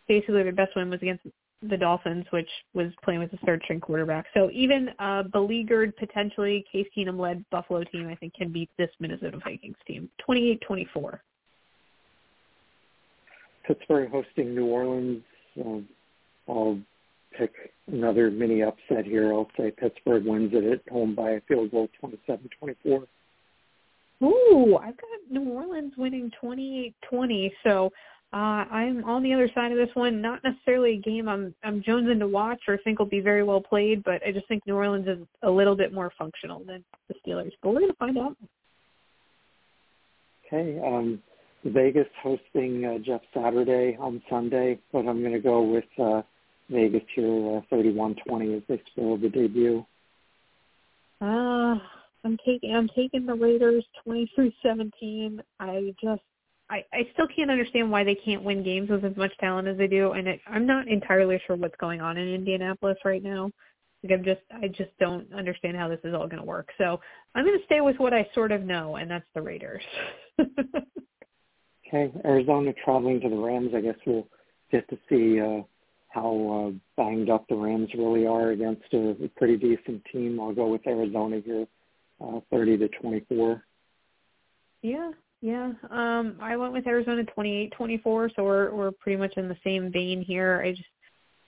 basically 0.08 0.42
their 0.42 0.52
best 0.52 0.76
win 0.76 0.90
was 0.90 1.00
against 1.02 1.24
the 1.70 1.78
Dolphins, 1.78 2.26
which 2.32 2.50
was 2.74 2.92
playing 3.04 3.20
with 3.20 3.32
a 3.34 3.38
third 3.46 3.62
string 3.64 3.80
quarterback. 3.80 4.26
So 4.34 4.50
even 4.52 4.90
a 5.00 5.24
beleaguered, 5.24 5.96
potentially 5.96 6.66
Case 6.72 6.88
Keenum 6.98 7.20
led 7.20 7.46
Buffalo 7.52 7.84
team, 7.84 8.08
I 8.08 8.16
think, 8.16 8.34
can 8.34 8.52
beat 8.52 8.70
this 8.78 8.90
Minnesota 9.00 9.38
Vikings 9.44 9.78
team. 9.88 10.10
28-24. 10.28 11.20
Pittsburgh 13.68 14.10
hosting 14.10 14.56
New 14.56 14.66
Orleans. 14.66 15.24
Um, 16.50 16.86
pick 17.38 17.52
another 17.92 18.32
mini 18.32 18.64
upset 18.64 19.06
here. 19.06 19.34
I'll 19.34 19.50
say 19.58 19.72
Pittsburgh 19.72 20.26
wins 20.26 20.52
it 20.54 20.64
at 20.64 20.92
home 20.92 21.16
by 21.16 21.32
a 21.32 21.42
field 21.42 21.72
goal, 21.72 21.90
27-24. 22.04 23.06
Ooh, 24.24 24.78
I've 24.78 24.98
got 24.98 25.20
New 25.30 25.50
Orleans 25.50 25.94
winning 25.98 26.32
28-20. 26.42 27.52
So 27.64 27.92
uh, 28.34 28.66
I'm 28.72 29.04
on 29.04 29.22
the 29.22 29.34
other 29.34 29.50
side 29.54 29.72
of 29.72 29.78
this 29.78 29.94
one. 29.96 30.22
Not 30.22 30.44
necessarily 30.44 30.94
a 30.94 30.98
game 30.98 31.28
I'm 31.28 31.54
I'm 31.64 31.84
jonesing 31.84 32.20
to 32.20 32.28
watch 32.28 32.62
or 32.68 32.80
think 32.84 33.00
will 33.00 33.06
be 33.06 33.20
very 33.20 33.44
well 33.44 33.62
played, 33.62 34.04
but 34.04 34.26
I 34.26 34.32
just 34.32 34.48
think 34.48 34.66
New 34.66 34.76
Orleans 34.76 35.08
is 35.08 35.28
a 35.44 35.50
little 35.50 35.76
bit 35.76 35.94
more 35.94 36.12
functional 36.18 36.64
than 36.66 36.84
the 37.10 37.16
Steelers. 37.16 37.52
But 37.62 37.70
we're 37.70 37.82
going 37.82 37.92
to 37.92 37.98
find 37.98 38.18
out. 38.18 38.38
Okay. 40.48 40.80
Um, 40.84 41.22
Vegas 41.66 42.08
hosting 42.22 42.86
uh, 42.86 42.98
Jeff 43.06 43.22
Saturday 43.34 43.98
on 44.00 44.22
Sunday, 44.30 44.80
but 44.92 45.08
I'm 45.08 45.22
going 45.22 45.34
to 45.34 45.40
go 45.40 45.62
with 45.62 45.86
uh, 46.02 46.22
Vegas 46.74 47.04
here, 47.16 47.58
uh, 47.58 47.62
31-20 47.72 48.58
as 48.58 48.64
they 48.68 48.82
spoil 48.92 49.18
the 49.18 49.30
debut. 49.30 49.86
Uh, 51.22 51.76
I'm 52.26 52.38
taking 52.46 52.76
I'm 52.76 52.90
taking 52.90 53.26
the 53.26 53.34
Raiders 53.34 53.86
23-17. 54.06 55.40
I 55.60 55.94
just 56.02 56.22
I 56.70 56.84
I 56.92 57.08
still 57.14 57.28
can't 57.34 57.52
understand 57.52 57.90
why 57.90 58.04
they 58.04 58.16
can't 58.16 58.44
win 58.44 58.64
games 58.64 58.90
with 58.90 59.06
as 59.06 59.16
much 59.16 59.32
talent 59.40 59.68
as 59.68 59.78
they 59.78 59.88
do, 59.88 60.12
and 60.12 60.28
it, 60.28 60.42
I'm 60.48 60.66
not 60.66 60.88
entirely 60.88 61.40
sure 61.46 61.56
what's 61.56 61.76
going 61.80 62.02
on 62.02 62.18
in 62.18 62.34
Indianapolis 62.34 62.98
right 63.06 63.24
now. 63.24 63.52
Like 64.04 64.14
I'm 64.14 64.24
just 64.26 64.42
I 64.52 64.68
just 64.68 64.92
don't 65.00 65.32
understand 65.34 65.78
how 65.78 65.88
this 65.88 66.00
is 66.04 66.14
all 66.14 66.28
going 66.28 66.42
to 66.42 66.48
work. 66.48 66.70
So 66.78 67.00
I'm 67.36 67.46
going 67.46 67.58
to 67.58 67.66
stay 67.66 67.80
with 67.80 67.98
what 68.00 68.14
I 68.14 68.28
sort 68.34 68.52
of 68.52 68.64
know, 68.64 68.98
and 68.98 69.10
that's 69.10 69.26
the 69.34 69.42
Raiders. 69.42 69.84
Okay, 71.94 72.12
Arizona 72.26 72.74
traveling 72.84 73.22
to 73.22 73.30
the 73.30 73.36
Rams. 73.36 73.72
I 73.76 73.82
guess 73.82 73.96
we'll 74.08 74.28
get 74.72 74.90
to 74.90 74.98
see 75.08 75.40
uh, 75.40 75.62
how 76.14 76.70
uh, 76.70 77.02
banged 77.02 77.30
up 77.30 77.46
the 77.50 77.56
Rams 77.56 77.90
really 77.98 78.28
are 78.28 78.52
against 78.52 78.84
a, 78.94 79.16
pretty 79.36 79.58
decent 79.58 80.04
team. 80.12 80.40
I'll 80.40 80.54
go 80.54 80.68
with 80.68 80.86
Arizona 80.86 81.42
here, 81.44 81.66
uh, 82.22 82.40
30 82.52 82.78
to 82.78 82.88
24. 82.88 83.64
Yeah, 84.84 85.12
yeah. 85.42 85.72
Um, 85.90 86.38
I 86.40 86.56
went 86.56 86.74
with 86.74 86.86
Arizona 86.86 87.24
28-24, 87.36 88.36
so 88.36 88.44
we're 88.44 88.72
we're 88.72 88.92
pretty 88.92 89.18
much 89.18 89.34
in 89.38 89.48
the 89.48 89.58
same 89.64 89.92
vein 89.92 90.24
here. 90.24 90.62
I 90.64 90.72
just 90.72 90.84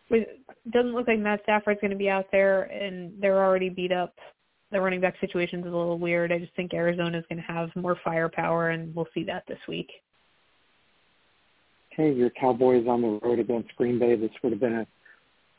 it 0.09 0.39
doesn't 0.71 0.93
look 0.93 1.07
like 1.07 1.19
Matt 1.19 1.41
Stafford's 1.43 1.81
going 1.81 1.91
to 1.91 1.97
be 1.97 2.09
out 2.09 2.25
there, 2.31 2.63
and 2.63 3.13
they're 3.19 3.43
already 3.43 3.69
beat 3.69 3.91
up. 3.91 4.15
The 4.71 4.81
running 4.81 5.01
back 5.01 5.15
situation 5.21 5.59
is 5.59 5.65
a 5.65 5.75
little 5.75 5.99
weird. 5.99 6.31
I 6.31 6.39
just 6.39 6.55
think 6.55 6.73
Arizona 6.73 7.19
is 7.19 7.25
going 7.29 7.41
to 7.41 7.53
have 7.53 7.69
more 7.75 7.97
firepower, 8.03 8.69
and 8.69 8.93
we'll 8.95 9.07
see 9.13 9.23
that 9.25 9.43
this 9.47 9.59
week 9.67 9.91
hey, 11.95 12.11
your 12.11 12.29
Cowboys 12.29 12.87
on 12.87 13.01
the 13.01 13.19
road 13.23 13.39
against 13.39 13.75
Green 13.75 13.99
Bay. 13.99 14.15
This 14.15 14.31
would 14.43 14.51
have 14.51 14.61
been 14.61 14.79
a 14.79 14.87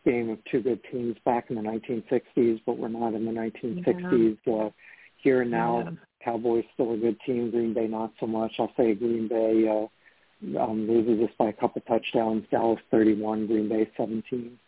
game 0.05 0.30
of 0.30 0.39
two 0.51 0.61
good 0.61 0.80
teams 0.91 1.16
back 1.24 1.47
in 1.51 1.57
the 1.57 1.62
1960s, 1.62 2.61
but 2.66 2.78
we're 2.78 2.89
not 2.89 3.14
in 3.14 3.24
the 3.24 3.32
1960s. 3.32 4.39
Yeah. 4.45 4.55
Uh, 4.55 4.70
here 5.16 5.43
and 5.43 5.51
now, 5.51 5.80
yeah. 5.80 5.91
Cowboys 6.22 6.64
still 6.74 6.93
a 6.93 6.97
good 6.97 7.18
team. 7.24 7.51
Green 7.51 7.72
Bay 7.72 7.87
not 7.87 8.12
so 8.20 8.26
much. 8.26 8.53
I'll 8.59 8.72
say 8.76 8.95
Green 8.95 9.28
Bay 9.28 9.66
uh, 9.68 10.61
um, 10.61 10.87
loses 10.87 11.20
this 11.20 11.34
by 11.39 11.49
a 11.49 11.53
couple 11.53 11.80
touchdowns. 11.82 12.45
Dallas 12.51 12.80
31, 12.91 13.47
Green 13.47 13.68
Bay 13.68 13.91
17. 13.97 14.59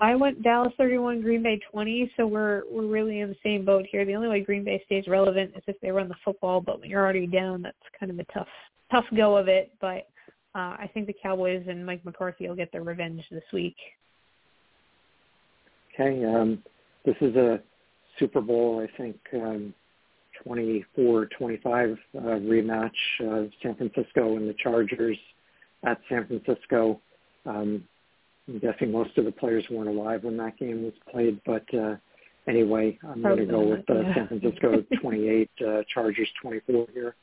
I 0.00 0.16
went 0.16 0.42
Dallas 0.42 0.72
31, 0.76 1.22
Green 1.22 1.42
Bay 1.42 1.60
20, 1.70 2.12
so 2.16 2.26
we're 2.26 2.62
we're 2.68 2.86
really 2.86 3.20
in 3.20 3.28
the 3.28 3.36
same 3.44 3.64
boat 3.64 3.86
here. 3.88 4.04
The 4.04 4.16
only 4.16 4.26
way 4.26 4.40
Green 4.40 4.64
Bay 4.64 4.82
stays 4.86 5.06
relevant 5.06 5.52
is 5.56 5.62
if 5.68 5.80
they 5.80 5.92
run 5.92 6.08
the 6.08 6.16
football, 6.24 6.60
but 6.60 6.80
when 6.80 6.90
you're 6.90 7.02
already 7.02 7.28
down, 7.28 7.62
that's 7.62 7.76
kind 7.98 8.10
of 8.10 8.18
a 8.18 8.24
tough 8.32 8.48
tough 8.94 9.06
go 9.16 9.36
of 9.36 9.48
it, 9.48 9.72
but 9.80 10.08
uh, 10.54 10.76
I 10.78 10.90
think 10.94 11.06
the 11.06 11.14
Cowboys 11.20 11.64
and 11.68 11.84
Mike 11.84 12.04
McCarthy 12.04 12.48
will 12.48 12.54
get 12.54 12.70
their 12.72 12.82
revenge 12.82 13.24
this 13.30 13.42
week. 13.52 13.76
Okay, 15.94 16.24
um, 16.24 16.62
this 17.04 17.16
is 17.20 17.34
a 17.36 17.60
Super 18.18 18.40
Bowl. 18.40 18.84
I 18.86 18.96
think 18.96 19.16
um, 19.34 19.74
24-25 20.46 20.86
uh, 20.96 21.96
rematch, 22.18 22.90
uh, 23.20 23.48
San 23.62 23.74
Francisco 23.76 24.36
and 24.36 24.48
the 24.48 24.54
Chargers 24.62 25.18
at 25.84 26.00
San 26.08 26.26
Francisco. 26.26 27.00
Um, 27.46 27.84
I'm 28.48 28.58
guessing 28.58 28.92
most 28.92 29.16
of 29.18 29.24
the 29.24 29.32
players 29.32 29.64
weren't 29.70 29.88
alive 29.88 30.24
when 30.24 30.36
that 30.36 30.58
game 30.58 30.82
was 30.82 30.92
played, 31.10 31.40
but 31.46 31.64
uh, 31.74 31.96
anyway, 32.46 32.98
I'm 33.08 33.22
going 33.22 33.38
to 33.38 33.46
go 33.46 33.60
with 33.60 33.88
uh, 33.88 34.14
San 34.14 34.28
Francisco 34.28 34.84
28, 35.00 35.50
uh, 35.66 35.82
Chargers 35.92 36.28
24 36.42 36.86
here. 36.92 37.14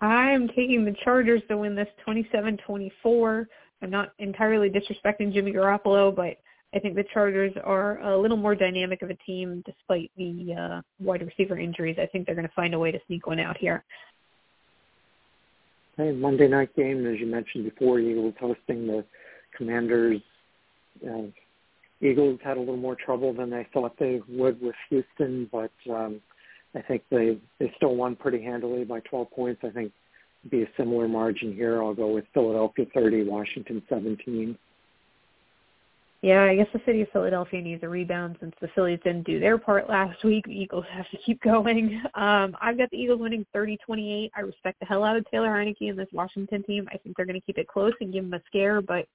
I'm 0.00 0.48
taking 0.48 0.84
the 0.84 0.94
Chargers 1.04 1.42
to 1.48 1.56
win 1.56 1.74
this 1.74 1.88
27-24. 2.06 3.46
I'm 3.82 3.90
not 3.90 4.12
entirely 4.18 4.70
disrespecting 4.70 5.32
Jimmy 5.32 5.52
Garoppolo, 5.52 6.14
but 6.14 6.36
I 6.74 6.78
think 6.78 6.94
the 6.94 7.04
Chargers 7.14 7.52
are 7.64 8.00
a 8.00 8.18
little 8.18 8.36
more 8.36 8.54
dynamic 8.54 9.02
of 9.02 9.10
a 9.10 9.14
team 9.14 9.62
despite 9.64 10.10
the 10.16 10.54
uh, 10.54 10.82
wide 11.00 11.22
receiver 11.22 11.58
injuries. 11.58 11.96
I 12.00 12.06
think 12.06 12.26
they're 12.26 12.34
going 12.34 12.46
to 12.46 12.54
find 12.54 12.74
a 12.74 12.78
way 12.78 12.92
to 12.92 12.98
sneak 13.06 13.26
one 13.26 13.40
out 13.40 13.56
here. 13.56 13.84
Hey, 15.96 16.12
Monday 16.12 16.48
night 16.48 16.76
game, 16.76 17.06
as 17.06 17.18
you 17.18 17.26
mentioned 17.26 17.64
before, 17.64 17.98
Eagles 17.98 18.34
hosting 18.38 18.86
the 18.86 19.04
Commanders. 19.56 20.20
Uh, 21.06 21.22
Eagles 22.02 22.38
had 22.44 22.58
a 22.58 22.60
little 22.60 22.76
more 22.76 22.96
trouble 22.96 23.32
than 23.32 23.48
they 23.48 23.66
thought 23.72 23.94
they 23.98 24.20
would 24.28 24.60
with 24.60 24.74
Houston, 24.90 25.48
but 25.50 25.70
um, 25.90 26.20
I 26.74 26.82
think 26.82 27.02
they 27.10 27.38
they 27.58 27.72
still 27.76 27.96
won 27.96 28.16
pretty 28.16 28.42
handily 28.42 28.84
by 28.84 29.00
12 29.00 29.30
points. 29.30 29.62
I 29.64 29.70
think 29.70 29.92
be 30.50 30.62
a 30.62 30.68
similar 30.76 31.08
margin 31.08 31.52
here. 31.52 31.82
I'll 31.82 31.94
go 31.94 32.08
with 32.08 32.24
Philadelphia 32.32 32.86
30, 32.94 33.24
Washington 33.24 33.82
17. 33.88 34.56
Yeah, 36.22 36.44
I 36.44 36.56
guess 36.56 36.66
the 36.72 36.80
city 36.86 37.02
of 37.02 37.08
Philadelphia 37.12 37.60
needs 37.60 37.82
a 37.82 37.88
rebound 37.88 38.36
since 38.40 38.54
the 38.60 38.68
Phillies 38.74 38.98
didn't 39.04 39.26
do 39.26 39.38
their 39.38 39.58
part 39.58 39.88
last 39.88 40.24
week. 40.24 40.46
The 40.46 40.58
Eagles 40.58 40.84
have 40.90 41.08
to 41.10 41.18
keep 41.24 41.40
going. 41.42 42.02
Um, 42.14 42.56
I've 42.60 42.78
got 42.78 42.90
the 42.90 42.96
Eagles 42.96 43.20
winning 43.20 43.46
30-28. 43.54 44.30
I 44.34 44.40
respect 44.40 44.80
the 44.80 44.86
hell 44.86 45.04
out 45.04 45.16
of 45.16 45.28
Taylor 45.30 45.48
Heinicke 45.48 45.88
and 45.88 45.98
this 45.98 46.08
Washington 46.12 46.62
team. 46.64 46.88
I 46.92 46.96
think 46.98 47.16
they're 47.16 47.26
going 47.26 47.40
to 47.40 47.46
keep 47.46 47.58
it 47.58 47.68
close 47.68 47.92
and 48.00 48.12
give 48.12 48.24
them 48.24 48.34
a 48.34 48.42
scare, 48.46 48.80
but 48.80 49.06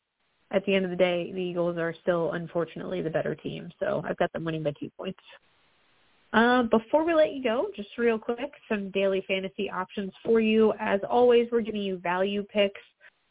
at 0.52 0.66
the 0.66 0.76
end 0.76 0.86
of 0.86 0.92
the 0.92 0.98
day, 0.98 1.32
the 1.34 1.42
Eagles 1.42 1.78
are 1.78 1.96
still 2.02 2.34
unfortunately 2.34 3.02
the 3.02 3.10
better 3.10 3.36
team. 3.36 3.70
So 3.80 4.04
I've 4.06 4.18
got 4.18 4.32
them 4.34 4.44
winning 4.44 4.64
by 4.64 4.74
two 4.80 4.92
points. 4.98 5.20
Uh, 6.34 6.64
before 6.64 7.06
we 7.06 7.14
let 7.14 7.34
you 7.34 7.44
go, 7.44 7.68
just 7.76 7.90
real 7.98 8.18
quick, 8.18 8.54
some 8.70 8.90
daily 8.92 9.24
fantasy 9.28 9.70
options 9.70 10.12
for 10.24 10.40
you. 10.40 10.74
As 10.80 11.02
always, 11.10 11.50
we're 11.52 11.62
giving 11.62 11.82
you 11.82 11.98
value 11.98 12.44
picks. 12.44 12.80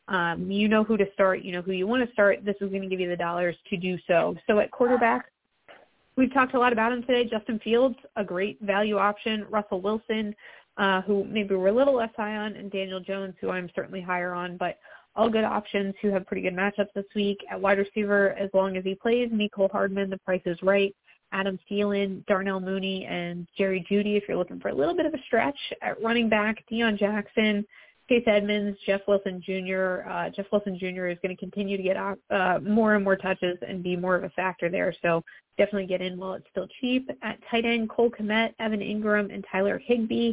Um, 0.08 0.50
you 0.50 0.68
know 0.68 0.84
who 0.84 0.96
to 0.96 1.06
start. 1.14 1.42
You 1.42 1.52
know 1.52 1.62
who 1.62 1.72
you 1.72 1.86
want 1.86 2.06
to 2.06 2.12
start. 2.12 2.44
This 2.44 2.56
is 2.60 2.68
going 2.68 2.82
to 2.82 2.88
give 2.88 3.00
you 3.00 3.08
the 3.08 3.16
dollars 3.16 3.56
to 3.70 3.76
do 3.76 3.96
so. 4.06 4.36
So 4.46 4.58
at 4.58 4.70
quarterback, 4.70 5.26
we've 6.16 6.32
talked 6.32 6.54
a 6.54 6.58
lot 6.58 6.72
about 6.72 6.92
him 6.92 7.02
today. 7.02 7.24
Justin 7.24 7.58
Fields, 7.64 7.96
a 8.16 8.24
great 8.24 8.60
value 8.60 8.98
option. 8.98 9.46
Russell 9.48 9.80
Wilson, 9.80 10.34
uh, 10.76 11.00
who 11.02 11.24
maybe 11.24 11.54
we're 11.54 11.68
a 11.68 11.72
little 11.72 11.94
less 11.94 12.10
high 12.16 12.36
on, 12.36 12.54
and 12.56 12.70
Daniel 12.70 13.00
Jones, 13.00 13.34
who 13.40 13.50
I'm 13.50 13.70
certainly 13.74 14.02
higher 14.02 14.34
on. 14.34 14.58
But 14.58 14.78
all 15.16 15.30
good 15.30 15.44
options 15.44 15.94
who 16.02 16.10
have 16.10 16.26
pretty 16.26 16.42
good 16.42 16.54
matchups 16.54 16.92
this 16.94 17.06
week. 17.14 17.38
At 17.50 17.60
wide 17.60 17.78
receiver, 17.78 18.32
as 18.32 18.50
long 18.52 18.76
as 18.76 18.84
he 18.84 18.94
plays, 18.94 19.30
Mecole 19.30 19.70
Hardman, 19.70 20.10
the 20.10 20.18
price 20.18 20.42
is 20.44 20.58
right. 20.62 20.94
Adam 21.32 21.58
Thielen, 21.70 22.24
Darnell 22.26 22.60
Mooney, 22.60 23.06
and 23.06 23.46
Jerry 23.56 23.84
Jeudy 23.90 24.16
if 24.16 24.24
you're 24.28 24.36
looking 24.36 24.60
for 24.60 24.68
a 24.68 24.74
little 24.74 24.96
bit 24.96 25.06
of 25.06 25.14
a 25.14 25.22
stretch. 25.26 25.58
At 25.82 26.02
running 26.02 26.28
back, 26.28 26.64
Deon 26.70 26.98
Jackson, 26.98 27.64
Chase 28.08 28.24
Edmonds, 28.26 28.76
Jeff 28.86 29.02
Wilson 29.06 29.40
Jr. 29.44 30.02
Uh, 30.08 30.30
Jeff 30.30 30.46
Wilson 30.50 30.76
Jr. 30.76 31.06
is 31.06 31.18
going 31.22 31.34
to 31.34 31.36
continue 31.36 31.76
to 31.76 31.82
get 31.82 31.96
uh, 31.96 32.58
more 32.60 32.96
and 32.96 33.04
more 33.04 33.16
touches 33.16 33.56
and 33.66 33.84
be 33.84 33.96
more 33.96 34.16
of 34.16 34.24
a 34.24 34.30
factor 34.30 34.68
there. 34.68 34.92
So 35.00 35.22
definitely 35.56 35.86
get 35.86 36.02
in 36.02 36.18
while 36.18 36.34
it's 36.34 36.46
still 36.50 36.66
cheap. 36.80 37.08
At 37.22 37.38
tight 37.48 37.64
end, 37.64 37.88
Cole 37.88 38.10
Kmet, 38.10 38.54
Evan 38.58 38.80
Engram, 38.80 39.32
and 39.32 39.44
Tyler 39.50 39.80
Higbee. 39.84 40.32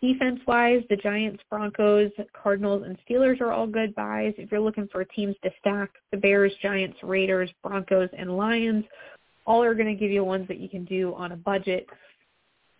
Defense-wise, 0.00 0.84
the 0.88 0.96
Giants, 0.96 1.42
Broncos, 1.50 2.12
Cardinals, 2.40 2.84
and 2.86 2.96
Steelers 3.04 3.40
are 3.40 3.50
all 3.50 3.66
good 3.66 3.92
buys. 3.96 4.32
If 4.38 4.52
you're 4.52 4.60
looking 4.60 4.86
for 4.92 5.04
teams 5.04 5.34
to 5.42 5.50
stack, 5.58 5.90
the 6.12 6.18
Bears, 6.18 6.52
Giants, 6.62 6.98
Raiders, 7.02 7.50
Broncos, 7.64 8.08
and 8.16 8.36
Lions 8.36 8.84
all 9.48 9.64
are 9.64 9.74
going 9.74 9.88
to 9.88 9.94
give 9.94 10.10
you 10.10 10.22
ones 10.22 10.46
that 10.46 10.58
you 10.58 10.68
can 10.68 10.84
do 10.84 11.14
on 11.14 11.32
a 11.32 11.36
budget. 11.36 11.86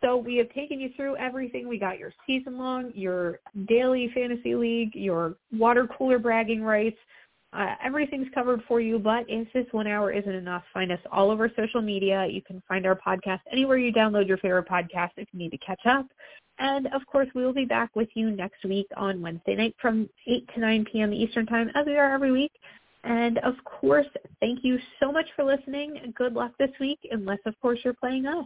So 0.05 0.17
we 0.17 0.37
have 0.37 0.51
taken 0.51 0.79
you 0.79 0.91
through 0.95 1.17
everything. 1.17 1.67
We 1.67 1.79
got 1.79 1.99
your 1.99 2.13
season 2.27 2.59
long, 2.59 2.93
your 2.95 3.41
daily 3.67 4.11
fantasy 4.15 4.55
league, 4.55 4.95
your 4.95 5.35
water 5.51 5.89
cooler 5.97 6.19
bragging 6.19 6.63
rights. 6.63 6.99
Uh, 7.55 7.75
everything's 7.83 8.29
covered 8.35 8.61
for 8.69 8.79
you, 8.79 8.99
but 8.99 9.25
if 9.27 9.51
this 9.55 9.65
one 9.73 9.87
hour 9.87 10.13
isn't 10.13 10.35
enough, 10.35 10.63
find 10.75 10.93
us 10.93 11.01
all 11.11 11.31
over 11.31 11.51
social 11.57 11.81
media. 11.81 12.27
You 12.31 12.43
can 12.43 12.63
find 12.69 12.87
our 12.87 12.95
podcast 12.95 13.41
anywhere 13.51 13.79
you 13.79 13.91
download 13.91 14.29
your 14.29 14.37
favorite 14.37 14.69
podcast 14.69 15.13
if 15.17 15.27
you 15.33 15.39
need 15.39 15.51
to 15.53 15.59
catch 15.59 15.81
up. 15.87 16.07
And 16.59 16.89
of 16.89 17.07
course, 17.07 17.29
we 17.35 17.45
will 17.45 17.55
be 17.55 17.65
back 17.65 17.97
with 17.97 18.09
you 18.15 18.31
next 18.31 18.65
week 18.65 18.87
on 18.97 19.23
Wednesday 19.23 19.57
night 19.57 19.75
from 19.81 20.09
8 20.27 20.47
to 20.55 20.61
9 20.61 20.85
p.m. 20.93 21.15
Eastern 21.15 21.47
Time, 21.47 21.71
as 21.75 21.87
we 21.87 21.97
are 21.97 22.13
every 22.13 22.33
week. 22.33 22.53
And 23.09 23.39
of 23.39 23.55
course, 23.65 24.07
thank 24.39 24.59
you 24.63 24.79
so 25.01 25.11
much 25.11 25.25
for 25.35 25.43
listening. 25.43 26.13
Good 26.15 26.35
luck 26.35 26.53
this 26.59 26.71
week, 26.79 26.99
unless 27.11 27.39
of 27.47 27.59
course 27.61 27.79
you're 27.83 27.95
playing 27.95 28.27
us. 28.27 28.45